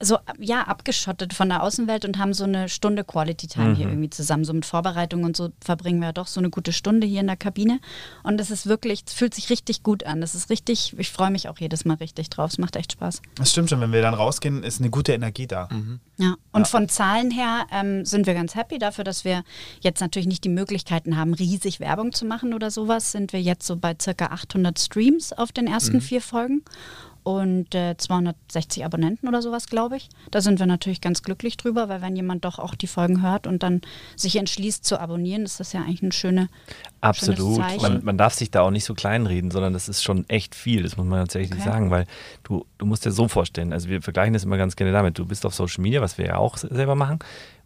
so 0.00 0.18
ja 0.38 0.62
abgeschottet 0.62 1.32
von 1.32 1.48
der 1.48 1.62
Außenwelt 1.62 2.04
und 2.04 2.18
haben 2.18 2.34
so 2.34 2.44
eine 2.44 2.68
Stunde 2.68 3.02
Quality 3.02 3.46
Time 3.46 3.74
hier 3.74 3.88
irgendwie 3.88 4.10
zusammen. 4.10 4.44
So 4.44 4.52
mit 4.52 4.66
Vorbereitung 4.66 5.24
und 5.24 5.36
so 5.36 5.50
verbringen 5.60 6.00
wir 6.00 6.12
doch 6.12 6.26
so 6.26 6.38
eine 6.38 6.50
gute 6.50 6.72
Stunde 6.72 7.06
hier 7.06 7.20
in 7.20 7.26
der 7.26 7.36
Kabine. 7.36 7.80
Und 8.22 8.40
es 8.40 8.50
ist 8.50 8.66
wirklich, 8.66 9.04
es 9.06 9.14
fühlt 9.14 9.34
sich 9.34 9.48
richtig 9.48 9.82
gut 9.82 10.04
an. 10.04 10.22
Es 10.22 10.34
ist 10.34 10.50
richtig, 10.50 10.94
ich 10.98 11.10
freue 11.10 11.30
mich 11.30 11.48
auch 11.48 11.58
jedes 11.58 11.84
Mal 11.86 11.94
richtig 11.94 12.28
drauf. 12.28 12.50
Es 12.50 12.58
macht 12.58 12.76
echt 12.76 12.92
Spaß. 12.92 13.22
Das 13.36 13.50
stimmt 13.50 13.70
schon, 13.70 13.80
wenn 13.80 13.92
wir 13.92 14.02
dann 14.02 14.14
rausgehen, 14.14 14.62
ist 14.62 14.80
eine 14.80 14.90
gute 14.90 15.12
Energie 15.12 15.46
da. 15.46 15.68
Ja, 16.18 16.34
und 16.52 16.66
von 16.66 16.88
Zahlen 16.88 17.30
her 17.30 17.66
ähm, 17.72 18.04
sind 18.04 18.26
wir 18.26 18.34
ganz 18.34 18.54
happy 18.54 18.78
dafür, 18.78 19.04
dass 19.04 19.24
wir 19.24 19.44
jetzt 19.80 20.00
natürlich 20.00 20.26
nicht 20.26 20.44
die 20.44 20.50
Möglichkeiten 20.50 21.16
haben, 21.16 21.32
riesig 21.32 21.80
Werbung 21.80 22.12
zu 22.12 22.26
machen 22.26 22.52
oder 22.52 22.70
sowas. 22.70 23.12
Sind 23.12 23.32
wir 23.32 23.40
jetzt 23.40 23.66
so 23.66 23.76
bei 23.76 23.94
circa 24.00 24.26
800 24.26 24.78
Streams 24.78 25.32
auf 25.32 25.52
den 25.52 25.66
ersten 25.66 26.00
vier 26.00 26.20
Folgen 26.20 26.62
und 27.26 27.74
äh, 27.74 27.96
260 27.96 28.84
Abonnenten 28.84 29.26
oder 29.26 29.42
sowas, 29.42 29.66
glaube 29.66 29.96
ich. 29.96 30.08
Da 30.30 30.40
sind 30.40 30.60
wir 30.60 30.66
natürlich 30.66 31.00
ganz 31.00 31.24
glücklich 31.24 31.56
drüber, 31.56 31.88
weil 31.88 32.00
wenn 32.00 32.14
jemand 32.14 32.44
doch 32.44 32.60
auch 32.60 32.76
die 32.76 32.86
Folgen 32.86 33.20
hört 33.20 33.48
und 33.48 33.64
dann 33.64 33.80
sich 34.14 34.36
entschließt 34.36 34.84
zu 34.84 35.00
abonnieren, 35.00 35.42
ist 35.42 35.58
das 35.58 35.72
ja 35.72 35.80
eigentlich 35.80 36.02
eine 36.04 36.12
schöne. 36.12 36.48
Absolut. 37.00 37.58
Man, 37.82 38.04
man 38.04 38.16
darf 38.16 38.34
sich 38.34 38.52
da 38.52 38.60
auch 38.60 38.70
nicht 38.70 38.84
so 38.84 38.94
kleinreden, 38.94 39.50
sondern 39.50 39.72
das 39.72 39.88
ist 39.88 40.04
schon 40.04 40.28
echt 40.28 40.54
viel, 40.54 40.84
das 40.84 40.96
muss 40.96 41.04
man 41.04 41.18
tatsächlich 41.18 41.58
Okay. 41.60 41.68
sagen, 41.68 41.90
weil 41.90 42.06
du, 42.44 42.64
du 42.78 42.86
musst 42.86 43.04
dir 43.04 43.10
so 43.10 43.26
vorstellen, 43.26 43.72
also 43.72 43.88
wir 43.88 44.02
vergleichen 44.02 44.32
das 44.32 44.44
immer 44.44 44.56
ganz 44.56 44.76
gerne 44.76 44.92
damit, 44.92 45.18
du 45.18 45.26
bist 45.26 45.44
auf 45.46 45.54
Social 45.54 45.82
Media, 45.82 46.00
was 46.00 46.18
wir 46.18 46.26
ja 46.26 46.36
auch 46.36 46.56
se- 46.56 46.72
selber 46.72 46.94
machen, 46.94 47.18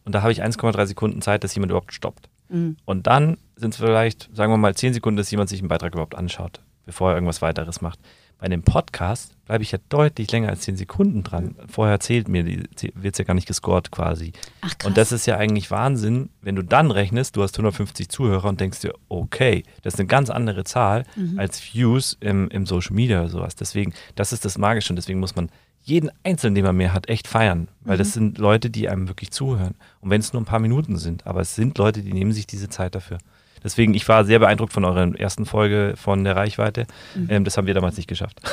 und 0.06 0.14
da 0.14 0.22
habe 0.22 0.32
ich 0.32 0.42
1,3 0.42 0.86
Sekunden 0.86 1.20
Zeit, 1.20 1.44
dass 1.44 1.54
jemand 1.54 1.70
überhaupt 1.72 1.92
stoppt. 1.92 2.30
Mhm. 2.48 2.78
Und 2.86 3.06
dann 3.06 3.36
sind 3.56 3.74
es 3.74 3.76
vielleicht, 3.80 4.30
sagen 4.34 4.50
wir 4.50 4.56
mal, 4.56 4.74
10 4.74 4.94
Sekunden, 4.94 5.18
dass 5.18 5.30
jemand 5.30 5.50
sich 5.50 5.58
einen 5.60 5.68
Beitrag 5.68 5.92
überhaupt 5.92 6.14
anschaut, 6.14 6.60
bevor 6.86 7.10
er 7.10 7.16
irgendwas 7.16 7.42
weiteres 7.42 7.82
macht. 7.82 7.98
Bei 8.38 8.46
einem 8.46 8.62
Podcast 8.62 9.36
bleibe 9.50 9.64
ich 9.64 9.72
ja 9.72 9.78
deutlich 9.88 10.30
länger 10.30 10.48
als 10.48 10.60
10 10.60 10.76
Sekunden 10.76 11.24
dran. 11.24 11.56
Vorher 11.66 11.98
zählt 11.98 12.28
mir, 12.28 12.46
wird 12.46 13.14
es 13.14 13.18
ja 13.18 13.24
gar 13.24 13.34
nicht 13.34 13.48
gescored 13.48 13.90
quasi. 13.90 14.32
Ach, 14.60 14.78
krass. 14.78 14.86
Und 14.86 14.96
das 14.96 15.10
ist 15.10 15.26
ja 15.26 15.38
eigentlich 15.38 15.72
Wahnsinn, 15.72 16.28
wenn 16.40 16.54
du 16.54 16.62
dann 16.62 16.92
rechnest, 16.92 17.34
du 17.34 17.42
hast 17.42 17.56
150 17.56 18.08
Zuhörer 18.08 18.48
und 18.48 18.60
denkst 18.60 18.78
dir, 18.78 18.94
okay, 19.08 19.64
das 19.82 19.94
ist 19.94 19.98
eine 19.98 20.06
ganz 20.06 20.30
andere 20.30 20.62
Zahl 20.62 21.04
als 21.36 21.60
Views 21.74 22.16
im, 22.20 22.48
im 22.50 22.64
Social 22.64 22.94
Media 22.94 23.22
oder 23.22 23.28
sowas. 23.28 23.56
Deswegen, 23.56 23.92
das 24.14 24.32
ist 24.32 24.44
das 24.44 24.56
Magische 24.56 24.92
und 24.92 24.96
deswegen 24.96 25.18
muss 25.18 25.34
man 25.34 25.50
jeden 25.82 26.10
Einzelnen, 26.22 26.54
den 26.54 26.64
man 26.64 26.76
mehr 26.76 26.92
hat, 26.92 27.08
echt 27.08 27.26
feiern. 27.26 27.66
Weil 27.80 27.98
das 27.98 28.12
sind 28.12 28.38
Leute, 28.38 28.70
die 28.70 28.88
einem 28.88 29.08
wirklich 29.08 29.32
zuhören. 29.32 29.74
Und 30.00 30.10
wenn 30.10 30.20
es 30.20 30.32
nur 30.32 30.42
ein 30.42 30.46
paar 30.46 30.60
Minuten 30.60 30.96
sind, 30.96 31.26
aber 31.26 31.40
es 31.40 31.56
sind 31.56 31.76
Leute, 31.76 32.02
die 32.02 32.12
nehmen 32.12 32.30
sich 32.30 32.46
diese 32.46 32.68
Zeit 32.68 32.94
dafür. 32.94 33.18
Deswegen, 33.62 33.94
ich 33.94 34.08
war 34.08 34.24
sehr 34.24 34.38
beeindruckt 34.38 34.72
von 34.72 34.84
eurer 34.84 35.14
ersten 35.18 35.46
Folge 35.46 35.94
von 35.96 36.24
der 36.24 36.36
Reichweite. 36.36 36.86
Ähm, 37.28 37.44
das 37.44 37.56
haben 37.56 37.66
wir 37.66 37.74
damals 37.74 37.96
nicht 37.96 38.08
geschafft. 38.08 38.40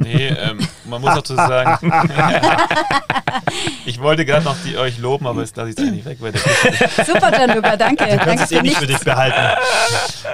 Nee, 0.00 0.28
ähm, 0.28 0.58
man 0.88 1.00
muss 1.00 1.12
dazu 1.14 1.34
sagen, 1.34 1.90
ich 3.86 4.00
wollte 4.00 4.24
gerade 4.24 4.44
noch 4.44 4.56
die 4.64 4.76
euch 4.76 4.98
loben, 4.98 5.26
aber 5.26 5.40
jetzt 5.40 5.56
lasse 5.56 5.70
ich 5.70 5.76
es 5.78 5.82
eigentlich 5.82 6.04
weg. 6.04 6.18
Super, 7.04 7.30
Gianluca, 7.30 7.76
danke. 7.76 8.04
Du 8.04 8.10
danke 8.10 8.24
kannst 8.24 8.44
es 8.44 8.52
eh 8.52 8.62
nicht 8.62 8.76
für 8.76 8.86
dich 8.86 8.98
behalten. 9.00 9.58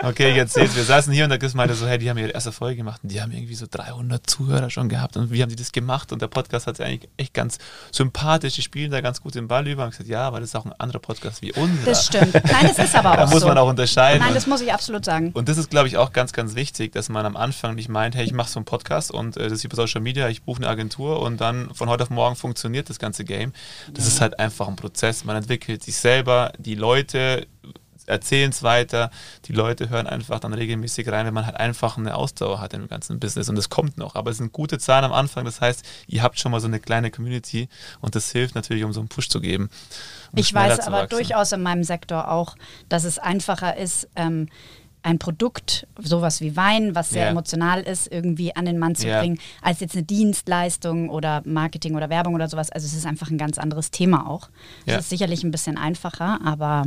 Okay, 0.03 0.35
jetzt 0.35 0.55
seht's. 0.55 0.77
Wir 0.77 0.85
saßen 0.85 1.13
hier 1.13 1.25
und 1.25 1.31
der 1.31 1.39
Chris 1.39 1.55
meinte 1.55 1.75
so, 1.75 1.87
hey, 1.87 1.99
die 1.99 2.11
haben 2.11 2.19
ihre 2.19 2.31
erste 2.31 2.53
Folge 2.53 2.77
gemacht 2.77 3.01
und 3.03 3.11
die 3.13 3.21
haben 3.23 3.33
irgendwie 3.33 3.55
so 3.55 3.67
300 3.71 4.29
Zuhörer 4.29 4.71
schon 4.71 4.89
gehabt 4.89 5.17
und 5.17 5.31
wie 5.31 5.43
haben 5.43 5.49
die 5.51 5.57
das 5.57 5.73
gemacht? 5.73 6.13
Und 6.13 6.21
der 6.21 6.29
Podcast 6.29 6.67
hat 6.67 6.77
sich 6.77 6.87
eigentlich 6.87 7.11
echt 7.17 7.35
ganz 7.35 7.59
sympathisch, 7.91 8.55
die 8.55 8.63
spielen 8.63 8.91
da 8.91 9.01
ganz 9.01 9.21
gut 9.23 9.35
den 9.35 9.49
Ball 9.49 9.67
über. 9.67 9.85
Und 9.85 9.91
ich 9.91 9.97
gesagt, 9.99 10.11
ja, 10.11 10.27
aber 10.27 10.41
das 10.41 10.51
ist 10.51 10.57
auch 10.57 10.67
ein 10.67 10.73
anderer 10.79 10.99
Podcast 11.01 11.43
wie 11.43 11.53
unser. 11.53 11.85
Das 11.87 12.07
stimmt. 12.07 12.35
Nein, 12.35 12.71
das 12.77 12.79
ist 12.79 12.95
aber 12.95 13.17
Da 13.17 13.25
auch 13.25 13.31
muss 13.31 13.41
so. 13.41 13.49
man 13.49 13.59
auch 13.59 13.69
unterscheiden. 13.69 14.14
Nein, 14.21 14.29
Und- 14.29 14.35
das 14.35 14.47
muss 14.47 14.61
ich 14.61 14.73
absolut 14.73 15.05
sagen. 15.05 15.31
Und 15.35 15.49
das 15.49 15.59
ist, 15.59 15.71
glaube 15.71 15.89
ich, 15.89 15.97
auch 15.97 16.13
ganz, 16.13 16.33
ganz 16.33 16.55
wichtig, 16.55 16.93
dass 16.93 17.09
man 17.09 17.27
am 17.27 17.37
Anfang 17.37 17.75
nicht 17.75 17.89
meint, 17.89 18.15
hey, 18.15 18.25
ich 18.25 18.33
mache 18.33 18.51
so 18.51 18.59
einen 18.59 18.65
Podcast 18.65 19.11
und 19.11 19.37
äh, 19.37 19.45
das 19.45 19.53
ist 19.53 19.65
über 19.65 19.77
Social 19.77 20.01
Media, 20.01 20.29
ich 20.29 20.43
buche 20.43 20.59
eine 20.59 20.69
Agentur 20.69 21.21
und 21.21 21.41
dann 21.41 21.75
von 21.75 21.89
heute 21.89 22.03
auf 22.05 22.11
morgen 22.11 22.37
funktioniert 22.37 22.89
das 22.91 22.99
ganze 22.99 23.25
Game. 23.25 23.53
Das 23.93 24.07
ist 24.07 24.21
halt 24.21 24.39
einfach 24.39 24.69
ein 24.69 24.77
Prozess. 24.77 25.25
Man 25.25 25.37
entwickelt 25.37 25.83
sich 25.83 25.97
selber, 25.97 26.53
die 26.59 26.75
Leute 26.75 27.47
erzählen 28.07 28.51
es 28.51 28.63
weiter, 28.63 29.11
die 29.47 29.53
Leute 29.53 29.89
hören 29.89 30.07
einfach 30.07 30.39
dann 30.41 30.53
regelmäßig 30.53 31.09
rein, 31.09 31.27
wenn 31.27 31.35
man 31.35 31.47
halt 31.47 31.57
einfach 31.57 31.97
eine 31.97 32.15
Ausdauer 32.15 32.61
hat 32.61 32.75
im 32.75 32.89
ganzen 32.89 33.19
Business 33.21 33.49
und 33.49 33.57
das 33.57 33.69
kommt 33.69 33.99
noch. 33.99 34.15
Aber 34.15 34.31
es 34.31 34.39
sind 34.39 34.53
gute 34.53 34.79
Zahlen 34.79 35.05
am 35.05 35.13
Anfang, 35.13 35.45
das 35.45 35.61
heißt, 35.61 35.85
ihr 36.07 36.23
habt 36.23 36.39
schon 36.39 36.53
mal 36.53 36.61
so 36.61 36.67
eine 36.67 36.81
kleine 36.81 37.11
Community 37.11 37.69
und 38.01 38.15
das 38.15 38.31
hilft 38.33 38.55
natürlich, 38.55 38.85
um 38.85 38.93
so 38.93 39.01
einen 39.01 39.09
Push 39.09 39.29
zu 39.29 39.41
geben. 39.41 39.71
um 40.33 40.39
Ich 40.39 40.53
weiß 40.53 40.81
aber 40.81 41.07
durchaus 41.07 41.53
in 41.53 41.63
meinem 41.63 41.85
Sektor 41.85 42.31
auch, 42.31 42.57
dass 42.89 43.05
es 43.05 43.19
einfacher 43.19 43.77
ist, 43.77 44.09
ähm, 44.17 44.49
ein 45.07 45.19
Produkt, 45.19 45.87
sowas 45.99 46.41
wie 46.41 46.57
Wein, 46.57 46.95
was 46.95 47.11
sehr 47.11 47.25
Ja. 47.25 47.31
emotional 47.31 47.83
ist, 47.83 48.11
irgendwie 48.11 48.57
an 48.57 48.65
den 48.65 48.79
Mann 48.79 48.95
zu 48.95 49.07
Ja. 49.07 49.21
bringen, 49.21 49.39
als 49.61 49.81
jetzt 49.81 49.95
eine 49.95 50.03
Dienstleistung 50.03 51.11
oder 51.11 51.43
Marketing 51.45 51.95
oder 51.95 52.09
Werbung 52.09 52.35
oder 52.35 52.49
sowas. 52.49 52.71
Also 52.73 52.87
es 52.87 52.95
ist 52.95 53.05
einfach 53.05 53.29
ein 53.31 53.37
ganz 53.37 53.59
anderes 53.59 53.91
Thema 53.91 54.27
auch. 54.27 54.49
Ja. 54.87 54.95
Es 54.95 55.01
ist 55.03 55.11
sicherlich 55.11 55.45
ein 55.45 55.51
bisschen 55.51 55.77
einfacher, 55.77 56.41
aber 56.43 56.85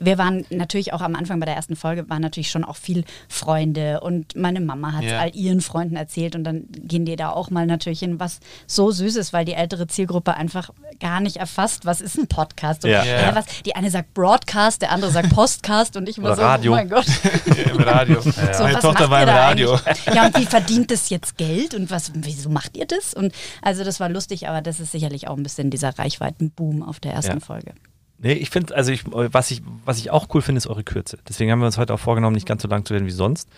wir 0.00 0.18
waren 0.18 0.44
natürlich 0.50 0.92
auch 0.92 1.00
am 1.00 1.14
Anfang 1.14 1.40
bei 1.40 1.46
der 1.46 1.54
ersten 1.56 1.76
Folge, 1.76 2.08
waren 2.08 2.22
natürlich 2.22 2.50
schon 2.50 2.64
auch 2.64 2.76
viel 2.76 3.04
Freunde 3.28 4.00
und 4.00 4.36
meine 4.36 4.60
Mama 4.60 4.92
hat 4.92 5.04
es 5.04 5.10
Ja. 5.10 5.20
all 5.20 5.34
ihren 5.34 5.60
Freunden 5.60 5.96
erzählt 5.96 6.34
und 6.34 6.44
dann 6.44 6.64
gehen 6.70 7.04
die 7.04 7.16
da 7.16 7.30
auch 7.30 7.50
mal 7.50 7.66
natürlich 7.66 8.02
in 8.02 8.18
was 8.20 8.40
so 8.66 8.90
Süßes, 8.90 9.32
weil 9.32 9.44
die 9.44 9.54
ältere 9.54 9.86
Zielgruppe 9.86 10.34
einfach 10.34 10.70
gar 11.00 11.20
nicht 11.20 11.36
erfasst, 11.36 11.84
was 11.86 12.00
ist 12.00 12.16
ein 12.18 12.26
Podcast. 12.26 12.84
Ja. 12.84 13.04
ja. 13.04 13.34
Was, 13.34 13.44
die 13.64 13.74
eine 13.76 13.90
sagt 13.90 14.14
Broadcast, 14.14 14.82
der 14.82 14.90
andere 14.92 15.10
sagt 15.10 15.30
Postcast 15.30 15.96
und 15.96 16.08
ich 16.08 16.18
immer 16.18 16.28
Oder 16.28 16.36
so, 16.36 16.42
Radio. 16.42 16.72
oh 16.72 16.76
mein 16.76 16.88
Gott. 16.88 17.06
Im 17.70 17.80
Radio. 17.80 18.20
So, 18.20 18.30
Meine 18.62 18.78
Tochter 18.78 19.10
war 19.10 19.22
im 19.22 19.28
Radio. 19.28 19.74
eigentlich? 19.74 20.14
Ja, 20.14 20.26
und 20.26 20.38
wie 20.38 20.46
verdient 20.46 20.90
das 20.90 21.10
jetzt 21.10 21.36
Geld 21.36 21.74
und 21.74 21.90
was, 21.90 22.12
wieso 22.14 22.48
macht 22.50 22.76
ihr 22.76 22.86
das? 22.86 23.14
Und 23.14 23.32
also 23.62 23.84
das 23.84 24.00
war 24.00 24.08
lustig, 24.08 24.48
aber 24.48 24.60
das 24.62 24.80
ist 24.80 24.92
sicherlich 24.92 25.28
auch 25.28 25.36
ein 25.36 25.42
bisschen 25.42 25.70
dieser 25.70 25.98
Reichweitenboom 25.98 26.82
auf 26.82 27.00
der 27.00 27.12
ersten. 27.12 27.40
Folge. 27.40 27.72
Nee, 28.18 28.32
ich 28.34 28.48
finde, 28.50 28.74
also 28.74 28.92
ich, 28.92 29.04
was 29.06 29.50
ich, 29.50 29.60
was 29.84 29.98
ich 29.98 30.10
auch 30.10 30.28
cool 30.34 30.40
finde, 30.40 30.58
ist 30.58 30.66
eure 30.66 30.84
Kürze. 30.84 31.18
Deswegen 31.28 31.50
haben 31.50 31.58
wir 31.58 31.66
uns 31.66 31.76
heute 31.78 31.92
auch 31.92 31.98
vorgenommen, 32.00 32.34
nicht 32.34 32.46
ganz 32.46 32.62
so 32.62 32.68
lang 32.68 32.84
zu 32.84 32.94
werden 32.94 33.06
wie 33.06 33.10
sonst, 33.10 33.48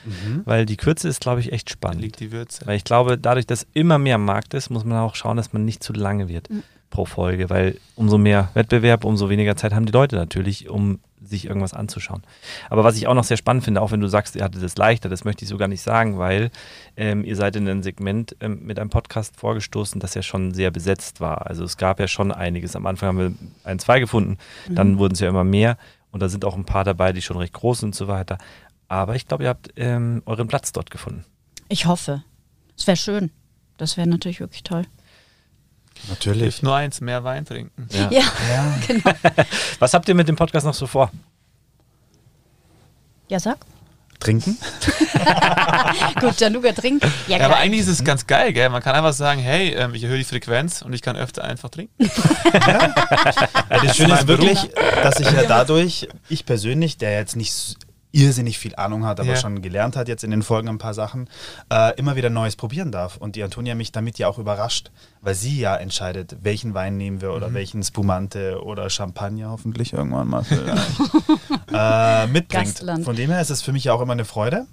weil 0.44 0.66
die 0.66 0.76
Kürze 0.76 1.08
ist, 1.08 1.20
glaube 1.20 1.40
ich, 1.40 1.52
echt 1.52 1.68
Da 1.68 1.72
spannend. 1.74 2.00
liegt 2.00 2.20
die 2.20 2.32
Würze. 2.32 2.66
Weil 2.66 2.76
ich 2.76 2.84
glaube, 2.84 3.18
dadurch, 3.18 3.46
dass 3.46 3.66
immer 3.74 3.98
mehr 3.98 4.16
am 4.16 4.24
Markt 4.24 4.54
ist, 4.54 4.70
muss 4.70 4.84
man 4.84 4.98
auch 4.98 5.14
schauen, 5.14 5.36
dass 5.36 5.52
man 5.52 5.64
nicht 5.64 5.82
zu 5.84 5.92
lange 5.92 6.28
wird 6.28 6.48
pro 6.90 7.04
Folge, 7.04 7.50
weil 7.50 7.78
umso 7.96 8.16
mehr 8.16 8.48
Wettbewerb, 8.54 9.04
umso 9.04 9.28
weniger 9.28 9.56
Zeit 9.56 9.74
haben 9.74 9.86
die 9.86 9.92
Leute 9.92 10.16
natürlich, 10.16 10.68
um 10.68 11.00
sich 11.22 11.46
irgendwas 11.46 11.74
anzuschauen. 11.74 12.22
Aber 12.70 12.84
was 12.84 12.96
ich 12.96 13.06
auch 13.06 13.14
noch 13.14 13.24
sehr 13.24 13.36
spannend 13.36 13.64
finde, 13.64 13.80
auch 13.80 13.90
wenn 13.90 14.00
du 14.00 14.08
sagst, 14.08 14.36
ihr 14.36 14.44
hattet 14.44 14.62
es 14.62 14.76
leichter, 14.76 15.08
das 15.08 15.24
möchte 15.24 15.44
ich 15.44 15.48
so 15.48 15.56
gar 15.56 15.68
nicht 15.68 15.82
sagen, 15.82 16.18
weil 16.18 16.50
ähm, 16.96 17.24
ihr 17.24 17.36
seid 17.36 17.56
in 17.56 17.68
ein 17.68 17.82
Segment 17.82 18.36
ähm, 18.40 18.60
mit 18.64 18.78
einem 18.78 18.90
Podcast 18.90 19.36
vorgestoßen, 19.36 20.00
das 20.00 20.14
ja 20.14 20.22
schon 20.22 20.52
sehr 20.54 20.70
besetzt 20.70 21.20
war. 21.20 21.46
Also 21.46 21.64
es 21.64 21.76
gab 21.76 22.00
ja 22.00 22.08
schon 22.08 22.32
einiges. 22.32 22.76
Am 22.76 22.86
Anfang 22.86 23.08
haben 23.08 23.18
wir 23.18 23.34
ein, 23.64 23.78
zwei 23.78 24.00
gefunden, 24.00 24.38
dann 24.68 24.98
wurden 24.98 25.14
es 25.14 25.20
ja 25.20 25.28
immer 25.28 25.44
mehr 25.44 25.78
und 26.10 26.20
da 26.20 26.28
sind 26.28 26.44
auch 26.44 26.56
ein 26.56 26.64
paar 26.64 26.84
dabei, 26.84 27.12
die 27.12 27.22
schon 27.22 27.36
recht 27.36 27.52
groß 27.52 27.80
sind 27.80 27.88
und 27.88 27.94
so 27.94 28.08
weiter. 28.08 28.38
Aber 28.88 29.16
ich 29.16 29.26
glaube, 29.26 29.44
ihr 29.44 29.48
habt 29.48 29.70
ähm, 29.76 30.22
euren 30.26 30.48
Platz 30.48 30.72
dort 30.72 30.90
gefunden. 30.90 31.24
Ich 31.68 31.86
hoffe. 31.86 32.22
Es 32.78 32.86
wäre 32.86 32.96
schön. 32.96 33.30
Das 33.78 33.96
wäre 33.96 34.06
natürlich 34.06 34.40
wirklich 34.40 34.62
toll. 34.62 34.84
Natürlich. 36.16 36.42
Hilft 36.42 36.62
nur 36.62 36.74
eins, 36.74 37.00
mehr 37.00 37.24
Wein 37.24 37.44
trinken. 37.44 37.88
Ja. 37.90 38.10
Ja, 38.10 38.20
Ja. 38.50 38.74
genau. 38.86 39.12
Was 39.78 39.94
habt 39.94 40.08
ihr 40.08 40.14
mit 40.14 40.28
dem 40.28 40.36
Podcast 40.36 40.66
noch 40.66 40.74
so 40.74 40.86
vor? 40.86 41.10
Ja, 43.28 43.40
sag. 43.40 43.58
Trinken? 44.18 44.56
Gut, 46.20 46.40
Januga 46.40 46.72
trinkt. 46.72 47.04
Ja, 47.26 47.36
Ja, 47.36 47.44
aber 47.46 47.56
eigentlich 47.58 47.82
ist 47.82 47.88
es 47.88 48.02
ganz 48.02 48.26
geil, 48.26 48.52
gell? 48.54 48.70
Man 48.70 48.82
kann 48.82 48.94
einfach 48.94 49.12
sagen, 49.12 49.40
hey, 49.40 49.74
ähm, 49.74 49.94
ich 49.94 50.04
erhöhe 50.04 50.16
die 50.16 50.24
Frequenz 50.24 50.80
und 50.80 50.94
ich 50.94 51.02
kann 51.02 51.16
öfter 51.16 51.44
einfach 51.44 51.68
trinken. 51.68 51.92
Ja, 52.54 52.94
das 53.68 53.96
Schöne 53.96 54.14
ist 54.14 54.26
wirklich, 54.26 54.70
dass 55.02 55.20
ich 55.20 55.30
ja 55.30 55.42
dadurch, 55.42 56.08
ich 56.30 56.46
persönlich, 56.46 56.96
der 56.96 57.12
jetzt 57.12 57.36
nicht 57.36 57.76
irrsinnig 58.16 58.58
viel 58.58 58.74
Ahnung 58.76 59.04
hat, 59.04 59.20
aber 59.20 59.30
Ja. 59.30 59.36
schon 59.36 59.60
gelernt 59.62 59.94
hat 59.96 60.08
jetzt 60.08 60.24
in 60.24 60.30
den 60.30 60.42
Folgen 60.42 60.68
ein 60.68 60.78
paar 60.78 60.94
Sachen, 60.94 61.28
äh, 61.72 61.94
immer 61.98 62.16
wieder 62.16 62.30
Neues 62.30 62.56
probieren 62.56 62.90
darf. 62.90 63.16
Und 63.18 63.36
die 63.36 63.42
Antonia 63.42 63.74
mich 63.74 63.92
damit 63.92 64.18
ja 64.18 64.26
auch 64.28 64.38
überrascht, 64.38 64.90
weil 65.20 65.34
sie 65.34 65.58
ja 65.60 65.76
entscheidet, 65.76 66.36
welchen 66.42 66.74
Wein 66.74 66.96
nehmen 66.96 67.20
wir 67.20 67.28
Mhm. 67.30 67.34
oder 67.36 67.54
welchen 67.54 67.82
Spumante 67.82 68.62
oder 68.62 68.88
Champagner 68.90 69.50
hoffentlich 69.50 69.92
irgendwann 69.92 70.28
mal 70.28 70.42
vielleicht, 70.44 71.00
äh, 71.72 72.26
mitbringt. 72.28 72.64
Gastland. 72.64 73.04
Von 73.04 73.16
dem 73.16 73.30
her 73.30 73.40
ist 73.40 73.50
es 73.50 73.62
für 73.62 73.72
mich 73.72 73.84
ja 73.84 73.92
auch 73.92 74.00
immer 74.00 74.12
eine 74.14 74.24
Freude. 74.24 74.66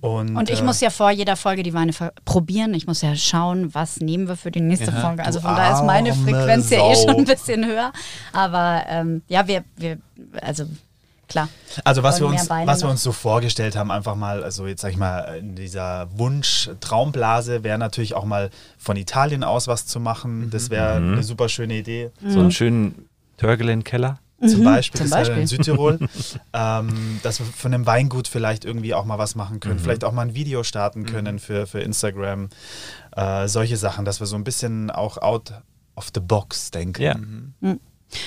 Und, 0.00 0.36
Und 0.36 0.50
ich 0.50 0.60
äh, 0.60 0.62
muss 0.62 0.80
ja 0.80 0.90
vor 0.90 1.10
jeder 1.10 1.36
Folge 1.36 1.62
die 1.62 1.72
Weine 1.72 1.92
probieren. 2.26 2.74
Ich 2.74 2.86
muss 2.86 3.00
ja 3.00 3.16
schauen, 3.16 3.74
was 3.74 3.98
nehmen 4.00 4.28
wir 4.28 4.36
für 4.36 4.50
die 4.50 4.60
nächste 4.60 4.90
Ja, 4.90 5.00
Folge. 5.00 5.24
Also 5.24 5.40
von 5.40 5.56
daher 5.56 5.74
ist 5.76 5.84
meine 5.84 6.12
Frequenz 6.14 6.68
ja 6.70 6.78
eh 6.90 6.94
Sau. 6.94 7.06
schon 7.08 7.16
ein 7.20 7.24
bisschen 7.24 7.64
höher. 7.64 7.92
Aber 8.32 8.82
ähm, 8.88 9.22
ja, 9.28 9.46
wir, 9.48 9.64
wir, 9.76 9.98
also 10.42 10.64
klar. 11.28 11.48
Also 11.84 12.02
was 12.02 12.20
wir 12.20 12.26
uns, 12.26 12.48
was 12.48 12.82
wir 12.82 12.88
uns 12.88 13.02
so 13.02 13.12
vorgestellt 13.12 13.76
haben, 13.76 13.90
einfach 13.90 14.14
mal, 14.14 14.42
also 14.44 14.66
jetzt 14.66 14.82
sag 14.82 14.90
ich 14.92 14.96
mal, 14.96 15.38
in 15.38 15.54
dieser 15.54 16.08
Wunsch-Traumblase 16.16 17.62
wäre 17.64 17.78
natürlich 17.78 18.14
auch 18.14 18.24
mal 18.24 18.50
von 18.78 18.96
Italien 18.96 19.44
aus 19.44 19.68
was 19.68 19.86
zu 19.86 20.00
machen. 20.00 20.50
Das 20.50 20.70
wäre 20.70 21.00
Mhm. 21.00 21.12
eine 21.14 21.22
super 21.22 21.48
schöne 21.48 21.74
Idee. 21.78 22.10
So 22.26 22.40
einen 22.40 22.52
schönen 22.52 23.08
Törgelen-Keller? 23.36 24.18
Zum 24.46 24.64
Beispiel, 24.64 25.00
zum 25.00 25.08
das 25.10 25.18
wäre 25.28 25.32
in 25.38 25.42
Beispiel. 25.44 25.64
Südtirol, 25.64 25.98
ähm, 26.52 27.20
dass 27.22 27.38
wir 27.38 27.46
von 27.46 27.72
einem 27.72 27.86
Weingut 27.86 28.28
vielleicht 28.28 28.66
irgendwie 28.66 28.92
auch 28.92 29.06
mal 29.06 29.16
was 29.18 29.34
machen 29.34 29.60
können, 29.60 29.78
vielleicht 29.78 30.04
auch 30.04 30.12
mal 30.12 30.22
ein 30.22 30.34
Video 30.34 30.62
starten 30.62 31.06
können 31.06 31.38
für, 31.38 31.66
für 31.66 31.80
Instagram. 31.80 32.50
Äh, 33.16 33.48
solche 33.48 33.78
Sachen, 33.78 34.04
dass 34.04 34.20
wir 34.20 34.26
so 34.26 34.36
ein 34.36 34.44
bisschen 34.44 34.90
auch 34.90 35.16
out 35.16 35.54
of 35.96 36.08
the 36.14 36.20
box 36.20 36.70
denken. 36.70 37.00
Ja. 37.02 37.16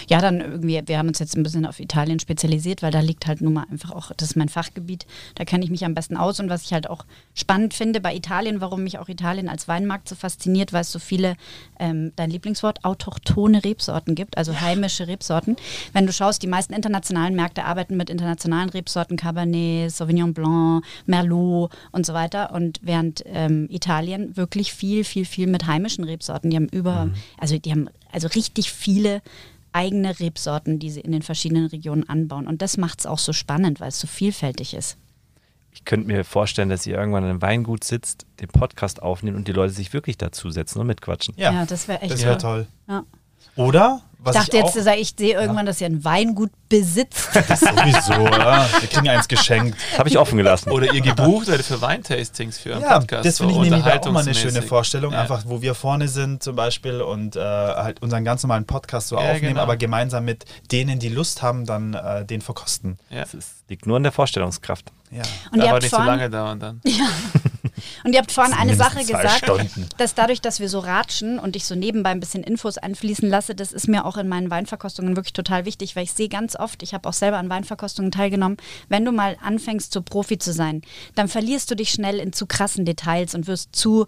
Ja, 0.09 0.19
dann 0.19 0.41
irgendwie, 0.41 0.81
wir 0.85 0.97
haben 0.97 1.07
uns 1.07 1.19
jetzt 1.19 1.37
ein 1.37 1.43
bisschen 1.43 1.65
auf 1.65 1.79
Italien 1.79 2.19
spezialisiert, 2.19 2.81
weil 2.81 2.91
da 2.91 2.99
liegt 2.99 3.27
halt 3.27 3.41
nun 3.41 3.53
mal 3.53 3.65
einfach 3.71 3.91
auch, 3.91 4.11
das 4.15 4.31
ist 4.31 4.35
mein 4.35 4.49
Fachgebiet, 4.49 5.05
da 5.35 5.45
kenne 5.45 5.63
ich 5.63 5.71
mich 5.71 5.85
am 5.85 5.93
besten 5.93 6.17
aus. 6.17 6.39
Und 6.39 6.49
was 6.49 6.63
ich 6.63 6.73
halt 6.73 6.89
auch 6.89 7.05
spannend 7.33 7.73
finde 7.73 8.01
bei 8.01 8.13
Italien, 8.15 8.61
warum 8.61 8.83
mich 8.83 8.99
auch 8.99 9.07
Italien 9.07 9.47
als 9.47 9.67
Weinmarkt 9.67 10.09
so 10.09 10.15
fasziniert, 10.15 10.73
weil 10.73 10.81
es 10.81 10.91
so 10.91 10.99
viele, 10.99 11.35
ähm, 11.79 12.11
dein 12.15 12.29
Lieblingswort, 12.29 12.83
autochtone 12.83 13.63
Rebsorten 13.63 14.15
gibt, 14.15 14.37
also 14.37 14.59
heimische 14.59 15.07
Rebsorten. 15.07 15.55
Wenn 15.93 16.05
du 16.05 16.13
schaust, 16.13 16.43
die 16.43 16.47
meisten 16.47 16.73
internationalen 16.73 17.35
Märkte 17.35 17.63
arbeiten 17.63 17.95
mit 17.95 18.09
internationalen 18.09 18.69
Rebsorten, 18.69 19.17
Cabernet, 19.17 19.91
Sauvignon 19.91 20.33
Blanc, 20.33 20.83
Merlot 21.05 21.71
und 21.91 22.05
so 22.05 22.13
weiter. 22.13 22.53
Und 22.53 22.79
während 22.81 23.23
ähm, 23.25 23.67
Italien 23.69 24.35
wirklich 24.35 24.73
viel, 24.73 25.03
viel, 25.03 25.25
viel 25.25 25.47
mit 25.47 25.67
heimischen 25.67 26.03
Rebsorten, 26.03 26.49
die 26.49 26.57
haben 26.57 26.69
über, 26.69 27.09
also 27.37 27.57
die 27.57 27.71
haben 27.71 27.89
also 28.11 28.27
richtig 28.27 28.71
viele 28.71 29.21
eigene 29.73 30.19
Rebsorten, 30.19 30.79
die 30.79 30.89
sie 30.89 31.01
in 31.01 31.11
den 31.11 31.21
verschiedenen 31.21 31.67
Regionen 31.67 32.07
anbauen. 32.07 32.47
Und 32.47 32.61
das 32.61 32.77
macht 32.77 32.99
es 32.99 33.05
auch 33.05 33.19
so 33.19 33.33
spannend, 33.33 33.79
weil 33.79 33.89
es 33.89 33.99
so 33.99 34.07
vielfältig 34.07 34.73
ist. 34.73 34.97
Ich 35.71 35.85
könnte 35.85 36.07
mir 36.07 36.25
vorstellen, 36.25 36.69
dass 36.69 36.85
ihr 36.87 36.97
irgendwann 36.97 37.23
in 37.23 37.29
einem 37.29 37.41
Weingut 37.41 37.83
sitzt, 37.83 38.25
den 38.39 38.47
Podcast 38.47 39.01
aufnimmt 39.01 39.37
und 39.37 39.47
die 39.47 39.51
Leute 39.51 39.73
sich 39.73 39.93
wirklich 39.93 40.17
dazusetzen 40.17 40.81
und 40.81 40.87
mitquatschen. 40.87 41.35
Ja, 41.37 41.65
das 41.65 41.87
wäre 41.87 42.01
echt 42.01 42.11
das 42.11 42.21
toll. 42.21 42.27
wäre 42.29 42.37
toll. 42.37 42.67
Ja. 42.87 43.03
Oder? 43.55 44.01
Was 44.21 44.35
ich 44.35 44.41
dachte 44.41 44.57
ich 44.57 44.63
jetzt, 44.63 44.77
auch, 44.77 44.83
dass 44.83 44.95
ich 44.97 45.13
sehe 45.17 45.39
irgendwann, 45.39 45.65
dass 45.65 45.79
ihr 45.79 45.87
ein 45.87 46.03
Weingut 46.03 46.51
besitzt. 46.67 47.29
das 47.47 47.61
sowieso, 47.61 48.25
ja. 48.25 48.67
wir 48.79 48.89
kriegen 48.89 49.07
eins 49.07 49.29
geschenkt. 49.29 49.77
Habe 49.97 50.09
ich 50.09 50.17
offen 50.17 50.37
gelassen. 50.37 50.71
Oder 50.71 50.93
ihr 50.93 50.99
gebucht 50.99 51.47
werdet 51.47 51.65
für 51.65 51.81
Weintastings 51.81 52.59
für 52.59 52.73
einen 52.73 52.81
Ja, 52.83 52.99
Podcast. 52.99 53.25
das 53.25 53.37
finde 53.37 53.53
ich 53.53 53.57
so 53.57 53.63
nämlich 53.63 53.85
auch 53.85 54.11
mal 54.11 54.19
eine 54.21 54.35
schöne. 54.35 54.61
Vorstellung, 54.61 55.13
Ja. 55.13 55.21
einfach 55.21 55.43
wo 55.45 55.61
wir 55.61 55.73
vorne 55.73 56.09
sind 56.09 56.43
zum 56.43 56.57
Beispiel 56.57 57.01
und 57.01 57.37
äh, 57.37 57.39
halt 57.39 58.01
unseren 58.01 58.25
ganz 58.25 58.43
normalen 58.43 58.65
Podcast 58.65 59.07
so 59.07 59.15
Ja, 59.15 59.21
aufnehmen, 59.21 59.53
genau. 59.53 59.61
aber 59.61 59.77
gemeinsam 59.77 60.25
mit 60.25 60.43
denen, 60.71 60.99
die 60.99 61.09
Lust 61.09 61.41
haben, 61.41 61.65
dann 61.65 61.93
äh, 61.93 62.25
den 62.25 62.41
verkosten. 62.41 62.97
Ja. 63.09 63.21
Das 63.21 63.33
ist, 63.33 63.49
liegt 63.69 63.87
nur 63.87 63.95
an 63.95 64.03
der 64.03 64.11
Vorstellungskraft. 64.11 64.91
Ja. 65.11 65.23
Und 65.51 65.59
ihr 65.59 65.63
Aber 65.63 65.71
habt 65.73 65.83
nicht 65.83 65.95
so 65.95 66.01
lange 66.01 66.29
dauern 66.29 66.59
dann. 66.59 66.81
Und 68.03 68.13
ihr 68.13 68.19
habt 68.19 68.31
vorhin 68.31 68.53
eine 68.53 68.75
Sache 68.75 68.99
gesagt, 68.99 69.37
Stunden. 69.45 69.87
dass 69.97 70.13
dadurch, 70.13 70.41
dass 70.41 70.59
wir 70.59 70.69
so 70.69 70.79
ratschen 70.79 71.39
und 71.39 71.55
ich 71.55 71.65
so 71.65 71.75
nebenbei 71.75 72.09
ein 72.09 72.19
bisschen 72.19 72.43
Infos 72.43 72.77
einfließen 72.77 73.29
lasse, 73.29 73.55
das 73.55 73.71
ist 73.71 73.87
mir 73.87 74.05
auch 74.05 74.08
in 74.17 74.27
meinen 74.27 74.49
Weinverkostungen 74.51 75.15
wirklich 75.15 75.33
total 75.33 75.65
wichtig, 75.65 75.95
weil 75.95 76.03
ich 76.03 76.13
sehe 76.13 76.29
ganz 76.29 76.55
oft, 76.55 76.83
ich 76.83 76.93
habe 76.93 77.07
auch 77.07 77.13
selber 77.13 77.37
an 77.37 77.49
Weinverkostungen 77.49 78.11
teilgenommen, 78.11 78.57
wenn 78.87 79.05
du 79.05 79.11
mal 79.11 79.37
anfängst, 79.41 79.93
so 79.93 80.01
Profi 80.01 80.37
zu 80.37 80.53
sein, 80.53 80.81
dann 81.15 81.27
verlierst 81.27 81.69
du 81.71 81.75
dich 81.75 81.89
schnell 81.91 82.19
in 82.19 82.33
zu 82.33 82.45
krassen 82.45 82.85
Details 82.85 83.35
und 83.35 83.47
wirst 83.47 83.75
zu, 83.75 84.05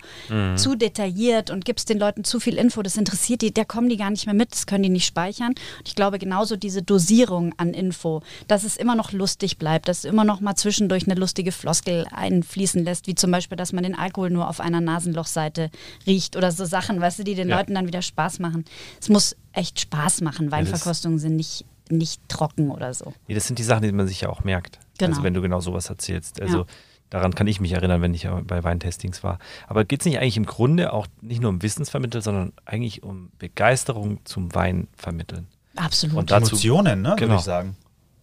zu 0.56 0.76
detailliert 0.76 1.50
und 1.50 1.66
gibst 1.66 1.90
den 1.90 2.00
Leuten 2.00 2.24
zu 2.24 2.40
viel 2.40 2.58
Info. 2.58 2.82
Das 2.82 2.98
interessiert 2.98 3.42
die, 3.42 3.54
da 3.54 3.64
kommen 3.64 3.90
die 3.90 3.98
gar 3.98 4.10
nicht 4.10 4.26
mehr 4.26 4.36
mit, 4.36 4.52
das 4.52 4.66
können 4.66 4.84
die 4.84 4.90
nicht 4.90 5.06
speichern. 5.06 5.50
Und 5.80 5.88
ich 5.88 5.96
glaube, 5.96 6.20
genauso 6.20 6.56
diese 6.56 6.82
Dosierung 6.82 7.54
an 7.58 7.74
Info, 7.74 8.22
dass 8.48 8.64
es 8.64 8.78
immer 8.78 8.96
noch 8.96 9.12
lustig 9.12 9.58
bleibt, 9.58 9.88
dass 9.88 10.00
es 10.00 10.06
immer 10.06 10.24
noch 10.24 10.42
mal 10.42 10.56
zwischendurch 10.56 11.06
eine 11.06 11.20
lustige 11.20 11.52
Floskel 11.52 12.06
einfließen 12.12 12.84
lässt, 12.84 13.08
wie 13.08 13.16
zum 13.16 13.32
Beispiel, 13.32 13.58
dass 13.58 13.74
man 13.74 13.84
den 13.84 13.96
Alkohol 13.96 14.30
nur 14.30 14.50
auf 14.50 14.60
einer 14.60 14.82
Nasenlochseite 14.82 15.70
riecht 16.08 16.36
oder 16.36 16.52
so 16.52 16.66
Sachen, 16.66 17.00
weißt 17.02 17.20
du, 17.20 17.24
die 17.24 17.36
den 17.36 17.50
Ja. 17.50 17.58
Leuten 17.58 17.76
dann 17.76 17.88
wieder 17.88 18.02
Spaß 18.02 18.40
machen. 18.40 18.66
Es 19.00 19.10
muss 19.10 19.36
echt 19.54 19.80
Spaß 19.80 20.22
machen. 20.22 20.52
Weinverkostungen 20.52 21.20
sind 21.20 21.36
nicht, 21.36 21.66
nicht 21.90 22.22
trocken 22.30 22.72
oder 22.72 22.94
so. 22.94 23.14
Nee, 23.28 23.36
das 23.36 23.48
sind 23.48 23.60
die 23.60 23.64
Sachen, 23.64 23.84
die 23.84 23.92
man 23.92 24.08
sich 24.08 24.22
ja 24.22 24.30
auch 24.30 24.44
merkt. 24.44 24.80
Genau. 24.98 25.12
Also 25.12 25.24
wenn 25.24 25.34
du 25.34 25.42
genau 25.42 25.60
sowas 25.60 25.90
erzählst. 25.90 26.42
Also 26.42 26.60
Ja. 26.60 26.66
daran 27.10 27.36
kann 27.36 27.48
ich 27.48 27.60
mich 27.60 27.72
erinnern, 27.74 28.02
wenn 28.02 28.14
ich 28.14 28.24
ja 28.24 28.40
bei 28.46 28.64
Weintestings 28.64 29.24
war. 29.24 29.40
Aber 29.68 29.84
geht 29.86 30.02
es 30.02 30.06
nicht 30.06 30.20
eigentlich 30.20 30.38
im 30.38 30.46
Grunde 30.46 30.94
auch 30.94 31.08
nicht 31.22 31.42
nur 31.42 31.50
um 31.50 31.62
Wissensvermitteln, 31.62 32.22
sondern 32.22 32.54
eigentlich 32.66 33.04
um 33.04 33.32
Begeisterung 33.40 34.20
zum 34.26 34.54
Wein 34.56 34.88
vermitteln? 34.96 35.48
Absolut. 35.76 36.18
Und 36.18 36.32
dazu, 36.32 36.50
Emotionen, 36.52 37.02
ne, 37.02 37.16
Genau. 37.18 37.30
würde 37.32 37.36
ich 37.40 37.46
sagen. 37.46 37.76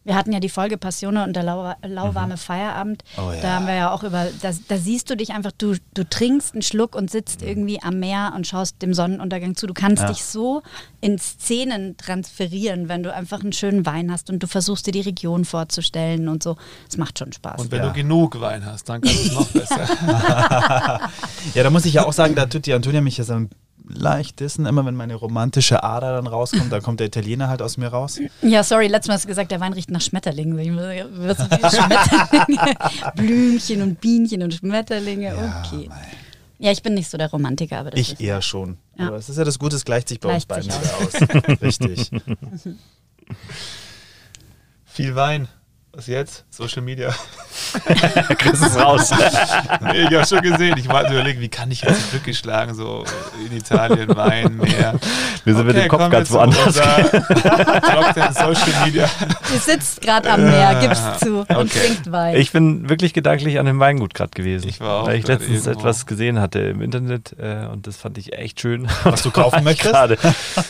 Wir 0.09 0.15
hatten 0.17 0.33
ja 0.33 0.41
die 0.41 0.49
Folge 0.49 0.79
Passione 0.79 1.23
und 1.23 1.37
der 1.37 1.43
lau 1.43 1.71
lauwarme 1.83 2.39
Feierabend. 2.39 3.05
Oh 3.19 3.31
ja. 3.31 3.43
Da 3.43 3.49
haben 3.57 3.67
wir 3.67 3.75
ja 3.75 3.91
auch 3.93 4.03
über, 4.05 4.29
da, 4.41 4.53
da 4.69 4.79
siehst 4.79 5.11
du 5.11 5.19
dich 5.19 5.33
einfach, 5.35 5.53
du, 5.53 5.75
du 5.93 6.03
trinkst 6.09 6.55
einen 6.55 6.63
Schluck 6.63 6.95
und 6.95 7.11
sitzt 7.11 7.43
irgendwie 7.43 7.83
am 7.83 7.99
Meer 8.01 8.33
und 8.35 8.47
schaust 8.47 8.81
dem 8.81 8.95
Sonnenuntergang 8.95 9.55
zu. 9.55 9.67
Du 9.67 9.75
kannst 9.75 10.03
Ja. 10.05 10.09
dich 10.09 10.25
so 10.25 10.63
in 11.03 11.19
Szenen 11.19 11.99
transferieren, 11.99 12.89
wenn 12.89 13.03
du 13.03 13.13
einfach 13.13 13.43
einen 13.43 13.53
schönen 13.53 13.85
Wein 13.85 14.11
hast 14.11 14.31
und 14.31 14.43
du 14.43 14.47
versuchst 14.47 14.87
dir 14.87 14.93
die 14.93 15.03
Region 15.03 15.45
vorzustellen 15.45 16.29
und 16.29 16.43
so. 16.43 16.57
Es 16.89 16.97
macht 16.97 17.19
schon 17.19 17.31
Spaß. 17.35 17.61
Und 17.61 17.71
wenn 17.71 17.81
Ja. 17.83 17.89
du 17.89 17.93
genug 17.93 18.41
Wein 18.41 18.65
hast, 18.65 18.89
dann 18.89 19.03
kannst 19.03 19.27
du 19.27 19.29
es 19.29 19.35
noch 19.35 19.49
besser. 19.53 19.89
Ja, 21.55 21.63
da 21.63 21.69
muss 21.69 21.85
ich 21.85 21.93
ja 21.93 22.07
auch 22.07 22.15
sagen, 22.15 22.35
da 22.35 22.47
tut 22.47 22.65
die 22.65 22.73
Antonia 22.73 23.03
mich 23.03 23.19
ja 23.19 23.25
so 23.25 23.35
ein 23.35 23.51
leicht 23.89 24.41
dissen. 24.41 24.67
Immer 24.67 24.85
wenn 24.87 24.95
meine 24.95 25.15
romantische 25.15 25.83
Ader 25.83 26.13
dann 26.15 26.27
rauskommt, 26.27 26.71
dann 26.73 26.83
kommt 26.83 27.01
der 27.01 27.07
Italiener 27.09 27.49
halt 27.49 27.63
aus 27.63 27.77
mir 27.77 27.89
raus. 27.89 28.19
Ja, 28.43 28.63
sorry, 28.63 28.87
letztes 28.89 29.09
Mal 29.09 29.15
hast 29.15 29.25
du 29.25 29.29
gesagt, 29.29 29.51
der 29.51 29.61
Wein 29.61 29.73
riecht 29.73 29.91
nach 29.91 30.01
Schmetterlingen. 30.01 30.59
Schmetterlinge, 30.59 31.07
Blümchen 33.17 33.83
und 33.83 34.01
Bienchen 34.01 34.43
und 34.43 34.55
Schmetterlinge. 34.55 35.35
Ja, 35.35 35.65
Okay. 35.65 35.89
mei. 35.89 35.97
Ja, 36.61 36.73
ich 36.73 36.83
bin 36.83 36.95
nicht 36.95 37.09
so 37.09 37.17
der 37.17 37.31
Romantiker, 37.31 37.79
aber 37.79 37.91
das 37.91 38.01
Ich 38.01 38.15
ist 38.15 38.21
eher 38.21 38.43
schon. 38.43 38.79
Ja. 38.97 39.07
Aber 39.07 39.17
es 39.17 39.29
ist 39.29 39.37
ja 39.39 39.45
das 39.45 39.61
Gute, 39.61 39.77
es 39.77 39.85
gleicht 39.85 40.09
sich 40.09 40.19
bei 40.19 40.35
uns 40.35 40.49
Gleicht 40.49 40.67
beiden 40.67 40.71
sich 40.73 41.31
wieder 41.31 41.53
aus. 41.55 41.63
Richtig. 41.63 42.11
Viel 44.85 45.15
Wein. 45.15 45.47
Was 45.93 46.07
jetzt? 46.07 46.45
Social 46.51 46.83
Media. 46.83 47.09
Chris 48.39 48.61
ist 48.61 48.79
raus. 48.79 49.11
nee, 49.81 50.03
ich 50.03 50.15
habe 50.15 50.27
schon 50.27 50.43
gesehen. 50.43 50.77
Ich 50.79 50.87
war 50.87 51.11
überlegen, 51.11 51.41
wie 51.41 51.49
kann 51.49 51.71
ich 51.71 51.81
jetzt 51.81 52.01
die 52.13 52.17
Brücke 52.17 52.35
schlagen? 52.35 52.75
So 52.75 53.05
in 53.51 53.57
Italien, 53.57 54.15
Wein, 54.15 54.57
Meer. 54.59 54.95
Wir 55.45 55.55
sind 55.55 55.67
mit 55.67 55.77
dem 55.77 55.89
Kopf 55.89 56.09
ganz 56.11 56.31
woanders. 56.31 56.67
unserer 56.67 57.11
Top 57.11 58.15
10 58.15 58.33
Social 58.33 58.85
Media. 58.85 59.09
Du 59.51 59.59
sitzt 59.59 60.01
gerade 60.03 60.31
am 60.31 60.45
Meer, 60.45 60.75
gib's 60.81 61.01
zu 61.21 61.39
und 61.41 61.51
Okay. 61.51 61.81
trinkt 61.81 62.13
Wein. 62.13 62.37
Ich 62.37 62.53
bin 62.53 62.89
wirklich 62.89 63.13
gedanklich 63.15 63.59
an 63.59 63.67
dem 63.67 63.81
Weingut 63.81 64.15
gerade 64.15 64.31
gewesen. 64.31 64.69
Ich 64.69 64.81
war 64.81 65.03
auch 65.03 65.07
Weil 65.09 65.17
ich 65.19 65.27
letztens 65.27 65.67
irgendwo. 65.67 65.81
etwas 65.81 66.07
gesehen 66.07 66.39
hatte 66.39 66.61
im 66.61 66.81
Internet 66.83 67.35
äh, 67.41 67.67
und 67.73 67.87
das 67.87 67.97
fand 67.97 68.19
ich 68.19 68.35
echt 68.35 68.61
schön. 68.61 68.87
Was 69.05 69.23
du 69.23 69.31
kaufen 69.31 69.65
möchtest? 69.65 69.91
Gerade, 69.91 70.19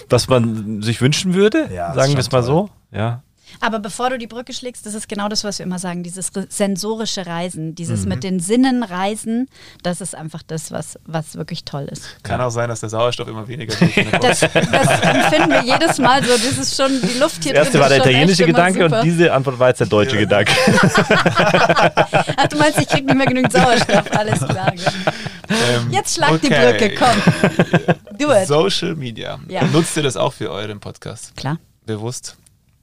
was 0.08 0.28
man 0.28 0.80
sich 0.80 1.00
wünschen 1.02 1.34
würde, 1.34 1.68
Ja, 1.74 1.92
sagen 1.92 2.12
wir 2.12 2.20
es 2.20 2.30
mal 2.30 2.38
toll. 2.38 2.46
so. 2.46 2.70
Ja. 2.96 3.22
Aber 3.60 3.78
bevor 3.78 4.10
du 4.10 4.18
die 4.18 4.26
Brücke 4.26 4.52
schlägst, 4.52 4.86
das 4.86 4.94
ist 4.94 5.08
genau 5.08 5.28
das, 5.28 5.44
was 5.44 5.58
wir 5.58 5.66
immer 5.66 5.78
sagen, 5.78 6.02
dieses 6.02 6.34
re- 6.36 6.46
sensorische 6.48 7.26
Reisen, 7.26 7.74
dieses 7.74 8.02
Mhm. 8.02 8.08
mit 8.08 8.24
den 8.24 8.40
Sinnen 8.40 8.82
reisen, 8.82 9.48
das 9.82 10.00
ist 10.00 10.14
einfach 10.14 10.42
das, 10.46 10.70
was, 10.72 10.98
was 11.06 11.36
wirklich 11.36 11.64
toll 11.64 11.84
ist. 11.90 12.04
Kann 12.22 12.40
auch 12.40 12.50
sein, 12.50 12.68
dass 12.68 12.80
der 12.80 12.88
Sauerstoff 12.88 13.28
immer 13.28 13.46
weniger 13.48 13.74
wird. 13.80 13.88
Das, 14.22 14.40
das 14.40 14.50
empfinden 14.52 15.50
wir 15.50 15.62
jedes 15.64 15.98
Mal 15.98 16.22
so. 16.24 16.30
Das 16.32 16.58
ist 16.58 16.76
schon, 16.76 16.90
die 17.00 17.18
Luft 17.18 17.42
hier 17.42 17.52
Das 17.54 17.66
erste 17.66 17.72
drin 17.72 17.80
war 17.82 17.88
der 17.88 17.98
italienische 17.98 18.46
Gedanke 18.46 18.84
und 18.86 19.02
diese 19.04 19.32
Antwort 19.32 19.58
war 19.58 19.68
jetzt 19.68 19.78
der 19.80 19.86
deutsche 19.86 20.14
Ja. 20.16 20.20
Gedanke. 20.22 20.52
Ach, 22.36 22.46
du 22.48 22.56
meinst, 22.58 22.78
ich 22.80 22.88
krieg 22.88 23.04
nicht 23.04 23.14
mehr 23.16 23.26
genügend 23.26 23.52
Sauerstoff, 23.52 24.04
alles 24.12 24.38
klar. 24.40 24.72
Ähm, 25.48 25.90
Jetzt 25.90 26.14
schlag 26.16 26.40
die 26.40 26.46
okay. 26.48 26.72
Brücke, 26.78 26.94
komm. 26.94 27.96
Do 28.18 28.32
it. 28.34 28.46
Social 28.46 28.94
Media. 28.96 29.38
Ja. 29.48 29.64
Nutzt 29.64 29.96
ihr 29.96 30.02
das 30.02 30.16
auch 30.16 30.32
für 30.32 30.50
euren 30.50 30.80
Podcast? 30.80 31.34
Klar, 31.36 31.58
Bewusst? 31.86 32.36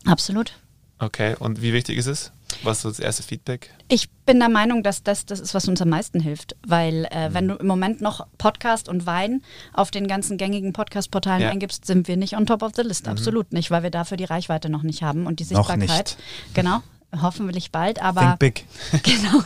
Absolut. 0.05 0.53
Okay. 0.99 1.35
Und 1.39 1.61
wie 1.61 1.73
wichtig 1.73 1.97
ist 1.97 2.05
es? 2.07 2.31
Was 2.63 2.77
ist 2.77 2.81
so 2.83 2.89
das 2.89 2.99
erste 2.99 3.21
Feedback? 3.23 3.69
Ich 3.89 4.09
bin 4.25 4.39
der 4.39 4.47
Meinung, 4.47 4.81
dass 4.81 5.03
das 5.03 5.25
das 5.25 5.41
ist, 5.41 5.53
was 5.53 5.67
uns 5.67 5.81
am 5.81 5.89
meisten 5.89 6.21
hilft. 6.21 6.55
Weil 6.65 7.05
äh, 7.11 7.29
Mhm. 7.29 7.33
wenn 7.33 7.47
du 7.49 7.55
im 7.55 7.67
Moment 7.67 7.99
noch 7.99 8.25
Podcast 8.37 8.87
und 8.87 9.05
Wein 9.05 9.41
auf 9.73 9.91
den 9.91 10.07
ganzen 10.07 10.37
gängigen 10.37 10.71
Podcast-Portalen 10.71 11.41
Ja. 11.41 11.49
eingibst, 11.49 11.85
sind 11.85 12.07
wir 12.07 12.15
nicht 12.15 12.37
on 12.37 12.45
top 12.45 12.63
of 12.63 12.71
the 12.75 12.81
Mhm. 12.83 12.87
list. 12.87 13.07
Absolut 13.09 13.51
nicht, 13.51 13.71
weil 13.71 13.83
wir 13.83 13.89
dafür 13.89 14.15
die 14.15 14.23
Reichweite 14.23 14.69
noch 14.69 14.83
nicht 14.83 15.03
haben 15.03 15.27
und 15.27 15.39
die 15.41 15.43
Noch 15.53 15.67
Sichtbarkeit. 15.67 15.89
nicht. 15.89 16.17
Genau. 16.53 16.81
Hoffentlich 17.21 17.71
bald, 17.71 18.01
aber 18.01 18.37
Think 18.39 18.39
big. 18.39 18.65
genau. 19.03 19.41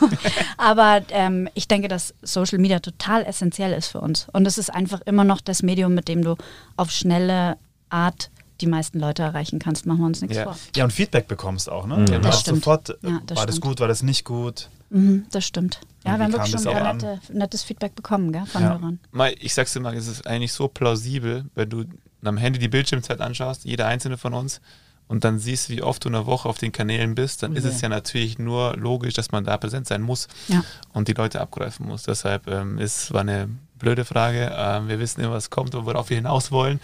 Aber 0.56 1.02
ähm, 1.10 1.48
ich 1.54 1.68
denke, 1.68 1.88
dass 1.88 2.14
Social 2.22 2.58
Media 2.58 2.78
total 2.80 3.24
essentiell 3.24 3.72
ist 3.72 3.88
für 3.88 4.00
uns. 4.00 4.26
Und 4.32 4.46
es 4.46 4.56
ist 4.58 4.70
einfach 4.70 5.00
immer 5.02 5.24
noch 5.24 5.40
das 5.40 5.62
Medium, 5.62 5.94
mit 5.94 6.08
dem 6.08 6.22
du 6.22 6.36
auf 6.76 6.90
schnelle 6.90 7.56
Art 7.88 8.30
die 8.60 8.66
meisten 8.66 8.98
Leute 9.00 9.22
erreichen 9.22 9.58
kannst. 9.58 9.86
Machen 9.86 10.00
wir 10.00 10.06
uns 10.06 10.20
nichts 10.20 10.36
Ja. 10.36 10.44
vor. 10.44 10.56
Ja, 10.76 10.84
und 10.84 10.92
Feedback 10.92 11.26
bekommst 11.28 11.70
auch, 11.70 11.86
ne? 11.86 11.96
Mhm. 11.96 12.06
Du 12.06 12.12
Das 12.18 12.24
weißt 12.26 12.40
stimmt. 12.40 12.58
sofort, 12.64 12.88
Ja, 13.02 13.20
das 13.26 13.36
war 13.38 13.46
das 13.46 13.56
stimmt. 13.56 13.66
gut, 13.66 13.80
war 13.80 13.88
das 13.88 14.02
nicht 14.02 14.24
gut? 14.24 14.68
Mhm, 14.90 15.26
das 15.30 15.44
stimmt. 15.44 15.80
Ja, 16.04 16.16
wir 16.18 16.24
haben 16.24 16.32
wirklich 16.32 16.50
schon 16.52 16.64
das 16.64 16.72
wieder 16.74 16.82
auch 16.82 16.88
an? 16.90 16.96
nette, 16.96 17.20
nettes 17.32 17.62
Feedback 17.62 17.94
bekommen 17.94 18.32
gell, 18.32 18.46
von. 18.46 18.62
Hörern. 18.62 18.98
Mal, 19.12 19.34
ich 19.38 19.54
sag's 19.54 19.72
dir 19.72 19.80
mal, 19.80 19.94
es 19.94 20.06
ist 20.08 20.26
eigentlich 20.26 20.52
so 20.52 20.68
plausibel, 20.68 21.44
wenn 21.54 21.68
du 21.70 21.84
am 22.24 22.36
Handy 22.36 22.58
die 22.58 22.68
Bildschirmzeit 22.68 23.20
anschaust, 23.20 23.64
jeder 23.64 23.86
einzelne 23.86 24.18
von 24.18 24.34
uns, 24.34 24.60
und 25.08 25.24
dann 25.24 25.38
siehst, 25.40 25.70
wie 25.70 25.82
oft 25.82 26.04
du 26.04 26.08
in 26.08 26.12
der 26.12 26.26
Woche 26.26 26.48
auf 26.48 26.58
den 26.58 26.70
Kanälen 26.70 27.14
bist, 27.16 27.42
dann 27.42 27.56
ist 27.56 27.64
Ja. 27.64 27.70
es 27.70 27.80
ja 27.80 27.88
natürlich 27.88 28.38
nur 28.38 28.76
logisch, 28.76 29.14
dass 29.14 29.32
man 29.32 29.42
da 29.44 29.56
präsent 29.56 29.88
sein 29.88 30.02
muss 30.02 30.28
Ja. 30.48 30.62
und 30.92 31.08
die 31.08 31.14
Leute 31.14 31.40
abgreifen 31.40 31.86
muss. 31.86 32.04
Deshalb 32.04 32.46
ähm, 32.46 32.78
ist 32.78 33.12
war 33.12 33.22
eine 33.22 33.48
blöde 33.78 34.04
Frage. 34.04 34.52
Ähm, 34.56 34.86
wir 34.88 35.00
wissen 35.00 35.20
immer, 35.20 35.32
was 35.32 35.50
kommt 35.50 35.74
und 35.74 35.84
worauf 35.86 36.10
wir 36.10 36.16
hinaus 36.16 36.52
wollen. 36.52 36.78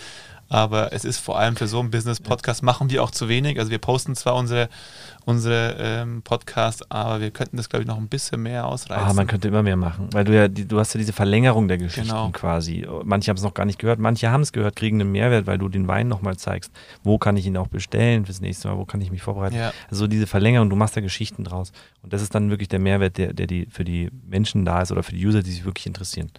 Aber 0.49 0.92
es 0.92 1.05
ist 1.05 1.18
vor 1.18 1.38
allem 1.38 1.57
für 1.57 1.66
so 1.66 1.80
einen 1.80 1.90
Business-Podcast 1.90 2.62
machen 2.62 2.88
wir 2.90 3.03
auch 3.03 3.11
zu 3.11 3.28
wenig. 3.28 3.59
Also 3.59 3.70
wir 3.72 3.78
posten 3.78 4.14
zwar 4.14 4.36
unsere, 4.36 4.68
unsere 5.24 5.76
ähm, 5.78 6.22
Podcasts, 6.22 6.88
aber 6.88 7.20
wir 7.20 7.32
könnten 7.32 7.57
das, 7.57 7.68
glaube 7.68 7.82
ich, 7.82 7.88
noch 7.88 7.97
ein 7.97 8.07
bisschen 8.09 8.42
mehr 8.42 8.66
ausreizen. 8.66 9.09
Ah, 9.09 9.12
man 9.12 9.26
könnte 9.26 9.49
immer 9.49 9.64
mehr 9.64 9.76
machen, 9.76 10.09
weil 10.12 10.24
du 10.24 10.34
ja, 10.36 10.47
die, 10.47 10.66
du 10.66 10.78
hast 10.78 10.94
ja 10.94 10.99
diese 10.99 11.12
Verlängerung 11.12 11.66
der 11.66 11.78
Geschichten 11.78 12.09
Genau. 12.11 12.30
quasi. 12.30 12.86
Manche 13.05 13.30
haben 13.30 13.36
es 13.36 13.42
noch 13.42 13.55
gar 13.55 13.64
nicht 13.64 13.78
gehört, 13.80 13.99
manche 13.99 14.30
haben 14.30 14.42
es 14.42 14.53
gehört, 14.53 14.76
kriegen 14.76 15.01
einen 15.01 15.11
Mehrwert, 15.11 15.47
weil 15.49 15.59
du 15.59 15.68
den 15.68 15.88
Wein 15.88 16.07
nochmal 16.07 16.36
zeigst. 16.36 16.70
Wo 17.03 17.18
kann 17.18 17.36
ich 17.36 17.47
ihn 17.47 17.57
auch 17.57 17.66
bestellen 17.68 18.24
fürs 18.26 18.40
nächste 18.40 18.68
Mal? 18.68 18.76
Wo 18.78 18.84
kann 18.84 19.01
ich 19.01 19.11
mich 19.11 19.22
vorbereiten? 19.22 19.57
Ja. 19.57 19.72
Also 19.90 20.07
diese 20.07 20.28
Verlängerung, 20.28 20.70
du 20.70 20.76
machst 20.76 20.97
da 20.97 21.01
Geschichten 21.01 21.42
draus. 21.42 21.72
Und 22.03 22.12
das 22.12 22.22
ist 22.22 22.34
dann 22.36 22.51
wirklich 22.51 22.68
der 22.68 22.78
Mehrwert, 22.78 23.18
der, 23.18 23.32
der 23.32 23.49
die, 23.49 23.66
für 23.68 23.84
die 23.84 24.11
Menschen 24.28 24.64
da 24.64 24.80
ist 24.82 24.92
oder 24.92 25.03
für 25.03 25.12
die 25.12 25.26
User, 25.26 25.42
die 25.42 25.51
sich 25.51 25.64
wirklich 25.64 25.86
interessieren. 25.86 26.30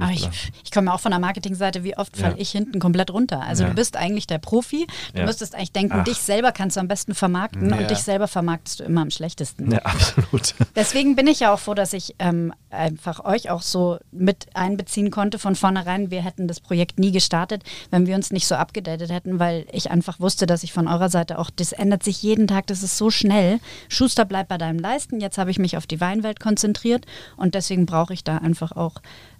Aber 0.00 0.10
ich- 0.12 0.28
ich, 0.64 0.70
komme 0.70 0.92
auch 0.92 1.00
von 1.00 1.10
der 1.12 1.20
Marketingseite, 1.20 1.84
wie 1.84 1.96
oft 1.96 2.16
Ja. 2.16 2.24
falle 2.28 2.38
ich 2.38 2.50
hinten 2.50 2.78
komplett 2.78 3.10
runter? 3.12 3.42
Also 3.42 3.62
Ja. 3.64 3.68
du 3.70 3.74
bist 3.76 3.96
eigentlich 3.96 4.26
der 4.26 4.38
Profi, 4.38 4.86
du 5.12 5.20
Ja. 5.20 5.26
müsstest 5.26 5.54
eigentlich 5.54 5.72
denken, 5.72 5.98
Ach. 6.00 6.04
dich 6.04 6.18
selber 6.18 6.52
kannst 6.52 6.76
du 6.76 6.80
am 6.80 6.88
besten 6.88 7.14
vermarkten 7.14 7.70
Ja. 7.70 7.76
und 7.76 7.90
dich 7.90 7.98
selber 7.98 8.28
vermarktest 8.28 8.80
du 8.80 8.84
immer 8.84 9.02
am 9.02 9.10
schlechtesten. 9.10 9.70
ja, 9.70 9.78
absolut. 9.84 10.54
Deswegen 10.76 11.16
bin 11.16 11.26
ich 11.26 11.40
ja 11.40 11.52
auch 11.54 11.58
froh, 11.58 11.74
dass 11.74 11.92
ich 11.92 12.14
ähm, 12.18 12.52
einfach 12.70 13.24
euch 13.24 13.50
auch 13.50 13.62
so 13.62 13.98
mit 14.10 14.46
einbeziehen 14.54 15.10
konnte 15.10 15.38
von 15.38 15.54
vornherein. 15.54 16.10
Wir 16.10 16.22
hätten 16.22 16.48
das 16.48 16.60
Projekt 16.60 16.98
nie 16.98 17.12
gestartet, 17.12 17.62
wenn 17.90 18.06
wir 18.06 18.16
uns 18.16 18.30
nicht 18.32 18.46
so 18.46 18.56
abgedatet 18.56 19.10
hätten, 19.12 19.38
weil 19.38 19.66
ich 19.72 19.90
einfach 19.90 20.18
wusste, 20.20 20.46
dass 20.46 20.62
ich 20.64 20.72
von 20.72 20.88
eurer 20.88 21.08
Seite 21.08 21.38
auch, 21.38 21.50
das 21.54 21.72
ändert 21.72 22.02
sich 22.02 22.22
jeden 22.22 22.46
Tag, 22.48 22.66
das 22.66 22.82
ist 22.82 22.96
so 22.98 23.10
schnell. 23.10 23.60
Schuster 23.88 24.24
bleibt 24.24 24.48
bei 24.48 24.58
deinem 24.58 24.78
Leisten. 24.78 25.20
Jetzt 25.20 25.38
habe 25.38 25.50
ich 25.50 25.58
mich 25.58 25.76
auf 25.76 25.86
die 25.86 26.00
Weinwelt 26.00 26.40
konzentriert 26.40 27.06
und 27.36 27.54
deswegen 27.54 27.86
brauche 27.86 28.12
ich 28.12 28.24
da 28.24 28.38
einfach 28.38 28.72
auch 28.72 28.94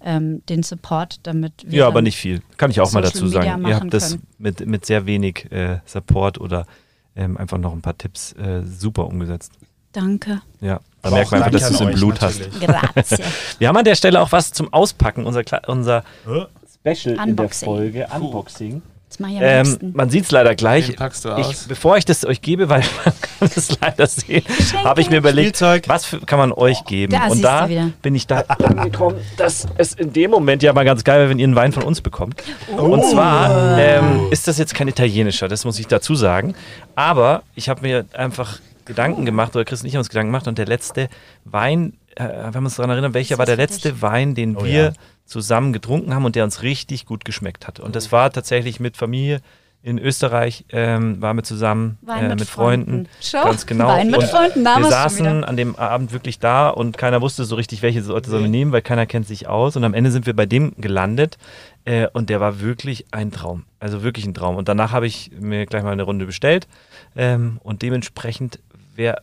ähm, 0.05 0.43
den 0.49 0.63
Support, 0.63 1.19
damit 1.25 1.53
wir. 1.67 1.79
Ja, 1.81 1.87
aber 1.89 2.03
nicht 2.03 2.17
viel. 2.17 2.43
Kann 2.57 2.71
ich 2.71 2.81
auch 2.81 2.93
mal 2.93 3.03
Social 3.05 3.13
dazu 3.13 3.27
sagen. 3.29 3.67
Ihr 3.67 3.77
habt 3.77 3.93
das 3.93 4.11
können. 4.13 4.27
mit, 4.39 4.67
mit 4.67 4.87
sehr 4.87 5.07
wenig 5.07 5.51
äh, 5.51 5.81
Support 5.87 6.39
oder 6.41 6.67
ähm, 7.17 7.37
einfach 7.37 7.59
noch 7.59 7.73
ein 7.73 7.81
paar 7.83 7.97
Tipps 7.99 8.33
äh, 8.35 8.63
super 8.65 9.07
umgesetzt. 9.07 9.53
Danke. 9.93 10.41
Ja, 10.61 10.81
da 11.03 11.09
Aber 11.09 11.17
merkt 11.17 11.31
man 11.31 11.43
einfach, 11.43 11.59
dass 11.61 11.69
du 11.69 11.75
es 11.75 11.81
im 11.81 11.93
Blut 11.93 12.21
hast. 12.21 12.41
natürlich. 12.41 12.61
Grazie. 12.69 13.19
Wir 13.59 13.69
haben 13.69 13.77
an 13.77 13.85
der 13.85 13.95
Stelle 13.95 14.21
auch 14.21 14.33
was 14.33 14.53
zum 14.53 14.73
Auspacken, 14.73 15.25
unser, 15.25 15.41
Kle- 15.43 15.67
unser? 15.69 16.03
Special 16.25 17.15
in 17.15 17.17
der 17.17 17.25
Unboxing. 17.27 17.67
Folge, 17.67 18.07
Unboxing. 18.15 18.83
Ähm, 19.21 19.93
man 19.95 20.11
sieht 20.11 20.25
es 20.25 20.31
leider 20.31 20.55
gleich. 20.55 20.87
Den 20.87 20.97
packst 20.97 21.25
du 21.25 21.31
Ich, 21.37 21.47
aus. 21.47 21.65
bevor 21.69 21.97
ich 21.97 22.05
das 22.05 22.25
euch 22.25 22.41
gebe, 22.43 22.69
weil 22.69 22.81
man 23.05 23.15
kann 23.39 23.51
es 23.55 23.79
leider 23.81 24.07
sehen, 24.07 24.45
habe 24.85 25.01
ich 25.01 25.11
mir 25.11 25.19
überlegt, 25.19 25.57
Spielzeug. 25.57 25.89
was 25.89 26.05
für, 26.05 26.21
kann 26.21 26.39
man 26.39 26.53
euch 26.53 26.85
geben? 26.85 27.13
Da 27.13 27.27
Und 27.29 27.43
da 27.43 27.69
bin 28.03 28.15
ich 28.15 28.27
da 28.27 28.41
angekommen, 28.41 29.19
dass 29.37 29.67
es 29.77 29.95
in 29.95 30.13
dem 30.13 30.31
Moment 30.31 30.63
ja 30.63 30.73
mal 30.73 30.85
ganz 30.85 31.05
geil 31.05 31.21
wäre, 31.21 31.31
wenn 31.31 31.39
ihr 31.39 31.47
einen 31.47 31.57
Wein 31.57 31.73
von 31.73 31.83
uns 31.83 32.01
bekommt. 32.01 32.43
Oh. 32.77 32.83
Und 32.83 33.05
zwar 33.05 33.79
ähm, 33.79 34.29
ist 34.31 34.49
das 34.49 34.59
jetzt 34.59 34.75
kein 34.75 34.89
italienischer, 34.89 35.49
das 35.49 35.65
muss 35.65 35.79
ich 35.79 35.87
dazu 35.87 36.15
sagen. 36.15 36.55
Aber 36.95 37.43
ich 37.55 37.69
habe 37.69 37.83
mir 37.83 38.05
einfach 38.13 38.59
Gedanken 38.85 39.25
gemacht, 39.25 39.55
oder 39.57 39.65
Chris 39.65 39.81
und 39.83 39.89
ich 39.89 39.95
haben 39.95 40.01
uns 40.01 40.09
Gedanken 40.11 40.29
gemacht, 40.29 40.47
und 40.47 40.59
der 40.59 40.67
letzte 40.67 41.09
Wein, 41.45 41.95
äh, 42.17 42.25
wir 42.29 42.45
haben 42.55 42.65
uns 42.65 42.77
daran 42.77 42.91
erinnert, 42.91 43.15
welcher 43.15 43.39
war 43.39 43.47
der 43.47 43.57
letzte 43.57 44.03
Wein, 44.03 44.35
den 44.35 44.57
Oh 44.57 44.65
wir 44.65 44.83
ja. 44.85 44.93
Zusammen 45.25 45.73
getrunken 45.73 46.15
haben 46.15 46.25
und 46.25 46.37
der 46.37 46.45
uns 46.45 46.63
richtig 46.63 47.07
gut 47.07 47.25
geschmeckt 47.25 47.67
hat. 47.67 47.81
Und 47.81 47.97
das 47.97 48.13
war 48.13 48.31
tatsächlich 48.31 48.81
mit 48.81 48.97
Familie 48.97 49.41
in 49.85 49.99
Österreich, 49.99 50.65
ähm, 50.71 51.21
waren 51.21 51.37
wir 51.37 51.43
zusammen 51.43 51.99
Wein 52.01 52.25
äh, 52.25 52.29
mit 52.31 52.39
mit 52.41 52.49
Freunden. 52.49 52.91
Freunden. 52.91 53.09
Schau, 53.21 53.45
Ganz 53.45 53.67
genau. 53.67 53.89
Wein 53.89 54.11
mit 54.11 54.17
Und 54.17 54.29
Freunden, 54.29 54.65
wir 54.65 54.85
saßen 54.85 55.45
an 55.45 55.57
dem 55.59 55.77
Abend 55.77 56.11
wirklich 56.11 56.39
da 56.39 56.71
und 56.71 56.97
keiner 56.97 57.21
wusste 57.21 57.45
so 57.45 57.55
richtig, 57.55 57.83
welche 57.83 58.03
Sorte 58.03 58.31
sollen 58.31 58.45
wir 58.45 58.51
nehmen, 58.51 58.73
weil 58.73 58.81
keiner 58.81 59.05
kennt 59.05 59.27
sich 59.27 59.47
aus. 59.47 59.77
Und 59.77 59.85
am 59.85 59.93
Ende 59.93 60.11
sind 60.11 60.25
wir 60.25 60.35
bei 60.35 60.47
dem 60.47 60.73
gelandet 60.79 61.37
äh, 61.85 62.09
und 62.15 62.31
der 62.31 62.41
war 62.41 62.61
wirklich 62.61 63.05
ein 63.11 63.31
Traum. 63.31 63.67
Also 63.79 64.03
wirklich 64.03 64.25
ein 64.25 64.33
Traum. 64.33 64.57
Und 64.57 64.71
danach 64.71 64.93
habe 64.93 65.07
ich 65.07 65.31
mir 65.39 65.67
gleich 65.67 65.83
mal 65.83 65.93
eine 65.93 66.05
Runde 66.05 66.25
bestellt 66.25 66.67
ähm, 67.15 67.61
und 67.63 67.83
dementsprechend 67.83 68.61
wäre 68.97 69.21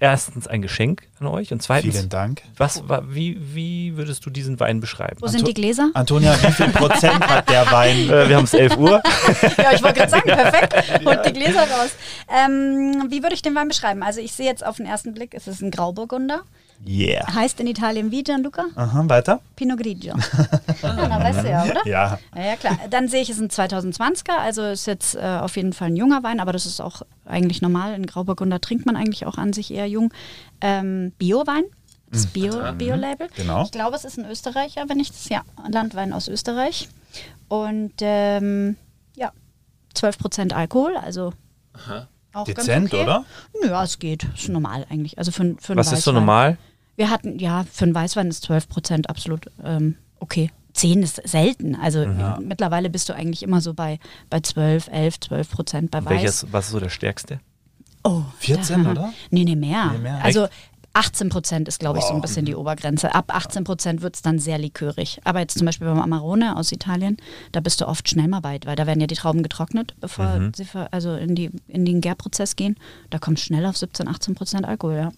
erstens 0.00 0.46
ein 0.46 0.60
Geschenk 0.62 1.02
an 1.20 1.26
euch 1.28 1.52
und 1.52 1.62
zweitens, 1.62 1.94
Vielen 1.96 2.08
Dank. 2.08 2.42
was 2.56 2.88
war, 2.88 3.14
wie, 3.14 3.38
wie 3.54 3.96
würdest 3.96 4.26
du 4.26 4.30
diesen 4.30 4.58
Wein 4.60 4.80
beschreiben? 4.80 5.16
Wo 5.20 5.28
sind 5.28 5.46
die 5.46 5.54
Gläser? 5.54 5.90
Antonia, 5.94 6.34
wie 6.42 6.52
viel 6.52 6.68
Prozent 6.70 7.26
hat 7.28 7.48
der 7.48 7.70
Wein? 7.70 8.08
Äh, 8.10 8.28
wir 8.28 8.36
haben 8.36 8.44
es 8.44 8.54
11 8.54 8.76
Uhr. 8.76 9.02
Ja, 9.56 9.72
ich 9.72 9.82
wollte 9.82 9.98
gerade 9.98 10.10
sagen, 10.10 10.28
perfekt. 10.28 11.04
Holt 11.04 11.26
die 11.26 11.32
Gläser 11.32 11.60
raus. 11.60 11.90
Ähm, 12.28 13.06
wie 13.08 13.22
würde 13.22 13.34
ich 13.34 13.42
den 13.42 13.54
Wein 13.54 13.68
beschreiben? 13.68 14.02
Also 14.02 14.20
ich 14.20 14.32
sehe 14.32 14.46
jetzt 14.46 14.64
auf 14.64 14.76
den 14.76 14.86
ersten 14.86 15.14
Blick, 15.14 15.34
es 15.34 15.46
ist 15.48 15.60
ein 15.62 15.70
Grauburgunder. 15.70 16.42
Yeah. 16.86 17.34
Heißt 17.34 17.60
in 17.60 17.66
Italien 17.66 18.10
wie, 18.10 18.22
Gianluca? 18.22 18.64
Aha, 18.76 19.04
weiter? 19.08 19.40
Pinot 19.56 19.78
Grigio. 19.78 20.14
Ja, 20.82 21.08
na, 21.08 21.18
weißt 21.22 21.44
du 21.44 21.50
ja, 21.50 21.64
oder? 21.64 21.86
Ja. 21.86 22.18
Ja, 22.36 22.42
ja, 22.42 22.56
klar. 22.56 22.78
Dann 22.88 23.08
sehe 23.08 23.20
ich, 23.20 23.28
es 23.30 23.38
ist 23.38 23.58
ein 23.58 23.70
2020er, 23.70 24.36
also 24.38 24.62
ist 24.64 24.86
jetzt 24.86 25.16
äh, 25.16 25.20
auf 25.40 25.56
jeden 25.56 25.72
Fall 25.72 25.88
ein 25.88 25.96
junger 25.96 26.22
Wein, 26.22 26.38
aber 26.40 26.52
das 26.52 26.66
ist 26.66 26.80
auch 26.80 27.02
eigentlich 27.26 27.60
normal. 27.62 27.94
In 27.94 28.06
Grauburgunder 28.06 28.60
trinkt 28.60 28.86
man 28.86 28.96
eigentlich 28.96 29.26
auch 29.26 29.36
an 29.38 29.52
sich 29.52 29.72
eher 29.74 29.86
jung. 29.88 30.12
Ähm, 30.60 31.12
Bio-Wein, 31.18 31.64
das 32.12 32.26
Bio- 32.28 32.72
Bio-Label. 32.74 33.28
Genau. 33.36 33.64
Ich 33.64 33.72
glaube, 33.72 33.96
es 33.96 34.04
ist 34.04 34.18
ein 34.18 34.24
Österreicher, 34.30 34.84
wenn 34.88 35.00
ich 35.00 35.08
das, 35.10 35.28
ja, 35.28 35.42
Landwein 35.68 36.12
aus 36.12 36.28
Österreich. 36.28 36.88
und 37.48 37.94
ähm, 38.00 38.76
ja, 39.16 39.32
12% 39.96 40.52
Alkohol, 40.52 40.96
also 40.96 41.32
auch 42.32 42.44
Dezent, 42.44 42.90
ganz 42.90 42.92
okay. 42.92 43.02
oder? 43.02 43.24
Ja, 43.64 43.84
es 43.84 43.98
geht. 43.98 44.24
Ist 44.34 44.48
normal 44.48 44.86
eigentlich. 44.90 45.18
Also 45.18 45.30
für, 45.32 45.56
für 45.58 45.76
Was 45.76 45.92
ist 45.92 46.04
so 46.04 46.12
normal? 46.12 46.56
Wir 46.96 47.10
hatten, 47.10 47.38
ja, 47.38 47.64
für 47.70 47.84
einen 47.84 47.94
Weißwein 47.94 48.28
ist 48.28 48.48
12% 48.50 49.06
absolut 49.06 49.46
ähm, 49.64 49.96
okay. 50.20 50.50
10 50.74 51.02
ist 51.02 51.16
selten. 51.28 51.74
Also 51.74 52.06
Mhm. 52.06 52.46
mittlerweile 52.46 52.88
bist 52.90 53.08
du 53.08 53.12
eigentlich 53.14 53.42
immer 53.42 53.60
so 53.60 53.74
bei, 53.74 53.98
bei 54.30 54.40
12, 54.40 54.88
11, 54.88 55.20
12 55.20 55.50
Prozent 55.50 55.90
bei 55.90 56.04
Weiß. 56.04 56.10
Welches, 56.10 56.52
was 56.52 56.66
ist 56.66 56.70
so 56.72 56.80
der 56.80 56.88
stärkste? 56.90 57.40
Oh, 58.04 58.22
14, 58.38 58.84
da- 58.84 58.90
oder? 58.92 59.12
Nee, 59.30 59.44
nee, 59.44 59.56
mehr. 59.56 59.90
Nee, 59.92 59.98
mehr. 59.98 60.20
Also 60.22 60.46
18 60.98 61.28
Prozent 61.28 61.68
ist, 61.68 61.78
glaube 61.78 61.98
ich, 61.98 62.04
so 62.04 62.10
ein 62.10 62.16
Wow. 62.16 62.22
bisschen 62.22 62.44
die 62.44 62.54
Obergrenze. 62.56 63.14
Ab 63.14 63.26
18 63.34 63.62
Prozent 63.64 64.02
wird 64.02 64.16
es 64.16 64.22
dann 64.22 64.38
sehr 64.38 64.58
likörig. 64.58 65.20
Aber 65.24 65.38
jetzt 65.40 65.56
zum 65.56 65.64
Beispiel 65.66 65.86
beim 65.86 66.00
Amarone 66.00 66.56
aus 66.56 66.72
Italien, 66.72 67.16
da 67.52 67.60
bist 67.60 67.80
du 67.80 67.86
oft 67.86 68.08
schnell 68.08 68.26
mal 68.28 68.42
weit, 68.42 68.66
weil 68.66 68.74
da 68.76 68.86
werden 68.86 69.00
ja 69.00 69.06
die 69.06 69.14
Trauben 69.14 69.42
getrocknet, 69.42 69.94
bevor 70.00 70.26
Mhm. 70.38 70.52
sie 70.54 70.66
also 70.90 71.14
in, 71.14 71.34
die, 71.34 71.50
in 71.68 71.84
den 71.84 72.00
Gärprozess 72.00 72.56
gehen. 72.56 72.76
Da 73.10 73.18
kommt 73.18 73.38
schnell 73.38 73.64
auf 73.66 73.76
17, 73.76 74.08
18 74.08 74.34
Prozent 74.34 74.66
Alkohol, 74.66 74.96
ja. 74.96 75.12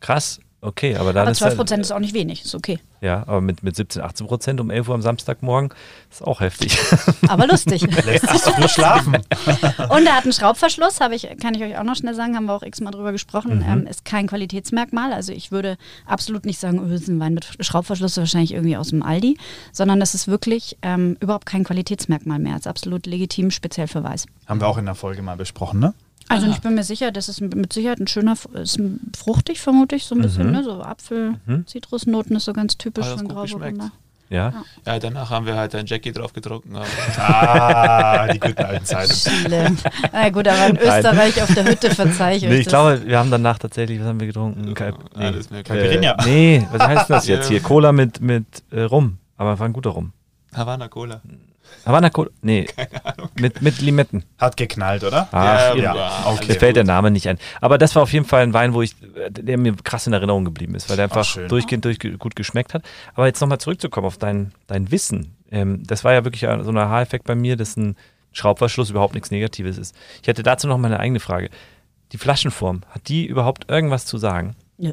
Krass, 0.00 0.40
okay, 0.64 0.96
aber 0.96 1.12
dann 1.12 1.22
Aber 1.22 1.30
ist 1.32 1.38
12 1.38 1.50
halt- 1.50 1.58
Prozent 1.58 1.82
ist 1.82 1.92
auch 1.92 1.98
nicht 1.98 2.14
wenig, 2.14 2.44
ist 2.44 2.54
okay. 2.54 2.78
Ja, 3.00 3.22
aber 3.26 3.42
mit, 3.42 3.62
mit 3.62 3.76
17, 3.76 4.00
18 4.00 4.26
Prozent 4.26 4.60
um 4.60 4.70
11 4.70 4.88
Uhr 4.88 4.94
am 4.94 5.02
Samstagmorgen 5.02 5.74
ist 6.10 6.22
auch 6.22 6.40
heftig. 6.40 6.78
Aber 7.28 7.46
lustig. 7.46 7.82
Lässt 7.82 8.26
sich 8.30 8.40
so 8.40 8.50
gut 8.52 8.70
schlafen. 8.70 9.14
Und 9.90 10.06
er 10.06 10.16
hat 10.16 10.24
einen 10.24 10.32
Schraubverschluss, 10.32 11.00
habe 11.02 11.14
ich, 11.14 11.28
kann 11.38 11.54
ich 11.54 11.62
euch 11.62 11.76
auch 11.76 11.82
noch 11.82 11.96
schnell 11.96 12.14
sagen, 12.14 12.34
haben 12.34 12.46
wir 12.46 12.54
auch 12.54 12.62
x-mal 12.62 12.92
drüber 12.92 13.12
gesprochen. 13.12 13.58
Mhm. 13.58 13.64
Ähm, 13.68 13.86
ist 13.86 14.06
kein 14.06 14.26
Qualitätsmerkmal. 14.26 15.12
Also 15.12 15.32
ich 15.32 15.52
würde 15.52 15.76
absolut 16.06 16.46
nicht 16.46 16.58
sagen, 16.58 16.80
oh, 16.80 16.90
ist 16.94 17.08
ein 17.08 17.20
Wein 17.20 17.34
mit 17.34 17.46
Schraubverschluss, 17.60 18.16
wahrscheinlich 18.16 18.54
irgendwie 18.54 18.78
aus 18.78 18.88
dem 18.88 19.02
Aldi, 19.02 19.36
sondern 19.70 20.00
das 20.00 20.14
ist 20.14 20.26
wirklich 20.26 20.78
ähm, 20.80 21.18
überhaupt 21.20 21.44
kein 21.44 21.64
Qualitätsmerkmal 21.64 22.38
mehr. 22.38 22.56
ist 22.56 22.66
absolut 22.66 23.04
legitim, 23.04 23.50
speziell 23.50 23.86
für 23.86 24.02
Weiß. 24.02 24.24
Haben 24.46 24.62
wir 24.62 24.68
auch 24.68 24.78
in 24.78 24.86
der 24.86 24.94
Folge 24.94 25.20
mal 25.20 25.36
besprochen, 25.36 25.78
ne? 25.80 25.92
Also 26.28 26.46
ich 26.48 26.58
bin 26.60 26.74
mir 26.74 26.84
sicher, 26.84 27.10
das 27.12 27.28
ist 27.28 27.40
mit 27.40 27.72
Sicherheit 27.72 28.00
ein 28.00 28.06
schöner, 28.06 28.34
ist 28.54 28.80
fruchtig 29.16 29.60
vermutlich, 29.60 30.04
so 30.04 30.14
ein 30.14 30.22
bisschen, 30.22 30.50
ne? 30.52 30.64
so 30.64 30.82
Apfel, 30.82 31.34
Mhm. 31.46 31.66
Zitrusnoten 31.66 32.36
ist 32.36 32.44
so 32.46 32.52
ganz 32.52 32.76
typisch 32.78 33.06
einen 33.06 33.28
gut 33.28 33.34
Grauburgunder. 33.36 33.90
ja. 34.30 34.52
Ja, 34.86 34.98
danach 34.98 35.30
haben 35.30 35.44
wir 35.46 35.54
halt 35.54 35.74
ein 35.74 35.86
Jackie 35.86 36.12
drauf 36.12 36.32
getrunken. 36.32 36.74
Ah, 37.18 38.26
die 38.32 38.38
guten 38.40 38.62
alten 38.64 38.84
Zeiten. 38.84 39.12
Chile. 39.12 39.72
Na 40.12 40.28
gut, 40.30 40.48
aber 40.48 40.66
in 40.68 40.76
Österreich 40.78 41.42
auf 41.42 41.52
der 41.54 41.64
Hütte 41.66 41.90
verzeih 41.94 42.36
ich 42.36 42.44
euch 42.44 42.48
Nee, 42.50 42.58
ich 42.60 42.66
glaube, 42.68 43.02
wir 43.06 43.18
haben 43.18 43.30
danach 43.30 43.58
tatsächlich, 43.58 44.00
was 44.00 44.06
haben 44.06 44.20
wir 44.20 44.26
getrunken? 44.26 44.74
Kalb, 44.74 44.96
nee, 45.16 45.24
Alles 45.26 45.50
mögliche. 45.50 45.78
Caipirinha. 45.78 46.12
äh, 46.20 46.24
nee, 46.24 46.66
was 46.72 46.82
heißt 46.82 47.10
das 47.10 47.26
jetzt 47.26 47.48
hier? 47.48 47.60
Cola 47.60 47.92
mit, 47.92 48.20
mit 48.20 48.46
äh, 48.70 48.82
Rum. 48.82 49.18
Aber 49.36 49.58
war 49.58 49.66
ein 49.66 49.72
guter 49.72 49.90
Rum. 49.90 50.12
Havana 50.54 50.88
Cola. 50.88 51.20
Havana 51.84 52.10
Cola, 52.10 52.30
nee, 52.42 52.66
mit, 53.40 53.62
mit 53.62 53.80
Limetten. 53.80 54.24
Hat 54.38 54.56
geknallt, 54.56 55.04
oder? 55.04 55.28
Ach, 55.32 55.74
Ja, 55.76 55.94
ja, 55.94 56.22
okay. 56.26 56.46
Mir 56.48 56.58
fällt 56.58 56.76
der 56.76 56.84
Name 56.84 57.10
nicht 57.10 57.28
ein. 57.28 57.38
Aber 57.60 57.78
das 57.78 57.94
war 57.94 58.02
auf 58.02 58.12
jeden 58.12 58.24
Fall 58.24 58.42
ein 58.42 58.54
Wein, 58.54 58.74
wo 58.74 58.82
ich, 58.82 58.94
der 59.30 59.58
mir 59.58 59.74
krass 59.82 60.06
in 60.06 60.12
Erinnerung 60.12 60.44
geblieben 60.44 60.74
ist, 60.74 60.88
weil 60.88 60.96
der 60.96 61.04
einfach 61.04 61.24
schön. 61.24 61.48
durchgehend 61.48 61.84
durch, 61.84 61.98
gut 62.18 62.36
geschmeckt 62.36 62.74
hat. 62.74 62.84
Aber 63.14 63.26
jetzt 63.26 63.40
nochmal 63.40 63.58
zurückzukommen 63.58 64.06
auf 64.06 64.18
dein, 64.18 64.52
dein 64.66 64.90
Wissen. 64.90 65.36
Ähm, 65.50 65.82
das 65.86 66.04
war 66.04 66.12
ja 66.12 66.24
wirklich 66.24 66.42
so 66.42 66.48
ein 66.48 66.78
Aha-Effekt 66.78 67.26
bei 67.26 67.34
mir, 67.34 67.56
dass 67.56 67.76
ein 67.76 67.96
Schraubverschluss 68.32 68.90
überhaupt 68.90 69.14
nichts 69.14 69.30
Negatives 69.30 69.78
ist. 69.78 69.94
Ich 70.22 70.28
hätte 70.28 70.42
dazu 70.42 70.66
noch 70.66 70.78
mal 70.78 70.88
eine 70.88 71.00
eigene 71.00 71.20
Frage. 71.20 71.50
Die 72.12 72.18
Flaschenform, 72.18 72.82
hat 72.90 73.08
die 73.08 73.26
überhaupt 73.26 73.70
irgendwas 73.70 74.06
zu 74.06 74.18
sagen? 74.18 74.56
Nö. 74.78 74.92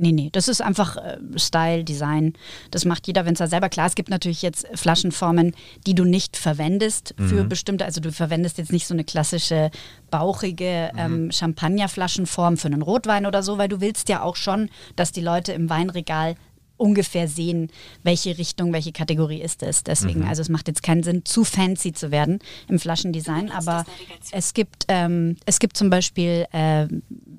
Nee, 0.00 0.12
nee, 0.12 0.30
das 0.32 0.46
ist 0.46 0.62
einfach 0.62 0.96
äh, 0.96 1.18
Style, 1.36 1.84
Design. 1.84 2.34
Das 2.70 2.84
macht 2.84 3.06
jeder 3.08 3.26
Winzer 3.26 3.48
selber. 3.48 3.68
Klar, 3.68 3.86
es 3.86 3.96
gibt 3.96 4.10
natürlich 4.10 4.42
jetzt 4.42 4.66
Flaschenformen, 4.74 5.54
die 5.86 5.94
du 5.94 6.04
nicht 6.04 6.36
verwendest 6.36 7.14
für 7.18 7.44
bestimmte, 7.44 7.84
also 7.84 8.00
du 8.00 8.12
verwendest 8.12 8.58
jetzt 8.58 8.72
nicht 8.72 8.86
so 8.86 8.94
eine 8.94 9.04
klassische 9.04 9.70
bauchige 10.10 10.90
ähm, 10.96 11.32
Champagnerflaschenform 11.32 12.56
für 12.56 12.68
einen 12.68 12.82
Rotwein 12.82 13.26
oder 13.26 13.42
so, 13.42 13.58
weil 13.58 13.68
du 13.68 13.80
willst 13.80 14.08
ja 14.08 14.22
auch 14.22 14.36
schon, 14.36 14.70
dass 14.94 15.10
die 15.10 15.20
Leute 15.20 15.52
im 15.52 15.68
Weinregal 15.68 16.36
ungefähr 16.78 17.28
sehen, 17.28 17.70
welche 18.02 18.38
Richtung, 18.38 18.72
welche 18.72 18.92
Kategorie 18.92 19.40
ist 19.42 19.62
es. 19.62 19.84
Deswegen, 19.84 20.24
also 20.24 20.40
es 20.42 20.48
macht 20.48 20.68
jetzt 20.68 20.82
keinen 20.82 21.02
Sinn, 21.02 21.24
zu 21.24 21.44
fancy 21.44 21.92
zu 21.92 22.10
werden 22.10 22.38
im 22.68 22.78
Flaschendesign, 22.78 23.50
aber 23.50 23.84
es 24.30 24.54
gibt, 24.54 24.84
ähm, 24.88 25.36
es 25.44 25.58
gibt 25.58 25.76
zum 25.76 25.90
Beispiel 25.90 26.46
äh, 26.52 26.86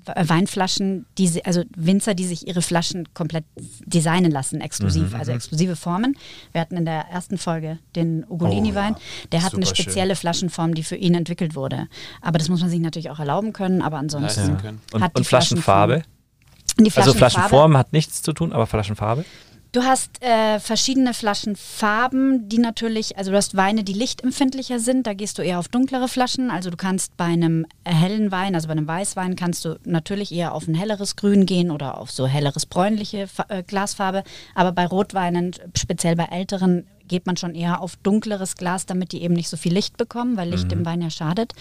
Weinflaschen, 0.05 1.05
die, 1.17 1.43
also 1.45 1.63
Winzer, 1.75 2.13
die 2.13 2.25
sich 2.25 2.47
ihre 2.47 2.61
Flaschen 2.61 3.13
komplett 3.13 3.45
designen 3.85 4.31
lassen, 4.31 4.61
exklusiv, 4.61 5.15
also 5.15 5.31
exklusive 5.31 5.75
Formen. 5.75 6.17
Wir 6.51 6.61
hatten 6.61 6.77
in 6.77 6.85
der 6.85 7.05
ersten 7.09 7.37
Folge 7.37 7.79
den 7.95 8.25
Ugolini-Wein, 8.27 8.95
der 9.31 9.43
hat 9.43 9.53
eine 9.53 9.65
Super 9.65 9.75
schön. 9.75 9.83
spezielle 9.83 10.15
Flaschenform, 10.15 10.73
die 10.73 10.83
für 10.83 10.95
ihn 10.95 11.15
entwickelt 11.15 11.55
wurde. 11.55 11.87
Aber 12.21 12.37
das 12.37 12.49
muss 12.49 12.61
man 12.61 12.69
sich 12.69 12.79
natürlich 12.79 13.09
auch 13.09 13.19
erlauben 13.19 13.53
können, 13.53 13.81
aber 13.81 13.97
ansonsten 13.97 14.41
Leisten 14.41 14.57
können. 14.57 14.81
Und, 14.93 15.01
hat 15.01 15.15
die 15.15 15.19
und 15.19 15.25
Flaschenfarbe? 15.25 16.03
Die 16.77 16.91
Also 16.95 17.13
Flaschenform 17.13 17.77
hat 17.77 17.93
nichts 17.93 18.21
zu 18.21 18.33
tun, 18.33 18.53
aber 18.53 18.67
Flaschenfarbe? 18.67 19.25
Du 19.71 19.83
hast 19.83 20.23
äh, 20.23 20.59
verschiedene 20.59 21.13
Flaschenfarben, 21.13 22.49
die 22.49 22.57
natürlich, 22.57 23.19
also 23.19 23.29
du 23.29 23.37
hast 23.37 23.55
Weine, 23.55 23.83
die 23.83 23.93
lichtempfindlicher 23.93 24.79
sind, 24.79 25.05
da 25.05 25.13
gehst 25.13 25.37
du 25.37 25.43
eher 25.43 25.59
auf 25.59 25.67
dunklere 25.67 26.07
Flaschen. 26.07 26.49
Also 26.49 26.71
du 26.71 26.77
kannst 26.77 27.15
bei 27.17 27.25
einem 27.25 27.67
hellen 27.85 28.31
Wein, 28.31 28.55
also 28.55 28.67
bei 28.67 28.71
einem 28.71 28.87
Weißwein, 28.87 29.35
kannst 29.35 29.65
du 29.65 29.79
natürlich 29.83 30.31
eher 30.31 30.55
auf 30.55 30.67
ein 30.67 30.73
helleres 30.73 31.15
Grün 31.15 31.45
gehen 31.45 31.69
oder 31.69 31.99
auf 31.99 32.09
so 32.09 32.25
helleres 32.25 32.65
bräunliche 32.65 33.27
Fa 33.27 33.45
äh, 33.49 33.61
Glasfarbe. 33.61 34.23
Aber 34.55 34.71
bei 34.71 34.87
Rotweinen, 34.87 35.53
speziell 35.77 36.15
bei 36.15 36.25
älteren, 36.25 36.87
geht 37.09 37.25
man 37.25 37.35
schon 37.35 37.53
eher 37.55 37.81
auf 37.81 37.97
dunkleres 37.97 38.55
Glas, 38.55 38.85
damit 38.85 39.11
die 39.11 39.21
eben 39.23 39.33
nicht 39.33 39.49
so 39.49 39.57
viel 39.57 39.73
Licht 39.73 39.97
bekommen, 39.97 40.37
weil 40.37 40.49
Licht 40.49 40.71
im 40.71 40.85
Wein 40.85 41.01
ja 41.01 41.09
schadet. 41.09 41.53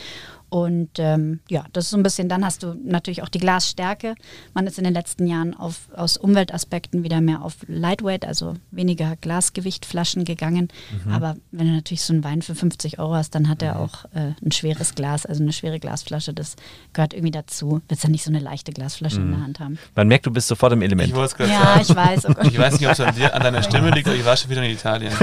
Und 0.51 0.93
ähm, 0.99 1.41
ja, 1.51 1.67
das 1.75 1.85
ist 1.85 1.91
so 1.91 1.99
ein 1.99 2.03
bisschen, 2.03 2.31
dann 2.31 2.43
hast 2.43 2.63
du 2.63 2.75
natürlich 2.83 3.23
auch 3.23 3.29
die 3.29 3.39
Glasstärke. 3.39 4.15
Man 4.55 4.67
ist 4.67 4.79
in 4.79 4.85
den 4.85 4.95
letzten 4.95 5.27
Jahren 5.27 5.53
auf, 5.55 5.91
aus 5.95 6.17
Umweltaspekten 6.17 7.03
wieder 7.03 7.21
mehr 7.21 7.43
auf 7.43 7.57
Lightweight, 7.67 8.25
also 8.25 8.55
weniger 8.71 9.17
Glasgewichtflaschen 9.21 10.25
gegangen. 10.25 10.69
Aber 11.11 11.37
wenn 11.51 11.67
du 11.67 11.73
natürlich 11.75 12.01
so 12.03 12.15
einen 12.15 12.25
Wein 12.25 12.41
für 12.41 12.55
50 12.55 12.99
Euro 12.99 13.15
hast, 13.15 13.35
dann 13.35 13.47
hat 13.51 13.61
er 13.63 13.79
auch 13.79 14.07
äh, 14.15 14.33
ein 14.43 14.51
schweres 14.53 14.95
Glas, 14.95 15.27
also 15.27 15.43
eine 15.43 15.53
schwere 15.53 15.79
Glasflasche. 15.81 16.33
Das 16.33 16.57
gehört 16.95 17.13
irgendwie 17.13 17.31
dazu. 17.33 17.83
Willst 17.89 18.05
ja 18.05 18.09
nicht 18.09 18.25
so 18.25 18.31
eine 18.31 18.41
leichte 18.41 18.73
Glasflasche 18.73 19.17
in 19.21 19.31
der 19.33 19.41
Hand 19.43 19.61
haben. 19.61 19.79
Man 19.97 20.09
merkt, 20.09 20.25
du 20.25 20.31
bist 20.31 20.49
sofort 20.49 20.73
im 20.73 20.81
Element. 20.81 21.11
Ich 21.11 21.15
wollte 21.15 21.33
es 21.33 21.37
gerade 21.37 21.51
Ja, 21.53 21.61
sagen. 21.65 21.81
ich 21.83 21.95
weiß. 21.95 22.25
Oh. 22.27 22.33
Ich 22.49 22.59
weiß 22.59 22.73
nicht, 22.81 22.87
ob 22.87 22.93
es 22.93 23.01
an, 23.01 23.15
dir- 23.15 23.35
an 23.35 23.43
deiner 23.43 23.63
Stimme 23.63 23.91
liegt, 23.91 24.07
aber 24.09 24.17
ich 24.17 24.25
war 24.25 24.35
schon 24.37 24.51
wieder 24.51 24.63
in 24.65 24.73
Italien. 24.73 25.13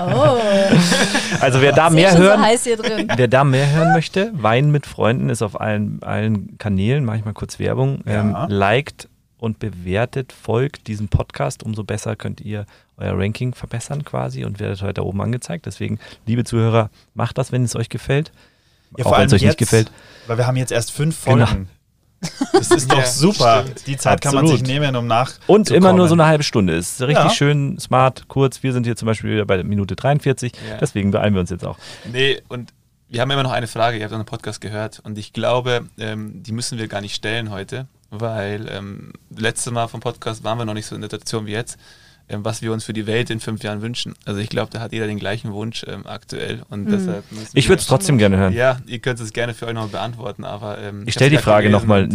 Oh, 0.00 0.38
Also 1.40 1.60
wer 1.60 1.72
da 1.72 1.86
ist 1.88 1.92
eh 1.92 1.96
mehr 1.96 2.16
hören, 2.16 2.40
so 2.40 2.46
heiß 2.46 2.64
hier 2.64 2.76
drin. 2.76 3.08
Wer 3.16 3.28
da 3.28 3.44
mehr 3.44 3.70
hören 3.72 3.92
möchte, 3.92 4.30
Wein 4.34 4.70
mit 4.70 4.86
Freunden 4.86 5.30
ist 5.30 5.42
auf 5.42 5.60
allen, 5.60 6.02
allen 6.02 6.58
Kanälen, 6.58 7.04
mache 7.04 7.18
ich 7.18 7.24
mal 7.24 7.34
kurz 7.34 7.58
Werbung. 7.58 8.00
Ähm, 8.06 8.32
Ja. 8.32 8.46
liked 8.48 9.08
und 9.38 9.58
bewertet, 9.58 10.32
folgt 10.32 10.86
diesem 10.86 11.08
Podcast, 11.08 11.62
umso 11.62 11.84
besser 11.84 12.16
könnt 12.16 12.40
ihr 12.40 12.64
euer 12.96 13.12
Ranking 13.18 13.54
verbessern 13.54 14.04
quasi 14.04 14.44
und 14.44 14.58
werdet 14.60 14.80
heute 14.82 15.04
oben 15.04 15.20
angezeigt. 15.20 15.66
Deswegen, 15.66 15.98
liebe 16.26 16.44
Zuhörer, 16.44 16.90
macht 17.14 17.36
das, 17.38 17.52
wenn 17.52 17.62
es 17.62 17.76
euch 17.76 17.88
gefällt. 17.90 18.32
Ja, 18.96 19.04
auch 19.04 19.18
wenn 19.18 19.26
es 19.26 19.32
euch 19.34 19.42
nicht 19.42 19.58
gefällt. 19.58 19.90
Weil 20.26 20.38
wir 20.38 20.46
haben 20.46 20.56
jetzt 20.56 20.72
erst 20.72 20.90
fünf 20.92 21.24
Genau. 21.26 21.46
Das 22.52 22.70
ist 22.70 22.90
doch 22.90 22.98
Ja, 22.98 23.06
super. 23.06 23.62
stimmt. 23.62 23.86
Die 23.86 23.96
Zeit 23.96 24.20
kann 24.20 24.34
man 24.34 24.44
Absolut. 24.44 24.66
sich 24.66 24.68
nehmen, 24.68 24.96
um 24.96 25.06
nach. 25.06 25.32
Und 25.46 25.70
immer 25.70 25.92
nur 25.92 26.08
so 26.08 26.14
eine 26.14 26.26
halbe 26.26 26.42
Stunde. 26.44 26.74
Ist 26.74 27.00
richtig 27.02 27.24
Ja. 27.24 27.30
schön, 27.30 27.78
smart, 27.78 28.26
kurz. 28.28 28.62
Wir 28.62 28.72
sind 28.72 28.84
hier 28.86 28.96
zum 28.96 29.06
Beispiel 29.06 29.30
wieder 29.32 29.44
bei 29.44 29.62
Minute 29.62 29.96
43. 29.96 30.52
Ja. 30.68 30.78
Deswegen 30.78 31.10
beeilen 31.10 31.34
wir 31.34 31.40
uns 31.40 31.50
jetzt 31.50 31.64
auch. 31.64 31.78
Nee, 32.10 32.40
und 32.48 32.72
wir 33.08 33.20
haben 33.20 33.30
immer 33.30 33.42
noch 33.42 33.52
eine 33.52 33.66
Frage. 33.68 33.98
Ihr 33.98 34.04
habt 34.04 34.12
unseren 34.12 34.26
Podcast 34.26 34.60
gehört 34.60 35.00
und 35.04 35.16
ich 35.18 35.32
glaube, 35.32 35.86
ähm, 35.98 36.42
die 36.42 36.52
müssen 36.52 36.78
wir 36.78 36.88
gar 36.88 37.00
nicht 37.00 37.14
stellen 37.14 37.50
heute, 37.50 37.86
weil 38.10 38.66
ähm, 38.70 39.12
letztes 39.36 39.72
Mal 39.72 39.86
vom 39.86 40.00
Podcast 40.00 40.42
waren 40.42 40.58
wir 40.58 40.64
noch 40.64 40.74
nicht 40.74 40.86
so 40.86 40.94
in 40.94 41.02
der 41.02 41.10
Situation 41.10 41.46
wie 41.46 41.52
jetzt, 41.52 41.78
was 42.28 42.62
wir 42.62 42.72
uns 42.72 42.84
für 42.84 42.92
die 42.92 43.06
Welt 43.06 43.30
in 43.30 43.40
fünf 43.40 43.62
Jahren 43.62 43.82
wünschen. 43.82 44.14
Also 44.24 44.40
ich 44.40 44.48
glaube, 44.48 44.70
da 44.72 44.80
hat 44.80 44.92
jeder 44.92 45.06
den 45.06 45.18
gleichen 45.18 45.52
Wunsch 45.52 45.84
ähm, 45.88 46.06
aktuell 46.06 46.62
und 46.68 46.86
deshalb 46.86 47.30
müssen 47.30 47.50
Ich 47.54 47.64
wir- 47.66 47.70
würde 47.70 47.80
es 47.80 47.86
trotzdem 47.86 48.18
gerne 48.18 48.36
hören. 48.36 48.52
Ja, 48.52 48.78
ihr 48.86 48.98
könnt 48.98 49.20
es 49.20 49.32
gerne 49.32 49.54
für 49.54 49.66
euch 49.66 49.74
noch 49.74 49.88
beantworten, 49.88 50.44
aber 50.44 50.78
ähm, 50.78 51.04
Ich 51.06 51.14
stelle 51.14 51.30
die 51.30 51.38
Frage 51.38 51.70
nochmal. 51.70 52.08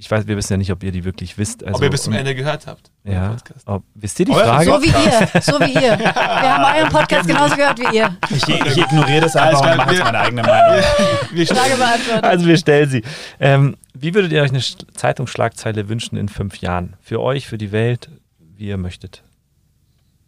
Ich 0.00 0.08
weiß, 0.08 0.28
wir 0.28 0.36
wissen 0.36 0.52
ja 0.52 0.56
nicht, 0.58 0.70
ob 0.70 0.84
ihr 0.84 0.92
die 0.92 1.02
wirklich 1.04 1.38
wisst. 1.38 1.64
Also, 1.64 1.74
ob 1.78 1.82
ihr 1.82 1.90
bis 1.90 2.02
zum 2.04 2.12
Ende 2.12 2.32
gehört 2.36 2.68
habt. 2.68 2.88
Ja. 3.02 3.36
Ob, 3.66 3.82
wisst 3.96 4.20
ihr 4.20 4.26
die 4.26 4.30
ja, 4.32 4.38
Frage? 4.38 4.66
So 4.70 4.80
wie 4.80 4.86
ihr, 4.86 5.42
so 5.42 5.58
wie 5.58 5.74
ihr. 5.74 5.98
Wir 5.98 6.14
haben 6.14 6.78
euren 6.78 6.92
Podcast 6.92 7.26
genauso 7.26 7.56
gehört 7.56 7.80
wie 7.80 7.96
ihr. 7.96 8.16
Ich, 8.30 8.46
ich 8.48 8.76
ignoriere 8.78 9.22
das 9.22 9.34
einfach 9.34 9.60
Alles 9.62 9.72
und 9.72 9.76
mache 9.78 9.90
jetzt 9.90 9.98
wir- 9.98 10.04
meine 10.04 10.18
eigene 10.20 10.42
Meinung. 10.42 10.84
Wir 11.32 11.46
Frage 11.48 11.74
beantwortet. 11.74 12.22
Also 12.22 12.46
wir 12.46 12.56
stellen 12.58 12.88
sie. 12.88 13.02
Ähm, 13.40 13.76
wie 13.92 14.14
würdet 14.14 14.30
ihr 14.30 14.40
euch 14.42 14.50
eine 14.50 14.60
Sch- 14.60 14.86
Zeitungsschlagzeile 14.94 15.88
wünschen 15.88 16.16
in 16.16 16.28
fünf 16.28 16.58
Jahren? 16.58 16.94
Für 17.00 17.20
euch, 17.20 17.48
für 17.48 17.58
die 17.58 17.72
Welt, 17.72 18.08
wie 18.56 18.68
ihr 18.68 18.76
möchtet. 18.76 19.24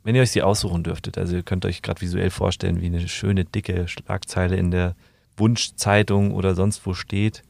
Wenn 0.02 0.14
ihr 0.14 0.22
euch 0.22 0.30
sie 0.30 0.42
aussuchen 0.42 0.82
dürftet. 0.82 1.18
Also 1.18 1.36
ihr 1.36 1.42
könnt 1.42 1.64
euch 1.66 1.82
gerade 1.82 2.00
visuell 2.00 2.30
vorstellen, 2.30 2.80
wie 2.80 2.86
eine 2.86 3.06
schöne, 3.08 3.44
dicke 3.44 3.86
Schlagzeile 3.86 4.56
in 4.56 4.70
der 4.70 4.94
Wunschzeitung 5.36 6.32
oder 6.32 6.54
sonst 6.54 6.86
wo 6.86 6.94
steht, 6.94 7.42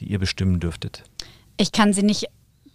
die 0.00 0.06
ihr 0.06 0.18
bestimmen 0.18 0.60
dürftet. 0.60 1.04
Ich 1.56 1.70
kann 1.72 1.92
sie 1.92 2.02
nicht 2.02 2.26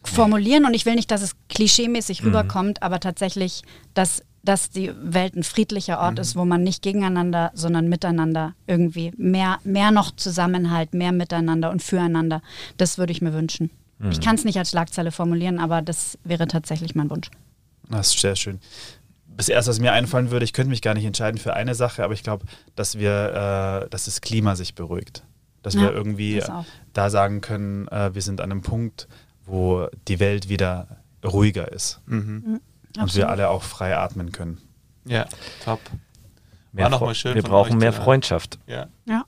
formulieren 0.04 0.66
und 0.66 0.74
ich 0.74 0.86
will 0.86 0.96
nicht, 0.96 1.12
dass 1.12 1.22
es 1.22 1.36
klischeemäßig 1.50 2.22
Mhm. 2.22 2.28
rüberkommt, 2.28 2.82
aber 2.84 3.00
tatsächlich, 3.00 3.64
dass 3.94 4.24
dass 4.42 4.70
die 4.70 4.90
Welt 5.02 5.36
ein 5.36 5.44
friedlicher 5.44 6.00
Ort 6.00 6.18
ist, 6.18 6.38
wo 6.38 6.46
man 6.46 6.64
nicht 6.64 6.82
gegeneinander, 6.82 7.52
sondern 7.56 7.90
miteinander 7.90 8.56
irgendwie 8.68 9.12
mehr, 9.18 9.60
mehr 9.66 9.92
noch 9.92 10.16
Zusammenhalt, 10.16 10.94
mehr 10.94 11.12
miteinander 11.12 11.70
und 11.72 11.84
füreinander. 11.84 12.42
Das 12.78 12.98
würde 12.98 13.12
ich 13.12 13.22
mir 13.22 13.34
wünschen. 13.34 13.70
Ich 14.10 14.22
kann 14.22 14.36
es 14.36 14.46
nicht 14.46 14.58
als 14.58 14.70
Schlagzeile 14.70 15.12
formulieren, 15.12 15.60
aber 15.60 15.82
das 15.82 16.18
wäre 16.24 16.48
tatsächlich 16.48 16.96
mein 16.96 17.10
Wunsch. 17.10 17.30
Das 17.90 18.16
ist 18.16 18.22
sehr 18.22 18.38
schön. 18.38 18.60
Das 19.40 19.48
erste, 19.48 19.70
was 19.72 19.80
mir 19.80 19.94
einfallen 19.94 20.32
würde, 20.32 20.44
ich 20.44 20.52
könnte 20.52 20.70
mich 20.70 20.82
gar 20.82 20.94
nicht 20.96 21.06
entscheiden 21.06 21.38
für 21.38 21.54
eine 21.54 21.74
Sache, 21.74 22.04
aber 22.04 22.14
ich 22.14 22.24
glaube, 22.24 22.46
dass 22.76 22.98
wir, 23.00 23.84
äh, 23.86 23.90
dass 23.90 24.04
das 24.04 24.20
Klima 24.20 24.58
sich 24.58 24.76
beruhigt. 24.76 25.24
Dass 25.62 25.76
Ja, 25.76 25.82
wir 25.84 25.94
irgendwie 25.94 26.40
das 26.40 26.52
da 26.92 27.10
sagen 27.10 27.40
können, 27.40 27.88
äh, 27.88 28.14
wir 28.14 28.22
sind 28.22 28.42
an 28.42 28.52
einem 28.52 28.62
Punkt, 28.64 29.08
wo 29.46 29.88
die 30.10 30.20
Welt 30.20 30.50
wieder 30.50 30.98
ruhiger 31.24 31.72
ist 31.72 32.02
Mhm. 32.06 32.44
und 32.48 32.62
Absolut. 33.02 33.16
wir 33.16 33.30
alle 33.30 33.50
auch 33.50 33.64
frei 33.64 33.96
atmen 33.96 34.34
können. 34.34 34.58
Ja, 35.06 35.26
top. 35.64 35.80
Mehr 36.74 36.84
War 36.84 36.90
noch 36.92 37.02
Fre- 37.02 37.06
mal 37.06 37.16
schön 37.16 37.36
wir 37.36 37.42
von 37.42 37.52
brauchen 37.52 37.74
euch 37.76 37.80
mehr. 37.80 37.94
Freundschaft. 37.94 38.60
Ja. 38.68 38.88
Ja. 39.06 39.24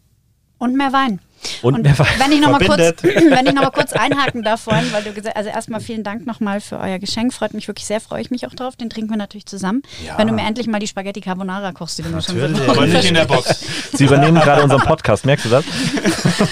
Und 0.57 0.76
mehr 0.76 0.91
Wein. 0.91 1.22
Und, 1.61 1.81
mehr 1.83 1.97
Wein. 1.97 2.07
Wenn 2.17 2.31
ich 2.31 2.39
noch 2.41 2.51
mal 2.51 2.59
kurz, 2.59 2.75
Verbindet. 2.81 3.03
wenn 3.31 3.45
ich 3.45 3.53
noch 3.53 3.63
mal 3.63 3.71
kurz 3.71 3.93
einhaken 3.93 4.43
darf 4.43 4.61
vorhin, 4.61 4.91
weil 4.91 5.03
du 5.03 5.11
gesagt 5.13 5.35
also 5.35 5.49
erstmal 5.49 5.79
vielen 5.79 6.03
Dank 6.03 6.25
nochmal 6.25 6.61
für 6.61 6.79
euer 6.79 6.99
Geschenk. 6.99 7.33
Freut 7.33 7.53
mich 7.53 7.67
wirklich 7.67 7.85
sehr, 7.85 7.99
freue 8.01 8.21
ich 8.21 8.31
mich 8.31 8.45
auch 8.47 8.53
drauf. 8.53 8.75
Den 8.75 8.89
trinken 8.89 9.09
wir 9.11 9.17
natürlich 9.17 9.45
zusammen. 9.45 9.81
Ja. 10.05 10.17
Wenn 10.17 10.27
du 10.27 10.33
mir 10.33 10.43
endlich 10.45 10.67
mal 10.67 10.79
die 10.79 10.87
Spaghetti 10.87 11.21
Carbonara 11.21 11.71
kochst, 11.71 11.97
die 11.97 12.03
du 12.03 12.09
mir 12.09 12.21
schon 12.21 12.39
so 12.55 12.63
Aber 12.71 12.85
nicht 12.85 13.05
in 13.05 13.13
der 13.15 13.25
Box. 13.25 13.63
Sie 13.93 14.05
übernehmen 14.05 14.39
gerade 14.41 14.63
unseren 14.63 14.81
Podcast, 14.81 15.25
merkst 15.25 15.45
du 15.45 15.49
das? 15.49 15.65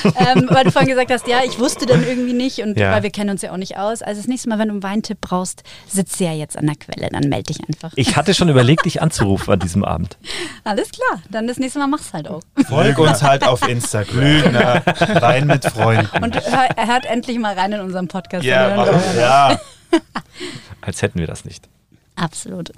ähm, 0.03 0.47
weil 0.49 0.63
du 0.65 0.71
vorhin 0.71 0.89
gesagt 0.89 1.11
hast, 1.11 1.27
ja, 1.27 1.39
ich 1.45 1.59
wusste 1.59 1.85
dann 1.85 2.03
irgendwie 2.05 2.33
nicht 2.33 2.59
und 2.59 2.77
Ja. 2.77 2.91
weil 2.91 3.03
wir 3.03 3.09
kennen 3.11 3.29
uns 3.29 3.41
ja 3.41 3.51
auch 3.51 3.57
nicht 3.57 3.77
aus. 3.77 4.01
Also 4.01 4.21
das 4.21 4.27
nächste 4.27 4.49
Mal, 4.49 4.59
wenn 4.59 4.67
du 4.67 4.73
einen 4.75 4.83
Weintipp 4.83 5.19
brauchst, 5.21 5.63
sitzt 5.87 6.19
ja 6.19 6.33
jetzt 6.33 6.57
an 6.57 6.65
der 6.65 6.75
Quelle, 6.75 7.09
dann 7.11 7.29
melde 7.29 7.53
dich 7.53 7.57
einfach. 7.67 7.91
Ich 7.95 8.15
hatte 8.15 8.33
schon 8.33 8.49
überlegt, 8.49 8.85
dich 8.85 9.01
anzurufen 9.01 9.53
an 9.53 9.59
diesem 9.59 9.83
Abend. 9.83 10.17
Alles 10.63 10.89
klar, 10.91 11.21
dann 11.29 11.47
das 11.47 11.57
nächste 11.57 11.79
Mal 11.79 11.87
mach's 11.87 12.13
halt 12.13 12.27
auch. 12.27 12.41
Folg 12.67 12.97
uns 12.99 13.21
halt 13.23 13.43
auf 13.45 13.67
Instagram. 13.67 14.78
Wein 15.21 15.47
mit 15.47 15.65
Freunden. 15.65 16.23
Und 16.23 16.35
hör, 16.35 16.69
hört 16.87 17.05
endlich 17.05 17.39
mal 17.39 17.53
rein 17.57 17.71
in 17.73 17.79
unseren 17.81 18.07
Podcast. 18.07 18.45
Hören 18.45 18.77
wir- 19.15 19.21
ja, 19.21 19.59
Als 20.81 21.01
hätten 21.01 21.19
wir 21.19 21.27
das 21.27 21.45
nicht. 21.45 21.67
Absolut. 22.15 22.71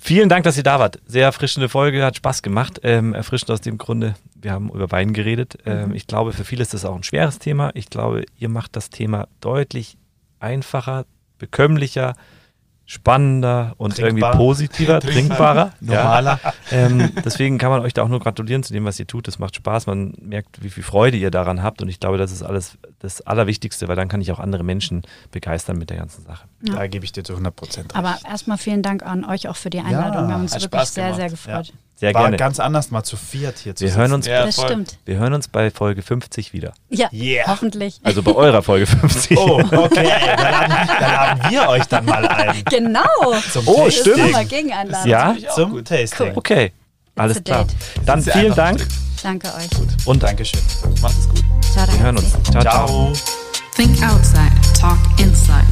Vielen 0.00 0.28
Dank, 0.28 0.44
dass 0.44 0.56
ihr 0.58 0.62
da 0.62 0.78
wart. 0.78 0.98
Sehr 1.06 1.24
erfrischende 1.24 1.68
Folge, 1.68 2.04
hat 2.04 2.16
Spaß 2.16 2.42
gemacht. 2.42 2.80
Ähm, 2.82 3.14
erfrischend 3.14 3.50
aus 3.50 3.62
dem 3.62 3.78
Grunde, 3.78 4.14
wir 4.34 4.52
haben 4.52 4.68
über 4.68 4.90
Wein 4.90 5.12
geredet. 5.14 5.56
Ähm, 5.64 5.94
ich 5.94 6.06
glaube, 6.06 6.32
für 6.34 6.44
viele 6.44 6.60
ist 6.62 6.74
das 6.74 6.84
auch 6.84 6.94
ein 6.94 7.02
schweres 7.02 7.38
Thema. 7.38 7.70
Ich 7.74 7.88
glaube, 7.88 8.24
ihr 8.38 8.50
macht 8.50 8.76
das 8.76 8.90
Thema 8.90 9.28
deutlich 9.40 9.96
einfacher, 10.40 11.06
bekömmlicher, 11.38 12.16
spannender 12.86 13.74
und 13.78 13.96
Trinkbar. 13.96 14.30
irgendwie 14.30 14.38
positiver, 14.38 15.00
trinkbarer. 15.00 15.72
Normaler. 15.80 16.40
Ja. 16.42 16.52
Ähm, 16.70 17.12
deswegen 17.24 17.58
kann 17.58 17.70
man 17.70 17.80
euch 17.80 17.92
da 17.94 18.02
auch 18.04 18.08
nur 18.08 18.20
gratulieren 18.20 18.62
zu 18.62 18.72
dem, 18.72 18.84
was 18.84 18.98
ihr 19.00 19.06
tut. 19.06 19.26
Das 19.26 19.38
macht 19.40 19.56
Spaß. 19.56 19.86
Man 19.86 20.14
merkt, 20.20 20.62
wie 20.62 20.70
viel 20.70 20.84
Freude 20.84 21.16
ihr 21.16 21.32
daran 21.32 21.62
habt. 21.62 21.82
Und 21.82 21.88
ich 21.88 21.98
glaube, 21.98 22.16
das 22.16 22.30
ist 22.30 22.42
alles 22.44 22.78
das 23.00 23.20
Allerwichtigste, 23.22 23.88
weil 23.88 23.96
dann 23.96 24.08
kann 24.08 24.20
ich 24.20 24.30
auch 24.30 24.38
andere 24.38 24.62
Menschen 24.62 25.02
begeistern 25.32 25.78
mit 25.78 25.90
der 25.90 25.96
ganzen 25.96 26.24
Sache. 26.24 26.46
da 26.60 26.86
gebe 26.86 27.04
ich 27.04 27.12
dir 27.12 27.24
zu 27.24 27.32
100 27.32 27.54
Prozent 27.56 27.96
Aber 27.96 28.18
erstmal 28.28 28.56
vielen 28.56 28.82
Dank 28.82 29.02
an 29.02 29.24
euch 29.24 29.48
auch 29.48 29.56
für 29.56 29.70
die 29.70 29.80
Einladung. 29.80 30.28
wir 30.28 30.34
haben 30.34 30.42
uns 30.42 30.54
hat 30.54 30.62
wirklich 30.62 30.82
sehr, 30.84 31.04
gemacht. 31.12 31.20
sehr 31.20 31.30
gefreut. 31.30 31.72
Sehr 31.98 32.12
War 32.12 32.24
gerne. 32.24 32.36
ganz 32.36 32.60
anders 32.60 32.90
mal 32.90 33.02
zu 33.04 33.16
viert 33.16 33.58
hier 33.58 33.74
zu 33.74 33.80
Wir 33.80 33.88
sitzen. 33.88 34.00
hören 34.00 34.12
uns 34.12 34.26
Ja, 34.26 34.44
das 34.44 34.56
voll. 34.56 34.66
stimmt. 34.66 34.98
Wir 35.06 35.16
hören 35.16 35.32
uns 35.32 35.48
bei 35.48 35.70
Folge 35.70 36.02
50 36.02 36.52
wieder. 36.52 36.74
Ja, 36.90 37.08
Yeah. 37.10 37.46
hoffentlich. 37.48 38.00
Also 38.02 38.22
bei 38.22 38.32
eurer 38.34 38.62
Folge 38.62 38.86
50. 38.86 39.38
Oh, 39.38 39.60
okay. 39.72 40.06
Dann 40.26 40.36
laden, 40.38 40.88
dann 41.00 41.10
laden 41.10 41.50
wir 41.50 41.68
euch 41.70 41.84
dann 41.86 42.04
mal 42.04 42.28
ein. 42.28 42.62
Genau. 42.68 43.02
Zum 43.50 43.66
Oh, 43.66 43.86
ist 43.86 44.00
stimmt. 44.00 44.18
nochmal 44.18 44.44
Gegeneinladung. 44.44 45.08
Ja? 45.10 45.34
Zum 45.54 45.70
gut. 45.70 45.88
Tasting. 45.88 46.32
Okay, 46.36 46.72
alles 47.16 47.42
klar. 47.42 47.66
Dann 48.04 48.20
vielen 48.22 48.54
Dank. 48.54 48.86
Danke 49.22 49.48
euch. 49.54 49.68
und 50.06 50.22
Dankeschön. 50.22 50.60
Macht 51.00 51.14
es 51.18 51.28
gut. 51.30 51.42
Ciao, 51.72 51.86
wir 51.90 51.98
hören 51.98 52.18
uns. 52.18 52.30
Ciao, 52.50 52.62
ciao. 52.62 52.86
Ciao. 52.86 53.12
Think 53.74 54.02
outside, 54.02 54.52
talk 54.78 54.98
inside. 55.18 55.64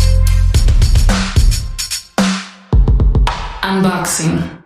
Unboxing. 3.62 4.63